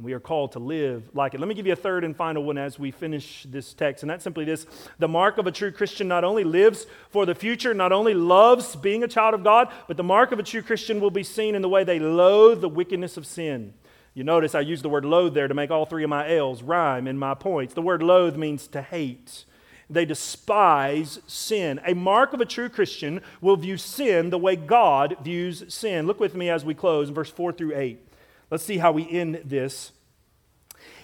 We 0.02 0.14
are 0.14 0.20
called 0.20 0.54
to 0.54 0.60
live 0.60 1.10
like 1.14 1.34
it. 1.34 1.42
Let 1.42 1.50
me 1.50 1.56
give 1.56 1.68
you 1.68 1.74
a 1.74 1.76
third 1.76 2.06
and 2.06 2.16
final 2.16 2.44
one 2.44 2.58
as 2.58 2.80
we 2.80 2.90
finish 2.90 3.46
this 3.50 3.74
text, 3.74 4.02
and 4.02 4.10
that's 4.10 4.24
simply 4.24 4.46
this 4.46 4.66
The 4.98 5.10
mark 5.10 5.38
of 5.38 5.46
a 5.46 5.52
true 5.52 5.72
Christian 5.72 6.08
not 6.08 6.24
only 6.24 6.46
lives 6.46 6.88
for 7.10 7.26
the 7.26 7.36
future, 7.36 7.74
not 7.74 7.92
only 7.92 8.14
loves 8.14 8.78
being 8.78 9.04
a 9.04 9.10
child 9.10 9.34
of 9.34 9.44
God, 9.44 9.68
but 9.88 9.98
the 9.98 10.04
mark 10.04 10.32
of 10.32 10.40
a 10.40 10.44
true 10.44 10.62
Christian 10.62 11.02
will 11.02 11.12
be 11.12 11.24
seen 11.24 11.54
in 11.54 11.62
the 11.62 11.68
way 11.68 11.84
they 11.84 12.00
loathe 12.00 12.62
the 12.62 12.70
wickedness 12.70 13.18
of 13.18 13.26
sin. 13.26 13.74
You 14.14 14.24
notice 14.24 14.56
I 14.56 14.62
use 14.62 14.82
the 14.82 14.90
word 14.90 15.04
loathe 15.04 15.34
there 15.34 15.50
to 15.50 15.54
make 15.54 15.70
all 15.70 15.86
three 15.86 16.04
of 16.04 16.10
my 16.10 16.34
L's 16.34 16.64
rhyme 16.64 17.06
in 17.06 17.18
my 17.18 17.34
points. 17.34 17.74
The 17.74 17.82
word 17.82 18.02
loathe 18.02 18.38
means 18.38 18.68
to 18.68 18.82
hate. 18.82 19.44
They 19.90 20.06
despise 20.06 21.20
sin. 21.28 21.82
A 21.86 21.94
mark 21.94 22.32
of 22.32 22.40
a 22.40 22.46
true 22.46 22.70
Christian 22.70 23.22
will 23.42 23.58
view 23.58 23.76
sin 23.76 24.30
the 24.30 24.38
way 24.38 24.56
God 24.56 25.18
views 25.22 25.64
sin. 25.68 26.08
Look 26.08 26.20
with 26.20 26.36
me 26.36 26.50
as 26.50 26.64
we 26.64 26.74
close 26.74 27.10
in 27.10 27.16
verse 27.16 27.32
4 27.32 27.52
through 27.52 27.76
8. 27.76 28.09
Let's 28.52 28.64
see 28.64 28.78
how 28.78 28.92
we 28.92 29.10
end 29.10 29.42
this. 29.46 29.92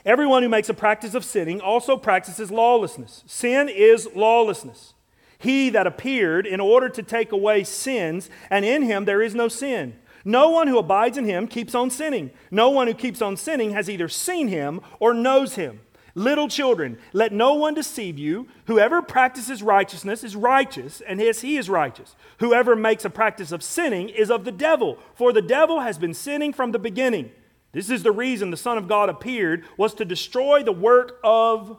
Everyone 0.06 0.44
who 0.44 0.50
makes 0.50 0.70
a 0.70 0.74
practice 0.74 1.16
of 1.16 1.26
sinning 1.26 1.62
also 1.62 1.98
practices 1.98 2.52
lawlessness. 2.52 3.24
Sin 3.26 3.70
is 3.70 4.08
lawlessness. 4.16 4.94
He 5.38 5.70
that 5.72 5.88
appeared 5.88 6.46
in 6.46 6.60
order 6.60 6.90
to 6.90 7.04
take 7.04 7.32
away 7.32 7.64
sins, 7.64 8.30
and 8.50 8.64
in 8.64 8.84
him 8.84 9.06
there 9.06 9.22
is 9.22 9.36
no 9.36 9.48
sin. 9.48 9.98
No 10.24 10.50
one 10.50 10.68
who 10.68 10.80
abides 10.80 11.18
in 11.18 11.26
him 11.26 11.48
keeps 11.48 11.76
on 11.76 11.90
sinning. 11.90 12.32
No 12.50 12.70
one 12.70 12.88
who 12.88 12.94
keeps 12.94 13.22
on 13.22 13.38
sinning 13.38 13.72
has 13.72 13.90
either 13.90 14.08
seen 14.08 14.48
him 14.48 14.82
or 15.00 15.14
knows 15.14 15.56
him. 15.56 15.82
Little 16.18 16.48
children, 16.48 16.98
let 17.12 17.34
no 17.34 17.56
one 17.56 17.74
deceive 17.74 18.18
you. 18.18 18.48
Whoever 18.68 19.02
practices 19.02 19.62
righteousness 19.62 20.24
is 20.24 20.34
righteous, 20.34 21.02
and 21.02 21.22
as 21.22 21.42
he 21.42 21.58
is 21.58 21.70
righteous. 21.70 22.16
Whoever 22.40 22.74
makes 22.74 23.04
a 23.04 23.10
practice 23.10 23.52
of 23.52 23.62
sinning 23.62 24.08
is 24.08 24.32
of 24.32 24.46
the 24.46 24.52
devil, 24.52 24.98
for 25.14 25.34
the 25.34 25.42
devil 25.42 25.82
has 25.82 25.98
been 25.98 26.14
sinning 26.14 26.54
from 26.54 26.72
the 26.72 26.80
beginning. 26.80 27.32
This 27.74 27.90
is 27.90 28.04
the 28.04 28.14
reason 28.14 28.50
the 28.50 28.56
Son 28.56 28.78
of 28.78 28.88
God 28.88 29.10
appeared, 29.10 29.66
was 29.76 29.94
to 29.96 30.06
destroy 30.06 30.64
the 30.64 30.72
work 30.72 31.20
of 31.22 31.78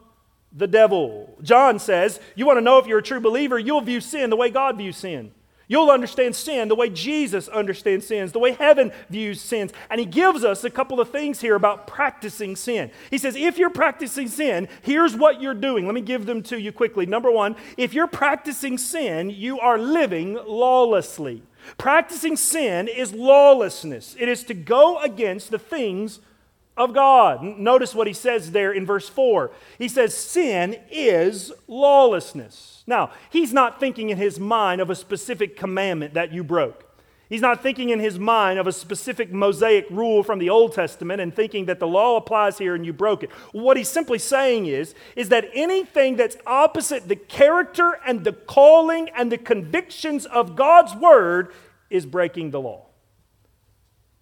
the 0.52 0.66
devil. 0.66 1.38
John 1.40 1.78
says, 1.78 2.20
You 2.34 2.44
want 2.44 2.58
to 2.58 2.62
know 2.62 2.78
if 2.78 2.86
you're 2.86 2.98
a 2.98 3.02
true 3.02 3.20
believer, 3.20 3.58
you'll 3.58 3.80
view 3.80 4.02
sin 4.02 4.28
the 4.28 4.36
way 4.36 4.50
God 4.50 4.76
views 4.76 4.98
sin. 4.98 5.32
You'll 5.68 5.90
understand 5.90 6.36
sin 6.36 6.68
the 6.68 6.76
way 6.76 6.88
Jesus 6.90 7.48
understands 7.48 8.06
sins, 8.06 8.32
the 8.32 8.38
way 8.38 8.52
heaven 8.52 8.92
views 9.10 9.40
sins. 9.40 9.72
And 9.90 9.98
he 9.98 10.06
gives 10.06 10.44
us 10.44 10.62
a 10.62 10.70
couple 10.70 11.00
of 11.00 11.10
things 11.10 11.40
here 11.40 11.56
about 11.56 11.86
practicing 11.86 12.54
sin. 12.54 12.90
He 13.10 13.18
says, 13.18 13.34
if 13.34 13.58
you're 13.58 13.70
practicing 13.70 14.28
sin, 14.28 14.68
here's 14.82 15.16
what 15.16 15.40
you're 15.40 15.54
doing. 15.54 15.86
Let 15.86 15.94
me 15.94 16.02
give 16.02 16.26
them 16.26 16.42
to 16.44 16.60
you 16.60 16.70
quickly. 16.70 17.04
Number 17.04 17.30
one, 17.30 17.56
if 17.76 17.94
you're 17.94 18.06
practicing 18.06 18.78
sin, 18.78 19.30
you 19.30 19.58
are 19.58 19.78
living 19.78 20.38
lawlessly. 20.46 21.42
Practicing 21.78 22.36
sin 22.36 22.86
is 22.86 23.12
lawlessness, 23.12 24.14
it 24.20 24.28
is 24.28 24.44
to 24.44 24.54
go 24.54 25.00
against 25.00 25.50
the 25.50 25.58
things 25.58 26.20
of 26.76 26.92
God. 26.92 27.42
Notice 27.42 27.94
what 27.94 28.06
he 28.06 28.12
says 28.12 28.52
there 28.52 28.72
in 28.72 28.84
verse 28.84 29.08
4. 29.08 29.50
He 29.78 29.88
says, 29.88 30.14
Sin 30.14 30.78
is 30.90 31.52
lawlessness. 31.66 32.84
Now, 32.86 33.10
he's 33.30 33.52
not 33.52 33.80
thinking 33.80 34.10
in 34.10 34.18
his 34.18 34.38
mind 34.38 34.80
of 34.80 34.90
a 34.90 34.94
specific 34.94 35.56
commandment 35.56 36.14
that 36.14 36.32
you 36.32 36.44
broke. 36.44 36.86
He's 37.28 37.40
not 37.40 37.60
thinking 37.60 37.90
in 37.90 37.98
his 37.98 38.20
mind 38.20 38.58
of 38.60 38.68
a 38.68 38.72
specific 38.72 39.32
Mosaic 39.32 39.86
rule 39.90 40.22
from 40.22 40.38
the 40.38 40.50
Old 40.50 40.74
Testament 40.74 41.20
and 41.20 41.34
thinking 41.34 41.64
that 41.64 41.80
the 41.80 41.86
law 41.86 42.16
applies 42.16 42.56
here 42.56 42.76
and 42.76 42.86
you 42.86 42.92
broke 42.92 43.24
it. 43.24 43.30
What 43.50 43.76
he's 43.76 43.88
simply 43.88 44.20
saying 44.20 44.66
is, 44.66 44.94
is 45.16 45.28
that 45.30 45.48
anything 45.52 46.14
that's 46.14 46.36
opposite 46.46 47.08
the 47.08 47.16
character 47.16 47.98
and 48.06 48.22
the 48.22 48.32
calling 48.32 49.08
and 49.08 49.32
the 49.32 49.38
convictions 49.38 50.24
of 50.26 50.54
God's 50.54 50.94
word 50.94 51.52
is 51.90 52.06
breaking 52.06 52.52
the 52.52 52.60
law. 52.60 52.85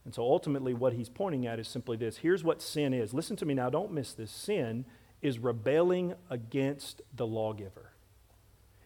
And 0.05 0.15
so 0.15 0.23
ultimately, 0.23 0.75
what 0.75 0.93
he's 0.93 1.09
pointing 1.09 1.47
at 1.47 1.59
is 1.59 1.69
simply 1.69 1.97
this 1.97 2.19
here's 2.19 2.45
what 2.45 2.61
sin 2.61 2.93
is. 2.93 3.15
Listen 3.15 3.37
to 3.37 3.47
me 3.47 3.55
now, 3.55 3.71
don't 3.71 3.93
miss 3.93 4.13
this. 4.13 4.31
Sin 4.31 4.85
is 5.23 5.39
rebelling 5.39 6.15
against 6.29 7.01
the 7.15 7.27
lawgiver, 7.27 7.93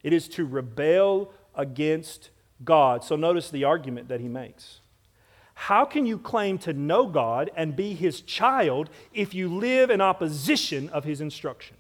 it 0.03 0.13
is 0.13 0.29
to 0.29 0.45
rebel 0.45 1.33
against 1.55 2.31
God. 2.65 3.03
So 3.05 3.17
notice 3.17 3.51
the 3.51 3.65
argument 3.65 4.09
that 4.09 4.21
he 4.21 4.29
makes. 4.29 4.81
How 5.55 5.85
can 5.85 6.07
you 6.07 6.19
claim 6.19 6.59
to 6.59 6.73
know 6.73 7.09
God 7.09 7.51
and 7.57 7.75
be 7.75 7.93
his 7.95 8.21
child 8.21 8.91
if 9.13 9.35
you 9.35 9.49
live 9.49 9.91
in 9.91 10.01
opposition 10.01 10.89
of 10.91 11.03
his 11.03 11.21
instruction? 11.21 11.78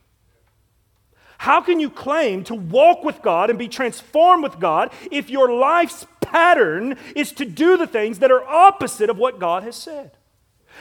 How 1.39 1.61
can 1.61 1.80
you 1.80 1.89
claim 1.89 2.45
to 2.45 2.55
walk 2.55 3.05
with 3.05 3.22
God 3.22 3.49
and 3.49 3.59
be 3.59 3.68
transformed 3.68 4.43
with 4.43 4.61
God 4.61 4.93
if 5.11 5.30
your 5.30 5.53
life's 5.53 6.07
pattern 6.30 6.97
is 7.14 7.32
to 7.32 7.45
do 7.45 7.76
the 7.76 7.86
things 7.86 8.18
that 8.18 8.30
are 8.30 8.47
opposite 8.47 9.11
of 9.11 9.18
what 9.18 9.39
God 9.39 9.62
has 9.62 9.76
said. 9.76 10.12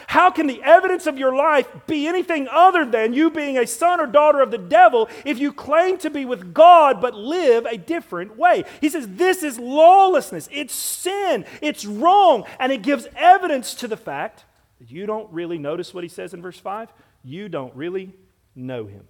How 0.07 0.29
can 0.29 0.45
the 0.45 0.61
evidence 0.61 1.07
of 1.07 1.17
your 1.17 1.35
life 1.35 1.67
be 1.87 2.05
anything 2.07 2.47
other 2.51 2.85
than 2.85 3.13
you 3.13 3.31
being 3.31 3.57
a 3.57 3.65
son 3.65 3.99
or 3.99 4.05
daughter 4.05 4.41
of 4.41 4.51
the 4.51 4.57
devil 4.57 5.09
if 5.25 5.39
you 5.39 5.51
claim 5.51 5.97
to 5.99 6.11
be 6.11 6.23
with 6.23 6.53
God 6.53 7.01
but 7.01 7.15
live 7.15 7.65
a 7.65 7.77
different 7.77 8.37
way? 8.37 8.63
He 8.79 8.89
says 8.89 9.07
this 9.07 9.41
is 9.41 9.57
lawlessness, 9.57 10.47
it's 10.51 10.75
sin, 10.75 11.45
it's 11.61 11.83
wrong, 11.83 12.45
and 12.59 12.71
it 12.71 12.83
gives 12.83 13.07
evidence 13.15 13.73
to 13.75 13.87
the 13.87 13.97
fact 13.97 14.45
that 14.79 14.91
you 14.91 15.07
don't 15.07 15.31
really 15.33 15.57
notice 15.57 15.93
what 15.93 16.03
he 16.03 16.09
says 16.09 16.33
in 16.33 16.43
verse 16.43 16.59
5. 16.59 16.93
You 17.23 17.49
don't 17.49 17.75
really 17.75 18.13
know 18.55 18.85
him. 18.85 19.07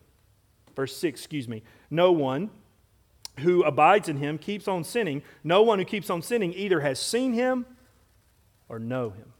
Verse 0.77 0.95
6, 0.95 1.19
excuse 1.19 1.47
me. 1.47 1.63
No 1.89 2.11
one 2.11 2.51
who 3.39 3.63
abides 3.63 4.07
in 4.07 4.17
him 4.17 4.37
keeps 4.37 4.67
on 4.67 4.83
sinning. 4.83 5.23
No 5.43 5.63
one 5.63 5.79
who 5.79 5.85
keeps 5.85 6.07
on 6.11 6.21
sinning 6.21 6.53
either 6.53 6.81
has 6.81 6.99
seen 6.99 7.33
him 7.33 7.65
or 8.69 8.77
know 8.77 9.09
him. 9.09 9.33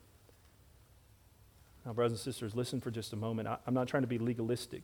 Now, 1.86 1.94
brothers 1.94 2.14
and 2.14 2.20
sisters, 2.20 2.56
listen 2.56 2.82
for 2.82 2.90
just 2.90 3.14
a 3.14 3.16
moment. 3.16 3.48
I, 3.48 3.60
am 3.68 3.76
not 3.76 3.88
trying 3.88 4.02
to 4.02 4.08
be 4.08 4.18
legalistic. 4.18 4.82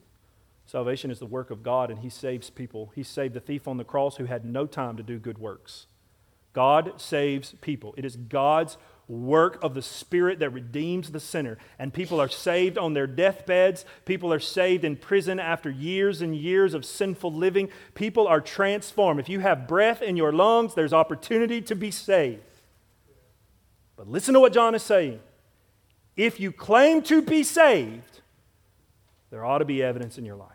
Salvation 0.64 1.10
is 1.10 1.18
the 1.18 1.26
work 1.26 1.50
of 1.50 1.64
God, 1.64 1.90
and 1.90 1.98
He 1.98 2.08
saves 2.08 2.50
people. 2.50 2.92
He 2.94 3.02
saved 3.02 3.34
the 3.34 3.40
thief 3.40 3.66
on 3.66 3.76
the 3.76 3.84
cross 3.84 4.16
who 4.16 4.26
had 4.26 4.44
no 4.44 4.64
time 4.64 4.96
to 4.96 5.02
do 5.02 5.18
good 5.18 5.38
works. 5.38 5.88
God 6.52 7.00
saves 7.00 7.56
people. 7.62 7.94
It 7.96 8.04
is 8.04 8.14
God's 8.14 8.78
work 9.08 9.62
of 9.62 9.74
the 9.74 9.82
Spirit 9.82 10.38
that 10.38 10.50
redeems 10.50 11.10
the 11.10 11.20
sinner. 11.20 11.58
And 11.78 11.92
people 11.92 12.20
are 12.20 12.28
saved 12.28 12.78
on 12.78 12.94
their 12.94 13.06
deathbeds. 13.06 13.84
People 14.04 14.32
are 14.32 14.40
saved 14.40 14.84
in 14.84 14.96
prison 14.96 15.38
after 15.38 15.70
years 15.70 16.22
and 16.22 16.34
years 16.34 16.74
of 16.74 16.84
sinful 16.84 17.32
living. 17.32 17.68
People 17.94 18.26
are 18.26 18.40
transformed. 18.40 19.20
If 19.20 19.28
you 19.28 19.40
have 19.40 19.68
breath 19.68 20.02
in 20.02 20.16
your 20.16 20.32
lungs, 20.32 20.74
there's 20.74 20.92
opportunity 20.92 21.60
to 21.62 21.74
be 21.74 21.90
saved. 21.90 22.42
But 23.96 24.08
listen 24.08 24.34
to 24.34 24.40
what 24.40 24.52
John 24.52 24.74
is 24.74 24.82
saying. 24.82 25.20
If 26.16 26.40
you 26.40 26.52
claim 26.52 27.02
to 27.02 27.22
be 27.22 27.42
saved, 27.42 28.20
there 29.30 29.44
ought 29.44 29.58
to 29.58 29.64
be 29.64 29.82
evidence 29.82 30.16
in 30.16 30.24
your 30.24 30.36
life. 30.36 30.48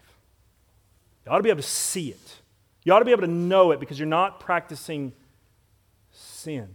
You 1.26 1.32
ought 1.32 1.38
to 1.38 1.44
be 1.44 1.50
able 1.50 1.62
to 1.62 1.68
see 1.68 2.10
it. 2.10 2.36
You 2.84 2.94
ought 2.94 3.00
to 3.00 3.06
be 3.06 3.12
able 3.12 3.22
to 3.22 3.28
know 3.28 3.72
it 3.72 3.80
because 3.80 4.00
you're 4.00 4.08
not 4.08 4.40
practicing 4.40 5.14
sin. 6.12 6.70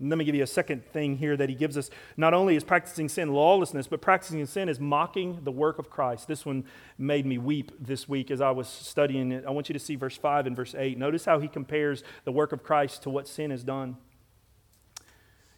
And 0.00 0.10
let 0.10 0.18
me 0.18 0.24
give 0.24 0.34
you 0.34 0.44
a 0.44 0.46
second 0.46 0.84
thing 0.84 1.16
here 1.16 1.36
that 1.36 1.48
he 1.48 1.54
gives 1.56 1.76
us. 1.76 1.90
Not 2.16 2.32
only 2.32 2.54
is 2.54 2.62
practicing 2.62 3.08
sin 3.08 3.32
lawlessness, 3.32 3.88
but 3.88 4.00
practicing 4.00 4.44
sin 4.46 4.68
is 4.68 4.78
mocking 4.78 5.40
the 5.42 5.50
work 5.50 5.78
of 5.78 5.90
Christ. 5.90 6.28
This 6.28 6.46
one 6.46 6.64
made 6.96 7.26
me 7.26 7.36
weep 7.36 7.72
this 7.80 8.08
week 8.08 8.30
as 8.30 8.40
I 8.40 8.52
was 8.52 8.68
studying 8.68 9.32
it. 9.32 9.44
I 9.44 9.50
want 9.50 9.68
you 9.68 9.72
to 9.72 9.78
see 9.78 9.96
verse 9.96 10.16
5 10.16 10.46
and 10.46 10.54
verse 10.54 10.74
8. 10.76 10.96
Notice 10.98 11.24
how 11.24 11.40
he 11.40 11.48
compares 11.48 12.04
the 12.24 12.32
work 12.32 12.52
of 12.52 12.62
Christ 12.62 13.02
to 13.02 13.10
what 13.10 13.26
sin 13.26 13.50
has 13.50 13.64
done. 13.64 13.96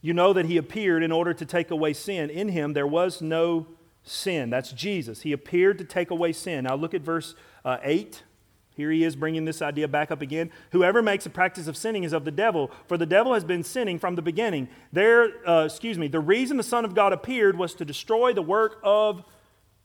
You 0.00 0.14
know 0.14 0.32
that 0.32 0.46
he 0.46 0.56
appeared 0.56 1.02
in 1.02 1.12
order 1.12 1.34
to 1.34 1.44
take 1.44 1.70
away 1.70 1.92
sin. 1.92 2.30
In 2.30 2.48
him 2.48 2.72
there 2.72 2.86
was 2.86 3.20
no 3.20 3.66
sin. 4.02 4.48
That's 4.48 4.72
Jesus. 4.72 5.20
He 5.20 5.32
appeared 5.32 5.76
to 5.78 5.84
take 5.84 6.10
away 6.10 6.32
sin. 6.32 6.64
Now 6.64 6.76
look 6.76 6.94
at 6.94 7.02
verse 7.02 7.34
uh, 7.62 7.76
8. 7.82 8.22
Here 8.80 8.90
he 8.90 9.04
is 9.04 9.14
bringing 9.14 9.44
this 9.44 9.60
idea 9.60 9.86
back 9.86 10.10
up 10.10 10.22
again. 10.22 10.50
Whoever 10.72 11.02
makes 11.02 11.26
a 11.26 11.30
practice 11.30 11.66
of 11.66 11.76
sinning 11.76 12.04
is 12.04 12.14
of 12.14 12.24
the 12.24 12.30
devil, 12.30 12.70
for 12.88 12.96
the 12.96 13.04
devil 13.04 13.34
has 13.34 13.44
been 13.44 13.62
sinning 13.62 13.98
from 13.98 14.14
the 14.14 14.22
beginning. 14.22 14.68
There, 14.90 15.46
uh, 15.46 15.66
excuse 15.66 15.98
me, 15.98 16.08
the 16.08 16.18
reason 16.18 16.56
the 16.56 16.62
Son 16.62 16.86
of 16.86 16.94
God 16.94 17.12
appeared 17.12 17.58
was 17.58 17.74
to 17.74 17.84
destroy 17.84 18.32
the 18.32 18.40
work 18.40 18.80
of 18.82 19.22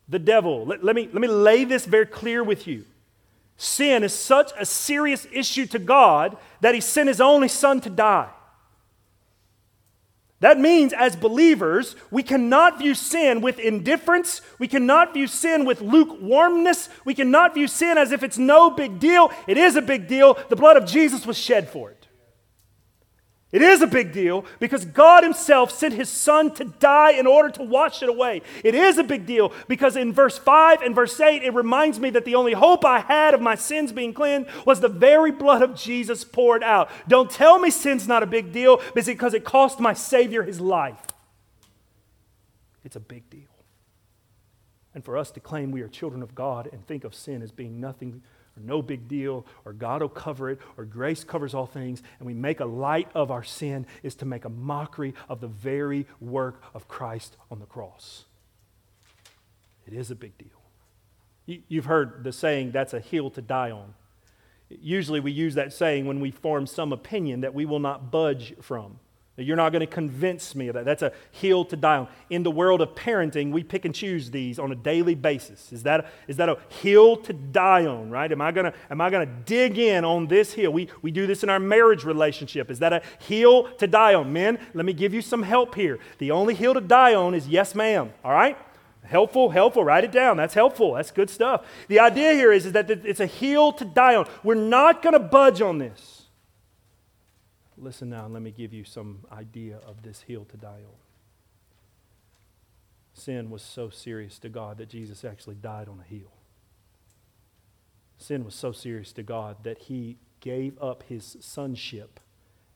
the 0.07 0.17
devil. 0.17 0.65
Let, 0.65 0.81
let, 0.81 0.95
me, 0.95 1.09
let 1.11 1.19
me 1.19 1.27
lay 1.27 1.65
this 1.65 1.85
very 1.85 2.05
clear 2.05 2.41
with 2.41 2.67
you. 2.67 2.85
Sin 3.57 4.01
is 4.01 4.13
such 4.13 4.53
a 4.57 4.65
serious 4.65 5.27
issue 5.29 5.65
to 5.65 5.79
God 5.79 6.37
that 6.61 6.73
He 6.73 6.79
sent 6.79 7.09
His 7.09 7.19
only 7.19 7.49
Son 7.49 7.81
to 7.81 7.89
die. 7.89 8.29
That 10.41 10.59
means, 10.59 10.91
as 10.91 11.15
believers, 11.15 11.95
we 12.11 12.21
cannot 12.21 12.79
view 12.79 12.93
sin 12.93 13.39
with 13.39 13.57
indifference. 13.57 14.41
We 14.59 14.67
cannot 14.67 15.13
view 15.13 15.27
sin 15.27 15.65
with 15.65 15.81
lukewarmness. 15.81 16.89
We 17.05 17.13
cannot 17.13 17.53
view 17.53 17.67
sin 17.67 17.97
as 17.97 18.11
if 18.11 18.21
it's 18.21 18.37
no 18.37 18.69
big 18.69 18.99
deal. 18.99 19.31
It 19.47 19.57
is 19.57 19.75
a 19.75 19.81
big 19.81 20.07
deal. 20.07 20.37
The 20.49 20.57
blood 20.57 20.75
of 20.75 20.85
Jesus 20.85 21.25
was 21.25 21.37
shed 21.37 21.69
for 21.69 21.91
it. 21.91 21.94
It 23.55 23.61
is 23.61 23.81
a 23.81 23.87
big 23.87 24.11
deal 24.11 24.43
because 24.59 24.83
God 24.83 25.23
Himself 25.23 25.71
sent 25.71 25.93
His 25.93 26.09
Son 26.09 26.53
to 26.55 26.65
die 26.65 27.13
in 27.13 27.25
order 27.25 27.49
to 27.51 27.63
wash 27.63 28.03
it 28.03 28.09
away. 28.09 28.41
It 28.65 28.75
is 28.75 28.97
a 28.97 29.03
big 29.03 29.25
deal 29.25 29.53
because 29.69 29.95
in 29.95 30.11
verse 30.11 30.37
5 30.37 30.81
and 30.81 30.93
verse 30.93 31.17
8, 31.17 31.41
it 31.41 31.53
reminds 31.53 31.97
me 31.97 32.09
that 32.09 32.25
the 32.25 32.35
only 32.35 32.51
hope 32.51 32.83
I 32.83 32.99
had 32.99 33.33
of 33.33 33.39
my 33.39 33.55
sins 33.55 33.93
being 33.93 34.13
cleansed 34.13 34.49
was 34.65 34.81
the 34.81 34.89
very 34.89 35.31
blood 35.31 35.61
of 35.61 35.73
Jesus 35.73 36.25
poured 36.25 36.63
out. 36.63 36.89
Don't 37.07 37.31
tell 37.31 37.57
me 37.57 37.69
sin's 37.69 38.09
not 38.09 38.23
a 38.23 38.25
big 38.25 38.51
deal 38.51 38.81
because 38.93 39.33
it 39.33 39.45
cost 39.45 39.79
my 39.79 39.93
Savior 39.93 40.43
His 40.43 40.59
life. 40.59 40.99
It's 42.83 42.97
a 42.97 42.99
big 42.99 43.29
deal. 43.29 43.55
And 44.93 45.05
for 45.05 45.17
us 45.17 45.31
to 45.31 45.39
claim 45.39 45.71
we 45.71 45.81
are 45.81 45.87
children 45.87 46.21
of 46.21 46.35
God 46.35 46.67
and 46.73 46.85
think 46.85 47.05
of 47.05 47.15
sin 47.15 47.41
as 47.41 47.53
being 47.53 47.79
nothing 47.79 48.21
or 48.57 48.63
no 48.63 48.81
big 48.81 49.07
deal, 49.07 49.45
or 49.65 49.73
God 49.73 50.01
will 50.01 50.09
cover 50.09 50.49
it, 50.49 50.59
or 50.77 50.85
grace 50.85 51.23
covers 51.23 51.53
all 51.53 51.65
things, 51.65 52.01
and 52.19 52.25
we 52.25 52.33
make 52.33 52.59
a 52.59 52.65
light 52.65 53.09
of 53.13 53.31
our 53.31 53.43
sin 53.43 53.85
is 54.03 54.15
to 54.15 54.25
make 54.25 54.45
a 54.45 54.49
mockery 54.49 55.13
of 55.27 55.41
the 55.41 55.47
very 55.47 56.07
work 56.19 56.61
of 56.73 56.87
Christ 56.87 57.35
on 57.51 57.59
the 57.59 57.65
cross. 57.65 58.25
It 59.85 59.93
is 59.93 60.09
a 60.09 60.15
big 60.15 60.37
deal. 60.37 61.61
You've 61.67 61.85
heard 61.85 62.23
the 62.23 62.31
saying, 62.31 62.71
that's 62.71 62.93
a 62.93 62.99
hill 62.99 63.29
to 63.31 63.41
die 63.41 63.71
on. 63.71 63.93
Usually 64.69 65.19
we 65.19 65.31
use 65.31 65.53
that 65.55 65.73
saying 65.73 66.07
when 66.07 66.19
we 66.19 66.31
form 66.31 66.65
some 66.65 66.91
opinion 66.91 67.41
that 67.41 67.53
we 67.53 67.65
will 67.65 67.79
not 67.79 68.09
budge 68.09 68.55
from. 68.61 68.99
You're 69.37 69.57
not 69.57 69.73
going 69.73 69.81
to 69.81 69.87
convince 69.87 70.55
me 70.55 70.69
of 70.69 70.75
that. 70.75 70.85
That's 70.85 71.01
a 71.01 71.11
hill 71.31 71.65
to 71.65 71.75
die 71.75 71.97
on. 71.97 72.07
In 72.29 72.43
the 72.43 72.51
world 72.51 72.79
of 72.79 72.95
parenting, 72.95 73.51
we 73.51 73.63
pick 73.63 73.83
and 73.83 73.93
choose 73.93 74.31
these 74.31 74.59
on 74.59 74.71
a 74.71 74.75
daily 74.75 75.13
basis. 75.13 75.73
Is 75.73 75.83
that, 75.83 76.09
is 76.29 76.37
that 76.37 76.47
a 76.47 76.57
hill 76.69 77.17
to 77.17 77.33
die 77.33 77.85
on, 77.85 78.09
right? 78.09 78.31
Am 78.31 78.39
I 78.39 78.53
going 78.53 78.71
to, 78.71 78.73
am 78.89 79.01
I 79.01 79.09
going 79.09 79.27
to 79.27 79.33
dig 79.45 79.77
in 79.77 80.05
on 80.05 80.27
this 80.27 80.53
hill? 80.53 80.71
We, 80.71 80.87
we 81.01 81.11
do 81.11 81.27
this 81.27 81.43
in 81.43 81.49
our 81.49 81.59
marriage 81.59 82.05
relationship. 82.05 82.71
Is 82.71 82.79
that 82.79 82.93
a 82.93 83.01
hill 83.19 83.69
to 83.73 83.87
die 83.87 84.13
on? 84.13 84.31
Men, 84.31 84.57
let 84.73 84.85
me 84.85 84.93
give 84.93 85.13
you 85.13 85.21
some 85.21 85.43
help 85.43 85.75
here. 85.75 85.99
The 86.17 86.31
only 86.31 86.53
hill 86.53 86.73
to 86.73 86.81
die 86.81 87.13
on 87.13 87.35
is 87.35 87.45
yes, 87.45 87.75
ma'am, 87.75 88.13
all 88.23 88.31
right? 88.31 88.57
Helpful, 89.03 89.49
helpful. 89.49 89.83
Write 89.83 90.05
it 90.05 90.13
down. 90.13 90.37
That's 90.37 90.53
helpful. 90.53 90.93
That's 90.93 91.11
good 91.11 91.29
stuff. 91.29 91.65
The 91.89 91.99
idea 91.99 92.33
here 92.33 92.53
is, 92.53 92.65
is 92.65 92.71
that 92.71 92.89
it's 92.89 93.19
a 93.19 93.27
hill 93.27 93.73
to 93.73 93.85
die 93.85 94.15
on. 94.15 94.27
We're 94.43 94.55
not 94.55 95.01
going 95.01 95.13
to 95.13 95.19
budge 95.19 95.61
on 95.61 95.77
this. 95.77 96.14
Listen 97.77 98.09
now 98.09 98.25
and 98.25 98.33
let 98.33 98.41
me 98.43 98.51
give 98.51 98.73
you 98.73 98.83
some 98.83 99.19
idea 99.31 99.77
of 99.85 100.03
this 100.03 100.21
hill 100.21 100.45
to 100.45 100.57
die 100.57 100.81
on. 100.85 100.95
Sin 103.13 103.49
was 103.49 103.61
so 103.61 103.89
serious 103.89 104.39
to 104.39 104.49
God 104.49 104.77
that 104.77 104.89
Jesus 104.89 105.23
actually 105.23 105.55
died 105.55 105.87
on 105.87 105.99
a 105.99 106.13
hill. 106.13 106.31
Sin 108.17 108.43
was 108.43 108.55
so 108.55 108.71
serious 108.71 109.11
to 109.13 109.23
God 109.23 109.57
that 109.63 109.77
he 109.77 110.17
gave 110.39 110.81
up 110.81 111.03
his 111.03 111.37
sonship 111.39 112.19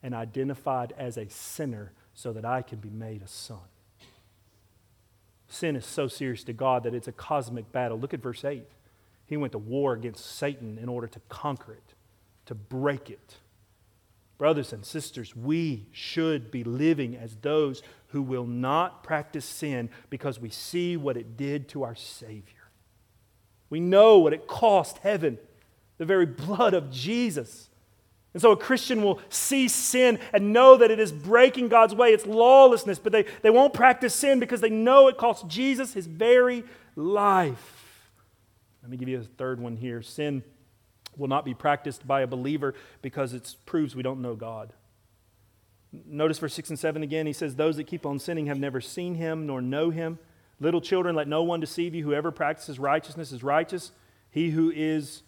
and 0.02 0.14
identified 0.14 0.92
as 0.98 1.16
a 1.16 1.28
sinner 1.28 1.92
so 2.14 2.32
that 2.32 2.44
I 2.44 2.62
can 2.62 2.78
be 2.78 2.90
made 2.90 3.22
a 3.22 3.28
son. 3.28 3.58
Sin 5.48 5.76
is 5.76 5.84
so 5.84 6.08
serious 6.08 6.44
to 6.44 6.52
God 6.52 6.84
that 6.84 6.94
it's 6.94 7.08
a 7.08 7.12
cosmic 7.12 7.70
battle. 7.72 7.98
Look 7.98 8.14
at 8.14 8.22
verse 8.22 8.44
8. 8.44 8.66
He 9.26 9.36
went 9.36 9.52
to 9.52 9.58
war 9.58 9.92
against 9.92 10.24
Satan 10.24 10.78
in 10.78 10.88
order 10.88 11.06
to 11.06 11.20
conquer 11.28 11.72
it, 11.72 11.94
to 12.46 12.54
break 12.54 13.10
it. 13.10 13.36
Brothers 14.40 14.72
and 14.72 14.86
sisters, 14.86 15.36
we 15.36 15.84
should 15.92 16.50
be 16.50 16.64
living 16.64 17.14
as 17.14 17.36
those 17.36 17.82
who 18.06 18.22
will 18.22 18.46
not 18.46 19.02
practice 19.02 19.44
sin 19.44 19.90
because 20.08 20.40
we 20.40 20.48
see 20.48 20.96
what 20.96 21.18
it 21.18 21.36
did 21.36 21.68
to 21.68 21.82
our 21.82 21.94
Savior. 21.94 22.70
We 23.68 23.80
know 23.80 24.20
what 24.20 24.32
it 24.32 24.46
cost 24.46 24.96
heaven, 25.02 25.36
the 25.98 26.06
very 26.06 26.24
blood 26.24 26.72
of 26.72 26.90
Jesus. 26.90 27.68
And 28.32 28.40
so 28.40 28.52
a 28.52 28.56
Christian 28.56 29.02
will 29.02 29.20
see 29.28 29.68
sin 29.68 30.18
and 30.32 30.54
know 30.54 30.74
that 30.78 30.90
it 30.90 31.00
is 31.00 31.12
breaking 31.12 31.68
God's 31.68 31.94
way, 31.94 32.14
it's 32.14 32.24
lawlessness, 32.24 32.98
but 32.98 33.12
they, 33.12 33.26
they 33.42 33.50
won't 33.50 33.74
practice 33.74 34.14
sin 34.14 34.40
because 34.40 34.62
they 34.62 34.70
know 34.70 35.08
it 35.08 35.18
cost 35.18 35.48
Jesus 35.48 35.92
his 35.92 36.06
very 36.06 36.64
life. 36.96 38.06
Let 38.80 38.90
me 38.90 38.96
give 38.96 39.10
you 39.10 39.18
a 39.18 39.22
third 39.22 39.60
one 39.60 39.76
here. 39.76 40.00
Sin 40.00 40.42
will 41.20 41.28
not 41.28 41.44
be 41.44 41.54
practiced 41.54 42.06
by 42.06 42.22
a 42.22 42.26
believer 42.26 42.74
because 43.02 43.32
it 43.32 43.54
proves 43.66 43.94
we 43.94 44.02
don't 44.02 44.20
know 44.20 44.34
God. 44.34 44.72
Notice 45.92 46.38
verse 46.38 46.54
6 46.54 46.70
and 46.70 46.78
7 46.78 47.02
again. 47.02 47.26
He 47.26 47.32
says, 47.32 47.54
Those 47.54 47.76
that 47.76 47.86
keep 47.86 48.06
on 48.06 48.18
sinning 48.18 48.46
have 48.46 48.58
never 48.58 48.80
seen 48.80 49.14
him 49.14 49.46
nor 49.46 49.60
know 49.60 49.90
him. 49.90 50.18
Little 50.60 50.80
children, 50.80 51.14
let 51.14 51.28
no 51.28 51.42
one 51.42 51.60
deceive 51.60 51.94
you. 51.94 52.04
Whoever 52.04 52.30
practices 52.30 52.78
righteousness 52.78 53.32
is 53.32 53.42
righteous. 53.42 53.92
He 54.30 54.50
who 54.50 54.70
is 54.70 55.22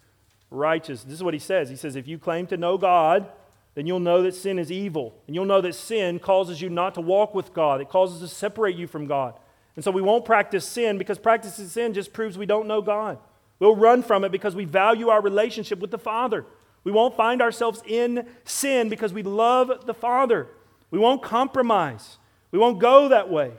righteous. 0.49 1.03
This 1.03 1.15
is 1.15 1.23
what 1.23 1.33
he 1.33 1.39
says. 1.39 1.69
He 1.69 1.75
says, 1.75 1.95
If 1.95 2.07
you 2.07 2.17
claim 2.17 2.47
to 2.47 2.57
know 2.57 2.77
God, 2.77 3.27
then 3.75 3.87
you'll 3.87 3.99
know 3.99 4.21
that 4.21 4.35
sin 4.35 4.59
is 4.59 4.71
evil. 4.71 5.15
And 5.27 5.35
you'll 5.35 5.45
know 5.45 5.61
that 5.61 5.75
sin 5.75 6.19
causes 6.19 6.61
you 6.61 6.69
not 6.69 6.93
to 6.95 7.01
walk 7.01 7.33
with 7.33 7.53
God, 7.53 7.81
it 7.81 7.89
causes 7.89 8.19
to 8.19 8.27
separate 8.27 8.75
you 8.75 8.87
from 8.87 9.07
God. 9.07 9.33
And 9.75 9.83
so 9.83 9.91
we 9.91 10.03
won't 10.03 10.25
practice 10.25 10.65
sin 10.65 10.97
because 10.97 11.17
practicing 11.17 11.67
sin 11.67 11.93
just 11.93 12.13
proves 12.13 12.37
we 12.37 12.45
don't 12.45 12.67
know 12.67 12.81
God. 12.81 13.17
We'll 13.63 13.77
run 13.77 14.03
from 14.03 14.25
it 14.25 14.31
because 14.33 14.57
we 14.57 14.65
value 14.65 15.07
our 15.07 15.21
relationship 15.21 15.79
with 15.79 15.89
the 15.89 15.97
Father. 15.97 16.45
We 16.83 16.91
won't 16.91 17.15
find 17.15 17.41
ourselves 17.41 17.81
in 17.85 18.27
sin 18.43 18.89
because 18.89 19.13
we 19.13 19.23
love 19.23 19.85
the 19.85 19.93
Father. 19.93 20.49
We 20.91 20.99
won't 20.99 21.23
compromise. 21.23 22.17
We 22.51 22.59
won't 22.59 22.79
go 22.79 23.07
that 23.07 23.29
way. 23.29 23.53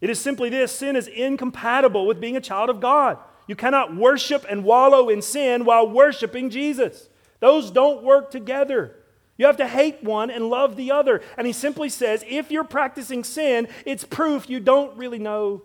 It 0.00 0.10
is 0.10 0.18
simply 0.18 0.50
this 0.50 0.72
sin 0.72 0.96
is 0.96 1.06
incompatible 1.06 2.04
with 2.04 2.20
being 2.20 2.36
a 2.36 2.40
child 2.40 2.68
of 2.68 2.80
God. 2.80 3.16
You 3.46 3.54
cannot 3.54 3.94
worship 3.94 4.44
and 4.50 4.64
wallow 4.64 5.08
in 5.08 5.22
sin 5.22 5.64
while 5.64 5.88
worshiping 5.88 6.50
Jesus. 6.50 7.08
Those 7.38 7.70
don't 7.70 8.02
work 8.02 8.32
together. 8.32 8.96
You 9.36 9.46
have 9.46 9.58
to 9.58 9.68
hate 9.68 10.02
one 10.02 10.30
and 10.30 10.50
love 10.50 10.74
the 10.74 10.90
other. 10.90 11.22
And 11.38 11.46
he 11.46 11.52
simply 11.52 11.90
says 11.90 12.24
if 12.26 12.50
you're 12.50 12.64
practicing 12.64 13.22
sin, 13.22 13.68
it's 13.86 14.02
proof 14.02 14.50
you 14.50 14.58
don't 14.58 14.98
really 14.98 15.20
know 15.20 15.62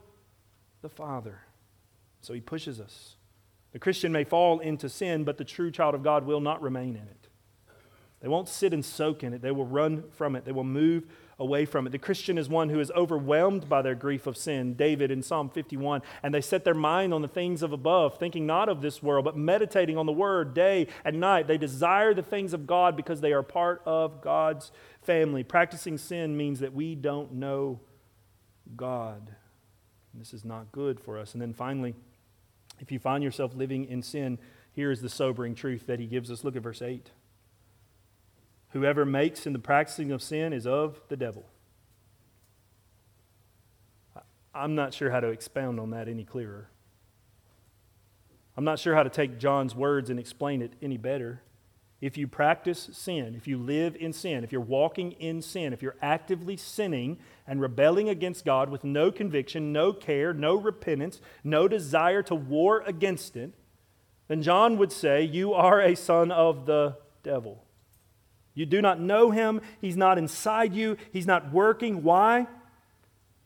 the 0.84 0.90
Father. 0.90 1.40
So 2.22 2.36
he 2.36 2.40
pushes 2.40 2.80
us 2.80 3.16
the 3.72 3.80
Christian 3.80 4.11
may 4.11 4.24
fall 4.24 4.59
into 4.59 4.89
sin, 4.89 5.24
but 5.24 5.38
the 5.38 5.43
true 5.43 5.72
child 5.72 5.95
of 5.95 6.03
God 6.03 6.26
will 6.26 6.41
not 6.41 6.61
remain 6.61 6.95
in 6.95 7.03
it. 7.03 7.28
They 8.22 8.28
won't 8.28 8.49
sit 8.49 8.74
and 8.74 8.84
soak 8.84 9.24
in 9.24 9.34
it. 9.34 9.41
They 9.41 9.51
will 9.51 9.65
run 9.65 10.03
from 10.11 10.36
it. 10.36 10.43
They 10.43 10.51
will 10.51 10.65
move 10.65 11.05
away 11.38 11.63
from 11.63 11.88
it. 11.88 11.91
The 11.91 11.97
Christian 11.97 12.38
is 12.38 12.49
one 12.49 12.67
who 12.67 12.82
is 12.82 12.91
overwhelmed 12.91 13.70
by 13.70 13.82
their 13.82 13.95
grief 13.95 14.28
of 14.28 14.36
sin, 14.36 14.74
David 14.74 15.09
in 15.09 15.24
Psalm 15.24 15.49
51, 15.49 16.01
and 16.22 16.34
they 16.34 16.41
set 16.41 16.65
their 16.65 16.74
mind 16.74 17.13
on 17.13 17.22
the 17.22 17.30
things 17.30 17.63
of 17.63 17.72
above, 17.72 18.17
thinking 18.17 18.45
not 18.45 18.67
of 18.67 18.82
this 18.82 19.01
world, 19.01 19.24
but 19.24 19.38
meditating 19.38 19.97
on 19.97 20.05
the 20.05 20.11
word 20.11 20.53
day 20.53 20.88
and 21.05 21.22
night. 21.22 21.47
They 21.47 21.57
desire 21.57 22.13
the 22.13 22.22
things 22.22 22.53
of 22.53 22.67
God 22.67 22.97
because 22.97 23.22
they 23.22 23.32
are 23.32 23.43
part 23.43 23.82
of 23.86 24.20
God's 24.20 24.74
family. 25.01 25.43
Practicing 25.43 25.97
sin 25.97 26.36
means 26.36 26.59
that 26.59 26.74
we 26.74 26.95
don't 26.95 27.36
know 27.36 27.80
God. 28.76 29.34
And 30.11 30.22
this 30.22 30.34
is 30.34 30.43
not 30.43 30.74
good 30.74 30.99
for 30.99 31.17
us. 31.17 31.32
And 31.34 31.41
then 31.41 31.53
finally, 31.53 31.95
if 32.80 32.92
you 32.92 33.00
find 33.00 33.24
yourself 33.24 33.56
living 33.56 33.86
in 33.86 34.02
sin, 34.02 34.38
here 34.72 34.92
is 34.92 35.02
the 35.02 35.10
sobering 35.10 35.56
truth 35.56 35.88
that 35.88 36.00
he 36.00 36.06
gives 36.06 36.32
us. 36.32 36.44
Look 36.44 36.56
at 36.56 36.64
verse 36.64 36.82
8. 36.82 37.12
Whoever 38.70 39.06
makes 39.06 39.46
in 39.48 39.54
the 39.54 39.60
practicing 39.60 40.12
of 40.12 40.22
sin 40.22 40.54
is 40.54 40.68
of 40.68 41.02
the 41.10 41.18
devil. 41.18 41.46
I'm 44.54 44.76
not 44.76 44.94
sure 44.94 45.12
how 45.12 45.20
to 45.20 45.28
expound 45.28 45.80
on 45.80 45.92
that 45.92 46.08
any 46.08 46.24
clearer. 46.24 46.70
I'm 48.58 48.66
not 48.66 48.80
sure 48.80 48.96
how 48.96 49.04
to 49.04 49.10
take 49.10 49.40
John's 49.40 49.74
words 49.74 50.10
and 50.10 50.20
explain 50.20 50.62
it 50.62 50.74
any 50.82 50.98
better. 50.98 51.42
If 52.02 52.18
you 52.18 52.28
practice 52.28 52.90
sin, 52.94 53.36
if 53.36 53.48
you 53.48 53.58
live 53.58 53.96
in 53.96 54.14
sin, 54.14 54.44
if 54.44 54.52
you're 54.52 54.62
walking 54.62 55.14
in 55.14 55.42
sin, 55.42 55.74
if 55.74 55.82
you're 55.82 55.96
actively 56.02 56.58
sinning 56.58 57.20
and 57.50 57.60
rebelling 57.60 58.08
against 58.08 58.45
God 58.45 58.70
with 58.70 58.84
no 58.84 59.12
conviction, 59.12 59.74
no 59.74 59.91
care, 59.91 60.34
no 60.34 60.56
repentance, 60.56 61.20
no 61.43 61.68
desire 61.68 62.22
to 62.24 62.36
war 62.36 62.84
against 62.86 63.36
it, 63.36 63.52
then 64.28 64.43
John 64.43 64.78
would 64.78 64.91
say, 64.91 65.24
You 65.24 65.54
are 65.56 65.82
a 65.82 65.95
son 65.95 66.32
of 66.32 66.68
the 66.68 66.95
devil. 67.24 67.66
You 68.54 68.68
do 68.68 68.82
not 68.82 69.00
know 69.00 69.32
him. 69.32 69.62
He's 69.82 69.97
not 69.97 70.20
inside 70.20 70.76
you. 70.76 70.95
He's 71.12 71.26
not 71.26 71.52
working. 71.52 72.04
Why? 72.04 72.45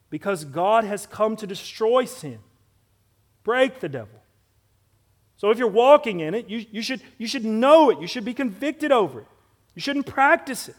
Because 0.10 0.44
God 0.44 0.84
has 0.84 1.06
come 1.06 1.38
to 1.38 1.48
destroy 1.48 2.04
sin, 2.04 2.40
break 3.44 3.80
the 3.80 3.90
devil. 3.90 4.20
So 5.38 5.50
if 5.50 5.58
you're 5.58 5.68
walking 5.68 6.20
in 6.20 6.34
it, 6.34 6.50
you, 6.50 6.66
you, 6.72 6.82
should, 6.82 7.02
you 7.18 7.28
should 7.28 7.46
know 7.46 7.90
it. 7.90 8.00
You 8.00 8.08
should 8.08 8.26
be 8.26 8.34
convicted 8.34 8.92
over 8.92 9.22
it. 9.22 9.28
You 9.76 9.82
shouldn't 9.82 10.06
practice 10.06 10.68
it. 10.70 10.76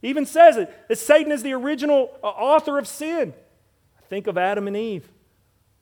He 0.00 0.08
even 0.08 0.26
says 0.26 0.56
it 0.56 0.88
that 0.88 0.98
Satan 0.98 1.32
is 1.32 1.42
the 1.42 1.52
original 1.52 2.10
uh, 2.22 2.26
author 2.26 2.78
of 2.78 2.86
sin. 2.86 3.34
Think 4.08 4.26
of 4.26 4.38
Adam 4.38 4.66
and 4.66 4.76
Eve. 4.76 5.08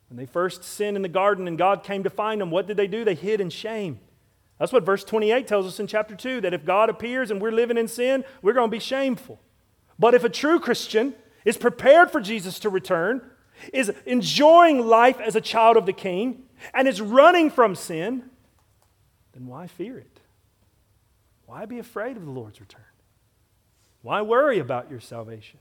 When 0.09 0.17
they 0.17 0.27
first 0.27 0.65
sinned 0.65 0.97
in 0.97 1.03
the 1.03 1.09
garden 1.09 1.49
and 1.49 1.59
God 1.59 1.83
came 1.83 2.05
to 2.05 2.11
find 2.11 2.41
them, 2.41 2.51
what 2.51 2.67
did 2.67 2.77
they 2.77 2.87
do? 2.87 3.05
They 3.05 3.15
hid 3.15 3.41
in 3.41 3.51
shame. 3.51 3.99
That's 4.59 4.73
what 4.73 4.87
verse 4.87 5.03
28 5.05 5.47
tells 5.47 5.67
us 5.67 5.81
in 5.81 5.87
chapter 5.87 6.15
2 6.15 6.43
that 6.43 6.55
if 6.55 6.65
God 6.65 6.89
appears 6.89 7.31
and 7.31 7.41
we're 7.41 7.51
living 7.51 7.77
in 7.77 7.89
sin, 7.89 8.25
we're 8.41 8.53
going 8.53 8.71
to 8.71 8.75
be 8.75 8.81
shameful. 8.81 9.41
But 9.99 10.15
if 10.15 10.25
a 10.25 10.29
true 10.29 10.61
Christian 10.61 11.15
is 11.45 11.57
prepared 11.57 12.11
for 12.11 12.21
Jesus 12.21 12.59
to 12.61 12.71
return, 12.71 13.23
is 13.73 13.93
enjoying 14.07 14.87
life 14.87 15.21
as 15.21 15.37
a 15.37 15.41
child 15.41 15.77
of 15.77 15.87
the 15.87 15.93
King, 15.93 16.45
and 16.73 16.89
is 16.89 17.01
running 17.01 17.51
from 17.51 17.75
sin, 17.75 18.25
then 19.33 19.47
why 19.47 19.67
fear 19.67 19.99
it? 19.99 20.21
Why 21.47 21.67
be 21.67 21.79
afraid 21.79 22.17
of 22.17 22.25
the 22.25 22.31
Lord's 22.31 22.61
return? 22.61 22.83
Why 24.05 24.21
worry 24.21 24.59
about 24.59 24.91
your 24.91 25.01
salvation? 25.01 25.59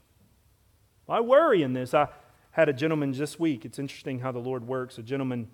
Why 1.06 1.22
worry 1.22 1.64
in 1.64 1.72
this? 1.72 1.94
I 1.94 2.10
had 2.52 2.68
a 2.68 2.74
gentleman 2.74 3.14
this 3.14 3.40
week. 3.40 3.64
It's 3.64 3.80
interesting 3.80 4.20
how 4.20 4.34
the 4.34 4.40
Lord 4.40 4.68
works. 4.68 4.98
A 4.98 5.02
gentleman 5.02 5.48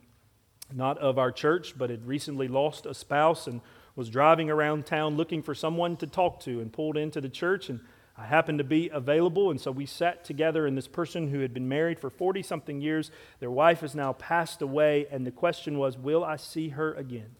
not 0.73 0.97
of 0.97 1.19
our 1.19 1.31
church, 1.31 1.77
but 1.77 1.91
had 1.91 2.07
recently 2.07 2.47
lost 2.47 2.87
a 2.87 2.95
spouse 2.95 3.45
and 3.45 3.61
was 3.95 4.09
driving 4.09 4.49
around 4.49 4.87
town 4.87 5.17
looking 5.17 5.43
for 5.43 5.53
someone 5.53 5.97
to 5.97 6.07
talk 6.07 6.39
to 6.39 6.61
and 6.61 6.73
pulled 6.73 6.97
into 6.97 7.21
the 7.21 7.29
church. 7.29 7.69
And 7.69 7.79
I 8.17 8.25
happened 8.25 8.57
to 8.57 8.63
be 8.63 8.89
available, 8.89 9.51
and 9.51 9.61
so 9.61 9.69
we 9.69 9.85
sat 9.85 10.25
together. 10.25 10.65
And 10.65 10.75
this 10.75 10.87
person 10.87 11.27
who 11.27 11.41
had 11.41 11.53
been 11.53 11.69
married 11.69 11.99
for 11.99 12.09
40 12.09 12.41
something 12.41 12.81
years, 12.81 13.11
their 13.39 13.51
wife 13.51 13.81
has 13.81 13.93
now 13.93 14.13
passed 14.13 14.63
away, 14.63 15.05
and 15.11 15.27
the 15.27 15.31
question 15.31 15.77
was, 15.77 15.95
Will 15.95 16.23
I 16.23 16.37
see 16.37 16.69
her 16.69 16.95
again? 16.95 17.35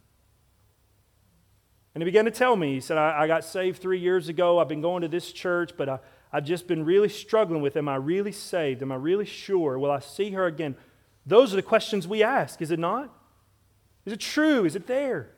And 2.00 2.08
he 2.08 2.12
began 2.12 2.24
to 2.24 2.32
tell 2.32 2.56
me, 2.56 2.76
he 2.76 2.80
said, 2.80 2.98
I, 2.98 3.24
I 3.24 3.28
got 3.28 3.44
saved 3.44 3.82
three 3.82 4.00
years 4.00 4.30
ago. 4.30 4.58
I've 4.58 4.70
been 4.70 4.80
going 4.80 5.02
to 5.02 5.10
this 5.10 5.34
church, 5.34 5.72
but 5.76 5.90
I, 5.90 6.00
I've 6.32 6.46
just 6.46 6.66
been 6.66 6.86
really 6.86 7.10
struggling 7.10 7.62
with 7.62 7.76
am 7.76 7.90
I 7.90 7.98
really 7.98 8.32
saved? 8.32 8.82
Am 8.82 8.90
I 8.94 8.96
really 8.96 9.26
sure? 9.26 9.78
Will 9.78 9.92
I 9.92 10.00
see 10.00 10.32
her 10.32 10.46
again? 10.46 10.78
Those 11.26 11.52
are 11.52 11.58
the 11.58 11.62
questions 11.62 12.08
we 12.08 12.24
ask, 12.24 12.62
is 12.62 12.72
it 12.72 12.80
not? 12.80 13.14
Is 14.06 14.14
it 14.14 14.22
true? 14.22 14.64
Is 14.64 14.78
it 14.78 14.88
there? 14.88 15.32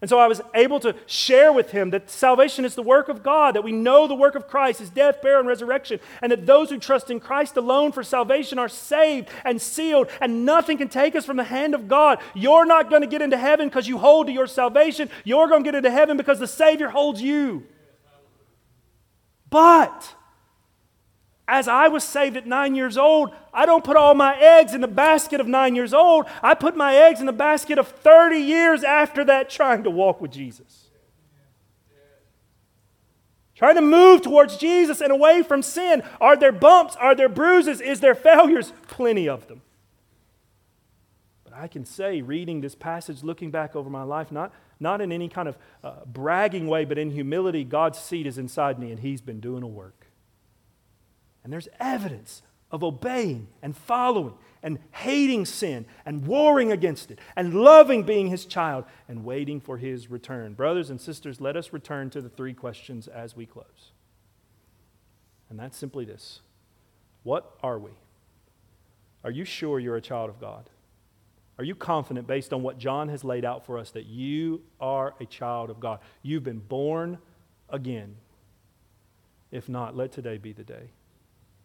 And 0.00 0.08
so 0.08 0.18
I 0.18 0.28
was 0.28 0.40
able 0.54 0.80
to 0.80 0.94
share 1.04 1.52
with 1.52 1.72
him 1.72 1.90
that 1.90 2.08
salvation 2.08 2.64
is 2.64 2.74
the 2.74 2.82
work 2.82 3.10
of 3.10 3.22
God, 3.22 3.54
that 3.54 3.64
we 3.64 3.72
know 3.72 4.06
the 4.06 4.14
work 4.14 4.34
of 4.34 4.48
Christ, 4.48 4.78
his 4.78 4.88
death, 4.88 5.20
burial, 5.20 5.40
and 5.40 5.48
resurrection, 5.48 6.00
and 6.22 6.32
that 6.32 6.46
those 6.46 6.70
who 6.70 6.78
trust 6.78 7.10
in 7.10 7.20
Christ 7.20 7.58
alone 7.58 7.92
for 7.92 8.02
salvation 8.02 8.58
are 8.58 8.68
saved 8.68 9.28
and 9.44 9.60
sealed, 9.60 10.08
and 10.20 10.46
nothing 10.46 10.78
can 10.78 10.88
take 10.88 11.14
us 11.14 11.26
from 11.26 11.36
the 11.36 11.44
hand 11.44 11.74
of 11.74 11.86
God. 11.86 12.18
You're 12.34 12.64
not 12.64 12.88
going 12.88 13.02
to 13.02 13.08
get 13.08 13.20
into 13.20 13.36
heaven 13.36 13.68
because 13.68 13.86
you 13.86 13.98
hold 13.98 14.28
to 14.28 14.32
your 14.32 14.46
salvation. 14.46 15.10
You're 15.24 15.48
going 15.48 15.64
to 15.64 15.68
get 15.68 15.76
into 15.76 15.90
heaven 15.90 16.16
because 16.16 16.38
the 16.38 16.46
Savior 16.46 16.88
holds 16.88 17.20
you. 17.20 17.66
But 19.50 20.14
as 21.50 21.66
I 21.66 21.88
was 21.88 22.04
saved 22.04 22.36
at 22.36 22.46
nine 22.46 22.76
years 22.76 22.96
old, 22.96 23.34
I 23.52 23.66
don't 23.66 23.82
put 23.82 23.96
all 23.96 24.14
my 24.14 24.38
eggs 24.38 24.72
in 24.72 24.80
the 24.80 24.88
basket 24.88 25.40
of 25.40 25.48
nine 25.48 25.74
years 25.74 25.92
old. 25.92 26.26
I 26.42 26.54
put 26.54 26.76
my 26.76 26.94
eggs 26.94 27.18
in 27.18 27.26
the 27.26 27.32
basket 27.32 27.76
of 27.76 27.88
30 27.88 28.36
years 28.38 28.84
after 28.84 29.24
that, 29.24 29.50
trying 29.50 29.82
to 29.82 29.90
walk 29.90 30.20
with 30.20 30.30
Jesus. 30.30 30.90
Trying 33.56 33.74
to 33.74 33.82
move 33.82 34.22
towards 34.22 34.56
Jesus 34.56 35.00
and 35.00 35.12
away 35.12 35.42
from 35.42 35.60
sin. 35.62 36.04
Are 36.20 36.36
there 36.36 36.52
bumps? 36.52 36.94
Are 36.96 37.16
there 37.16 37.28
bruises? 37.28 37.80
Is 37.80 37.98
there 37.98 38.14
failures? 38.14 38.72
Plenty 38.86 39.28
of 39.28 39.48
them. 39.48 39.60
But 41.42 41.54
I 41.54 41.66
can 41.66 41.84
say, 41.84 42.22
reading 42.22 42.60
this 42.60 42.76
passage, 42.76 43.24
looking 43.24 43.50
back 43.50 43.74
over 43.74 43.90
my 43.90 44.04
life, 44.04 44.30
not, 44.30 44.52
not 44.78 45.00
in 45.00 45.10
any 45.10 45.28
kind 45.28 45.48
of 45.48 45.58
uh, 45.82 46.04
bragging 46.06 46.68
way, 46.68 46.84
but 46.84 46.96
in 46.96 47.10
humility, 47.10 47.64
God's 47.64 47.98
seed 47.98 48.26
is 48.26 48.38
inside 48.38 48.78
me 48.78 48.92
and 48.92 49.00
He's 49.00 49.20
been 49.20 49.40
doing 49.40 49.64
a 49.64 49.68
work. 49.68 49.99
And 51.42 51.52
there's 51.52 51.68
evidence 51.78 52.42
of 52.70 52.84
obeying 52.84 53.48
and 53.62 53.76
following 53.76 54.34
and 54.62 54.78
hating 54.92 55.46
sin 55.46 55.86
and 56.04 56.26
warring 56.26 56.70
against 56.70 57.10
it 57.10 57.18
and 57.34 57.54
loving 57.54 58.02
being 58.02 58.28
his 58.28 58.44
child 58.44 58.84
and 59.08 59.24
waiting 59.24 59.60
for 59.60 59.78
his 59.78 60.10
return. 60.10 60.54
Brothers 60.54 60.90
and 60.90 61.00
sisters, 61.00 61.40
let 61.40 61.56
us 61.56 61.72
return 61.72 62.10
to 62.10 62.20
the 62.20 62.28
three 62.28 62.54
questions 62.54 63.08
as 63.08 63.34
we 63.34 63.46
close. 63.46 63.92
And 65.48 65.58
that's 65.58 65.76
simply 65.76 66.04
this 66.04 66.40
What 67.22 67.56
are 67.62 67.78
we? 67.78 67.90
Are 69.24 69.30
you 69.30 69.44
sure 69.44 69.78
you're 69.78 69.96
a 69.96 70.02
child 70.02 70.30
of 70.30 70.40
God? 70.40 70.70
Are 71.58 71.64
you 71.64 71.74
confident, 71.74 72.26
based 72.26 72.54
on 72.54 72.62
what 72.62 72.78
John 72.78 73.10
has 73.10 73.22
laid 73.22 73.44
out 73.44 73.66
for 73.66 73.76
us, 73.76 73.90
that 73.90 74.06
you 74.06 74.62
are 74.80 75.14
a 75.20 75.26
child 75.26 75.68
of 75.68 75.78
God? 75.78 75.98
You've 76.22 76.44
been 76.44 76.60
born 76.60 77.18
again. 77.68 78.16
If 79.50 79.68
not, 79.68 79.94
let 79.94 80.10
today 80.10 80.38
be 80.38 80.52
the 80.54 80.64
day. 80.64 80.90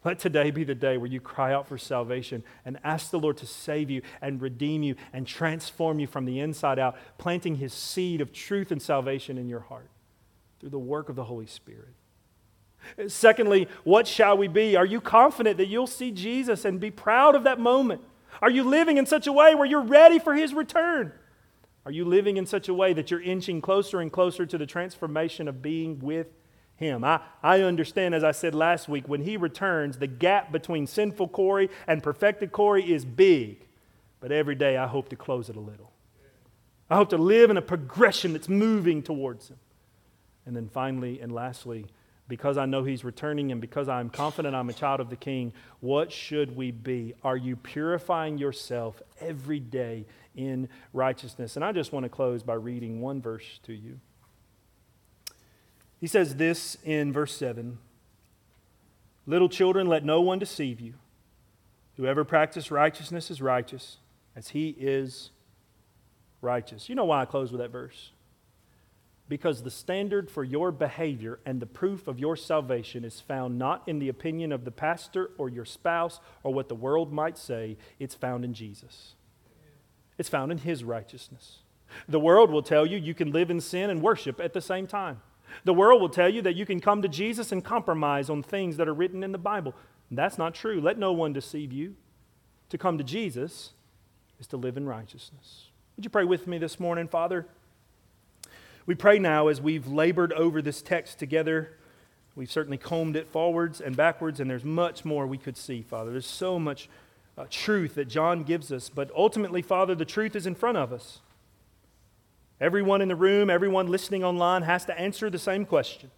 Let 0.05 0.19
today 0.19 0.51
be 0.51 0.63
the 0.63 0.75
day 0.75 0.97
where 0.97 1.09
you 1.09 1.19
cry 1.19 1.51
out 1.51 1.67
for 1.67 1.79
salvation 1.79 2.43
and 2.63 2.77
ask 2.83 3.09
the 3.09 3.19
Lord 3.19 3.37
to 3.37 3.47
save 3.47 3.89
you 3.89 4.03
and 4.21 4.39
redeem 4.39 4.83
you 4.83 4.95
and 5.11 5.25
transform 5.25 5.99
you 5.99 6.05
from 6.05 6.25
the 6.25 6.39
inside 6.39 6.77
out, 6.77 6.95
planting 7.17 7.55
his 7.55 7.73
seed 7.73 8.21
of 8.21 8.31
truth 8.31 8.71
and 8.71 8.79
salvation 8.79 9.39
in 9.39 9.49
your 9.49 9.61
heart 9.61 9.89
through 10.59 10.69
the 10.69 10.77
work 10.77 11.09
of 11.09 11.15
the 11.15 11.23
Holy 11.23 11.47
Spirit. 11.47 11.95
Secondly, 13.07 13.67
what 13.83 14.05
shall 14.05 14.37
we 14.37 14.47
be? 14.47 14.75
Are 14.75 14.85
you 14.85 15.01
confident 15.01 15.57
that 15.57 15.69
you'll 15.69 15.87
see 15.87 16.11
Jesus 16.11 16.65
and 16.65 16.79
be 16.79 16.91
proud 16.91 17.33
of 17.33 17.43
that 17.43 17.59
moment? 17.59 18.01
Are 18.43 18.51
you 18.51 18.63
living 18.63 18.97
in 18.97 19.07
such 19.07 19.25
a 19.25 19.33
way 19.33 19.55
where 19.55 19.65
you're 19.65 19.81
ready 19.81 20.19
for 20.19 20.35
his 20.35 20.53
return? 20.53 21.13
Are 21.83 21.91
you 21.91 22.05
living 22.05 22.37
in 22.37 22.45
such 22.45 22.69
a 22.69 22.75
way 22.75 22.93
that 22.93 23.09
you're 23.09 23.21
inching 23.21 23.59
closer 23.59 23.99
and 24.01 24.11
closer 24.11 24.45
to 24.45 24.57
the 24.57 24.67
transformation 24.67 25.47
of 25.47 25.63
being 25.63 25.97
with 25.99 26.27
him. 26.75 27.03
I, 27.03 27.21
I 27.41 27.61
understand, 27.61 28.15
as 28.15 28.23
I 28.23 28.31
said 28.31 28.53
last 28.53 28.89
week, 28.89 29.07
when 29.07 29.21
he 29.21 29.37
returns, 29.37 29.97
the 29.97 30.07
gap 30.07 30.51
between 30.51 30.87
sinful 30.87 31.29
Corey 31.29 31.69
and 31.87 32.03
perfected 32.03 32.51
Corey 32.51 32.91
is 32.91 33.05
big. 33.05 33.65
But 34.19 34.31
every 34.31 34.55
day 34.55 34.77
I 34.77 34.87
hope 34.87 35.09
to 35.09 35.15
close 35.15 35.49
it 35.49 35.55
a 35.55 35.59
little. 35.59 35.91
I 36.89 36.95
hope 36.95 37.09
to 37.09 37.17
live 37.17 37.49
in 37.49 37.57
a 37.57 37.61
progression 37.61 38.33
that's 38.33 38.49
moving 38.49 39.01
towards 39.01 39.49
him. 39.49 39.57
And 40.45 40.55
then 40.55 40.69
finally 40.69 41.19
and 41.19 41.31
lastly, 41.31 41.87
because 42.27 42.57
I 42.57 42.65
know 42.65 42.83
he's 42.83 43.03
returning 43.03 43.51
and 43.51 43.61
because 43.61 43.87
I'm 43.87 44.09
confident 44.09 44.55
I'm 44.55 44.69
a 44.69 44.73
child 44.73 44.99
of 44.99 45.09
the 45.09 45.15
king, 45.15 45.53
what 45.79 46.11
should 46.11 46.55
we 46.55 46.71
be? 46.71 47.13
Are 47.23 47.37
you 47.37 47.55
purifying 47.55 48.37
yourself 48.37 49.01
every 49.19 49.59
day 49.59 50.05
in 50.35 50.69
righteousness? 50.93 51.55
And 51.55 51.63
I 51.63 51.71
just 51.71 51.91
want 51.91 52.03
to 52.03 52.09
close 52.09 52.43
by 52.43 52.55
reading 52.55 53.01
one 53.01 53.21
verse 53.21 53.59
to 53.63 53.73
you. 53.73 53.99
He 55.99 56.07
says 56.07 56.35
this 56.35 56.77
in 56.83 57.11
verse 57.13 57.35
7 57.35 57.77
Little 59.27 59.49
children, 59.49 59.87
let 59.87 60.05
no 60.05 60.21
one 60.21 60.39
deceive 60.39 60.79
you. 60.79 60.93
Whoever 61.97 62.23
practices 62.23 62.71
righteousness 62.71 63.31
is 63.31 63.41
righteous, 63.41 63.97
as 64.35 64.49
he 64.49 64.75
is 64.77 65.31
righteous. 66.41 66.89
You 66.89 66.95
know 66.95 67.05
why 67.05 67.21
I 67.21 67.25
close 67.25 67.51
with 67.51 67.61
that 67.61 67.71
verse? 67.71 68.11
Because 69.27 69.63
the 69.63 69.71
standard 69.71 70.29
for 70.29 70.43
your 70.43 70.71
behavior 70.71 71.39
and 71.45 71.59
the 71.59 71.65
proof 71.65 72.07
of 72.07 72.19
your 72.19 72.35
salvation 72.35 73.03
is 73.03 73.19
found 73.19 73.57
not 73.57 73.81
in 73.87 73.97
the 73.97 74.09
opinion 74.09 74.51
of 74.51 74.65
the 74.65 74.71
pastor 74.71 75.31
or 75.37 75.49
your 75.49 75.65
spouse 75.65 76.19
or 76.43 76.53
what 76.53 76.69
the 76.69 76.75
world 76.75 77.11
might 77.11 77.37
say, 77.37 77.77
it's 77.97 78.13
found 78.13 78.45
in 78.45 78.53
Jesus. 78.53 79.15
It's 80.19 80.29
found 80.29 80.51
in 80.51 80.59
his 80.59 80.83
righteousness. 80.83 81.59
The 82.07 82.19
world 82.19 82.51
will 82.51 82.61
tell 82.61 82.85
you 82.85 82.97
you 82.97 83.15
can 83.15 83.31
live 83.31 83.49
in 83.49 83.59
sin 83.61 83.89
and 83.89 84.01
worship 84.01 84.39
at 84.39 84.53
the 84.53 84.61
same 84.61 84.85
time. 84.85 85.21
The 85.63 85.73
world 85.73 86.01
will 86.01 86.09
tell 86.09 86.29
you 86.29 86.41
that 86.43 86.55
you 86.55 86.65
can 86.65 86.79
come 86.79 87.01
to 87.01 87.07
Jesus 87.07 87.51
and 87.51 87.63
compromise 87.63 88.29
on 88.29 88.43
things 88.43 88.77
that 88.77 88.87
are 88.87 88.93
written 88.93 89.23
in 89.23 89.31
the 89.31 89.37
Bible. 89.37 89.73
That's 90.11 90.37
not 90.37 90.53
true. 90.53 90.79
Let 90.79 90.97
no 90.97 91.11
one 91.11 91.33
deceive 91.33 91.71
you. 91.71 91.95
To 92.69 92.77
come 92.77 92.97
to 92.97 93.03
Jesus 93.03 93.71
is 94.39 94.47
to 94.47 94.57
live 94.57 94.77
in 94.77 94.85
righteousness. 94.85 95.69
Would 95.95 96.05
you 96.05 96.09
pray 96.09 96.25
with 96.25 96.47
me 96.47 96.57
this 96.57 96.79
morning, 96.79 97.07
Father? 97.07 97.47
We 98.85 98.95
pray 98.95 99.17
now 99.17 99.47
as 99.47 99.61
we've 99.61 99.87
labored 99.87 100.33
over 100.33 100.61
this 100.61 100.81
text 100.81 101.17
together. 101.17 101.77
We've 102.35 102.51
certainly 102.51 102.77
combed 102.77 103.15
it 103.15 103.27
forwards 103.27 103.79
and 103.79 103.95
backwards, 103.95 104.39
and 104.39 104.49
there's 104.49 104.65
much 104.65 105.05
more 105.05 105.25
we 105.25 105.37
could 105.37 105.57
see, 105.57 105.81
Father. 105.81 106.11
There's 106.11 106.27
so 106.27 106.59
much 106.59 106.89
uh, 107.37 107.45
truth 107.49 107.95
that 107.95 108.05
John 108.05 108.43
gives 108.43 108.71
us, 108.71 108.89
but 108.89 109.09
ultimately, 109.15 109.61
Father, 109.61 109.95
the 109.95 110.05
truth 110.05 110.35
is 110.35 110.45
in 110.45 110.53
front 110.53 110.77
of 110.77 110.91
us. 110.91 111.21
Everyone 112.59 113.01
in 113.01 113.09
the 113.09 113.15
room, 113.15 113.49
everyone 113.49 113.87
listening 113.87 114.23
online 114.23 114.61
has 114.61 114.85
to 114.85 114.97
answer 114.99 115.29
the 115.29 115.39
same 115.39 115.65
question. 115.65 116.09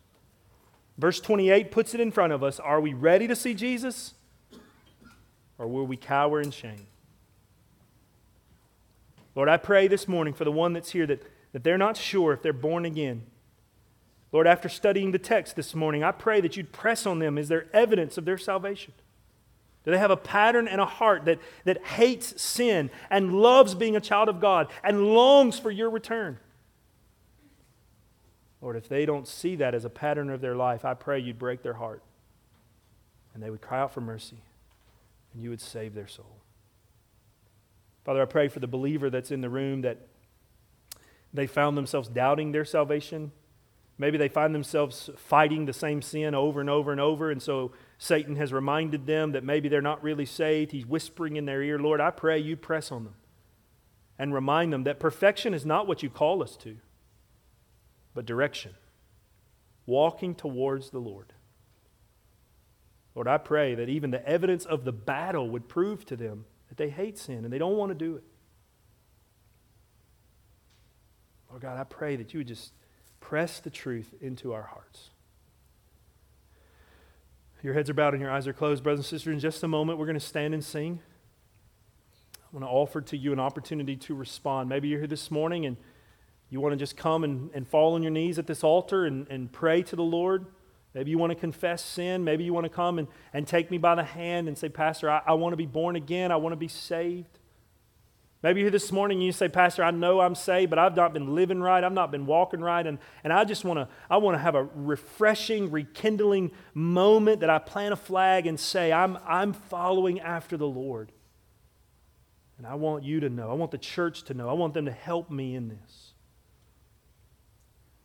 Verse 0.97 1.19
28 1.19 1.71
puts 1.71 1.93
it 1.93 1.99
in 1.99 2.11
front 2.11 2.33
of 2.33 2.43
us 2.43 2.59
Are 2.59 2.81
we 2.81 2.93
ready 2.93 3.27
to 3.27 3.35
see 3.35 3.53
Jesus? 3.53 4.13
Or 5.57 5.67
will 5.67 5.87
we 5.87 5.97
cower 5.97 6.39
in 6.39 6.51
shame? 6.51 6.85
Lord, 9.35 9.49
I 9.49 9.57
pray 9.57 9.87
this 9.87 10.07
morning 10.07 10.33
for 10.33 10.43
the 10.43 10.51
one 10.51 10.73
that's 10.73 10.91
here 10.91 11.07
that, 11.07 11.23
that 11.53 11.63
they're 11.63 11.77
not 11.77 11.97
sure 11.97 12.33
if 12.33 12.41
they're 12.41 12.53
born 12.53 12.85
again. 12.85 13.23
Lord, 14.31 14.45
after 14.45 14.69
studying 14.69 15.11
the 15.11 15.19
text 15.19 15.55
this 15.55 15.73
morning, 15.73 16.03
I 16.03 16.11
pray 16.11 16.41
that 16.41 16.57
you'd 16.57 16.71
press 16.71 17.05
on 17.05 17.19
them. 17.19 17.37
Is 17.37 17.47
there 17.47 17.67
evidence 17.73 18.17
of 18.17 18.25
their 18.25 18.37
salvation? 18.37 18.93
Do 19.87 19.91
they 19.91 19.99
have 19.99 20.11
a 20.11 20.17
pattern 20.17 20.67
and 20.67 20.81
a 20.81 20.85
heart 20.85 21.23
that, 21.23 21.39
that 21.63 21.81
hates 21.81 22.41
sin 22.41 22.89
and 23.09 23.31
loves 23.31 23.73
being 23.73 23.95
a 23.95 24.01
child 24.01 24.27
of 24.27 24.41
God 24.41 24.67
and 24.83 25.13
longs 25.13 25.59
for 25.59 25.71
your 25.71 25.89
return? 25.89 26.39
Lord, 28.61 28.75
if 28.75 28.89
they 28.89 29.05
don't 29.05 29.25
see 29.25 29.55
that 29.55 29.73
as 29.73 29.85
a 29.85 29.89
pattern 29.89 30.29
of 30.29 30.41
their 30.41 30.57
life, 30.57 30.83
I 30.83 30.93
pray 30.93 31.19
you'd 31.19 31.39
break 31.39 31.63
their 31.63 31.75
heart 31.75 32.03
and 33.33 33.41
they 33.41 33.49
would 33.49 33.61
cry 33.61 33.79
out 33.79 33.93
for 33.93 34.01
mercy 34.01 34.41
and 35.33 35.41
you 35.41 35.51
would 35.51 35.61
save 35.61 35.93
their 35.93 36.09
soul. 36.09 36.35
Father, 38.03 38.21
I 38.21 38.25
pray 38.25 38.49
for 38.49 38.59
the 38.59 38.67
believer 38.67 39.09
that's 39.09 39.31
in 39.31 39.39
the 39.39 39.49
room 39.49 39.83
that 39.83 39.99
they 41.33 41.47
found 41.47 41.77
themselves 41.77 42.09
doubting 42.09 42.51
their 42.51 42.65
salvation. 42.65 43.31
Maybe 43.97 44.17
they 44.17 44.29
find 44.29 44.53
themselves 44.53 45.09
fighting 45.17 45.65
the 45.65 45.73
same 45.73 46.01
sin 46.01 46.35
over 46.35 46.61
and 46.61 46.69
over 46.69 46.91
and 46.91 47.01
over, 47.01 47.31
and 47.31 47.41
so 47.41 47.71
Satan 47.97 48.35
has 48.35 48.53
reminded 48.53 49.07
them 49.07 49.31
that 49.31 49.43
maybe 49.43 49.69
they're 49.69 49.81
not 49.81 50.03
really 50.03 50.25
saved. 50.25 50.71
He's 50.71 50.85
whispering 50.85 51.35
in 51.35 51.45
their 51.45 51.63
ear, 51.63 51.79
Lord, 51.79 51.99
I 51.99 52.11
pray 52.11 52.37
you 52.37 52.55
press 52.55 52.91
on 52.91 53.05
them 53.05 53.15
and 54.19 54.33
remind 54.33 54.71
them 54.71 54.83
that 54.83 54.99
perfection 54.99 55.53
is 55.53 55.65
not 55.65 55.87
what 55.87 56.03
you 56.03 56.09
call 56.09 56.43
us 56.43 56.55
to, 56.57 56.77
but 58.13 58.25
direction, 58.25 58.73
walking 59.87 60.35
towards 60.35 60.91
the 60.91 60.99
Lord. 60.99 61.33
Lord, 63.15 63.27
I 63.27 63.39
pray 63.39 63.73
that 63.73 63.89
even 63.89 64.11
the 64.11 64.27
evidence 64.27 64.63
of 64.63 64.85
the 64.85 64.91
battle 64.91 65.49
would 65.49 65.67
prove 65.67 66.05
to 66.05 66.15
them 66.15 66.45
that 66.69 66.77
they 66.77 66.89
hate 66.89 67.17
sin 67.17 67.43
and 67.43 67.51
they 67.51 67.57
don't 67.57 67.77
want 67.77 67.89
to 67.89 67.95
do 67.95 68.15
it. 68.15 68.23
Lord 71.49 71.63
God, 71.63 71.79
I 71.79 71.83
pray 71.83 72.15
that 72.17 72.33
you 72.33 72.39
would 72.39 72.47
just 72.47 72.73
press 73.27 73.59
the 73.59 73.69
truth 73.69 74.13
into 74.21 74.53
our 74.53 74.61
hearts. 74.61 75.09
Your 77.61 77.73
heads 77.73 77.89
are 77.89 77.93
bowed 77.93 78.13
and 78.13 78.21
your 78.21 78.31
eyes 78.31 78.47
are 78.47 78.53
closed, 78.53 78.83
brothers 78.83 78.99
and 78.99 79.05
sisters. 79.05 79.33
In 79.33 79.39
just 79.41 79.61
a 79.63 79.67
moment, 79.67 79.99
we're 79.99 80.05
going 80.05 80.17
to 80.17 80.25
stand 80.25 80.53
and 80.53 80.63
sing. 80.63 81.01
I 82.37 82.47
want 82.53 82.63
to 82.63 82.69
offer 82.69 83.01
to 83.01 83.17
you 83.17 83.33
an 83.33 83.39
opportunity 83.41 83.97
to 83.97 84.15
respond. 84.15 84.69
Maybe 84.69 84.87
you're 84.87 84.99
here 84.99 85.09
this 85.09 85.29
morning 85.29 85.65
and 85.65 85.75
you 86.49 86.61
want 86.61 86.71
to 86.71 86.77
just 86.77 86.95
come 86.95 87.25
and, 87.25 87.49
and 87.53 87.67
fall 87.67 87.95
on 87.95 88.01
your 88.01 88.13
knees 88.13 88.39
at 88.39 88.47
this 88.47 88.63
altar 88.63 89.05
and, 89.05 89.27
and 89.29 89.51
pray 89.51 89.83
to 89.83 89.97
the 89.97 90.03
Lord. 90.03 90.45
Maybe 90.93 91.11
you 91.11 91.17
want 91.17 91.31
to 91.31 91.37
confess 91.37 91.83
sin. 91.83 92.23
Maybe 92.23 92.45
you 92.45 92.53
want 92.53 92.63
to 92.63 92.69
come 92.69 92.97
and, 92.97 93.09
and 93.33 93.45
take 93.45 93.69
me 93.69 93.77
by 93.77 93.95
the 93.95 94.05
hand 94.05 94.47
and 94.47 94.57
say, 94.57 94.69
Pastor, 94.69 95.09
I, 95.09 95.21
I 95.27 95.33
want 95.33 95.51
to 95.51 95.57
be 95.57 95.65
born 95.65 95.97
again. 95.97 96.31
I 96.31 96.37
want 96.37 96.53
to 96.53 96.57
be 96.57 96.69
saved. 96.69 97.36
Maybe 98.43 98.59
you're 98.59 98.65
here 98.65 98.71
this 98.71 98.91
morning 98.91 99.17
and 99.17 99.25
you 99.25 99.31
say, 99.31 99.49
Pastor, 99.49 99.83
I 99.83 99.89
know 99.89 100.19
I'm 100.19 100.35
saved, 100.35 100.69
but 100.69 100.77
I've 100.77 100.95
not 100.95 101.11
been 101.11 101.33
living 101.33 101.59
right. 101.59 101.83
I've 101.83 101.91
not 101.91 102.11
been 102.11 102.27
walking 102.27 102.61
right. 102.61 102.85
And, 102.85 102.99
and 103.23 103.33
I 103.33 103.43
just 103.45 103.65
want 103.65 103.79
to, 103.79 103.87
I 104.09 104.17
want 104.17 104.35
to 104.35 104.39
have 104.39 104.53
a 104.53 104.63
refreshing, 104.75 105.71
rekindling 105.71 106.51
moment 106.75 107.39
that 107.39 107.49
I 107.49 107.57
plant 107.57 107.93
a 107.93 107.95
flag 107.95 108.45
and 108.45 108.59
say, 108.59 108.93
I'm, 108.93 109.17
I'm 109.25 109.53
following 109.53 110.19
after 110.19 110.55
the 110.55 110.67
Lord. 110.67 111.11
And 112.59 112.67
I 112.67 112.75
want 112.75 113.03
you 113.03 113.19
to 113.21 113.29
know. 113.29 113.49
I 113.49 113.53
want 113.53 113.71
the 113.71 113.77
church 113.77 114.23
to 114.25 114.35
know. 114.35 114.49
I 114.49 114.53
want 114.53 114.75
them 114.75 114.85
to 114.85 114.91
help 114.91 115.31
me 115.31 115.55
in 115.55 115.69
this. 115.69 116.13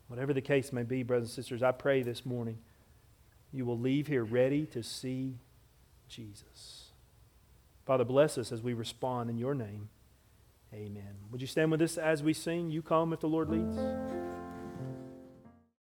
Whatever 0.09 0.33
the 0.33 0.43
case 0.43 0.73
may 0.73 0.83
be, 0.83 1.03
brothers 1.03 1.29
and 1.29 1.35
sisters, 1.35 1.63
I 1.63 1.73
pray 1.73 2.03
this 2.03 2.25
morning 2.25 2.59
you 3.53 3.67
will 3.67 3.79
leave 3.79 4.07
here 4.07 4.25
ready 4.25 4.65
to 4.67 4.83
see 4.83 5.37
Jesus. 6.09 6.91
Father, 7.85 8.05
bless 8.05 8.39
us 8.39 8.51
as 8.51 8.63
we 8.63 8.73
respond 8.73 9.29
in 9.29 9.37
your 9.37 9.55
name. 9.55 9.91
Amen. 10.75 11.03
Would 11.31 11.41
you 11.41 11.47
stand 11.47 11.71
with 11.71 11.83
us 11.83 11.99
as 11.99 12.23
we 12.23 12.33
sing? 12.33 12.71
You 12.71 12.83
come 12.83 13.13
if 13.13 13.21
the 13.21 13.29
Lord 13.29 13.51
leads. 13.51 13.77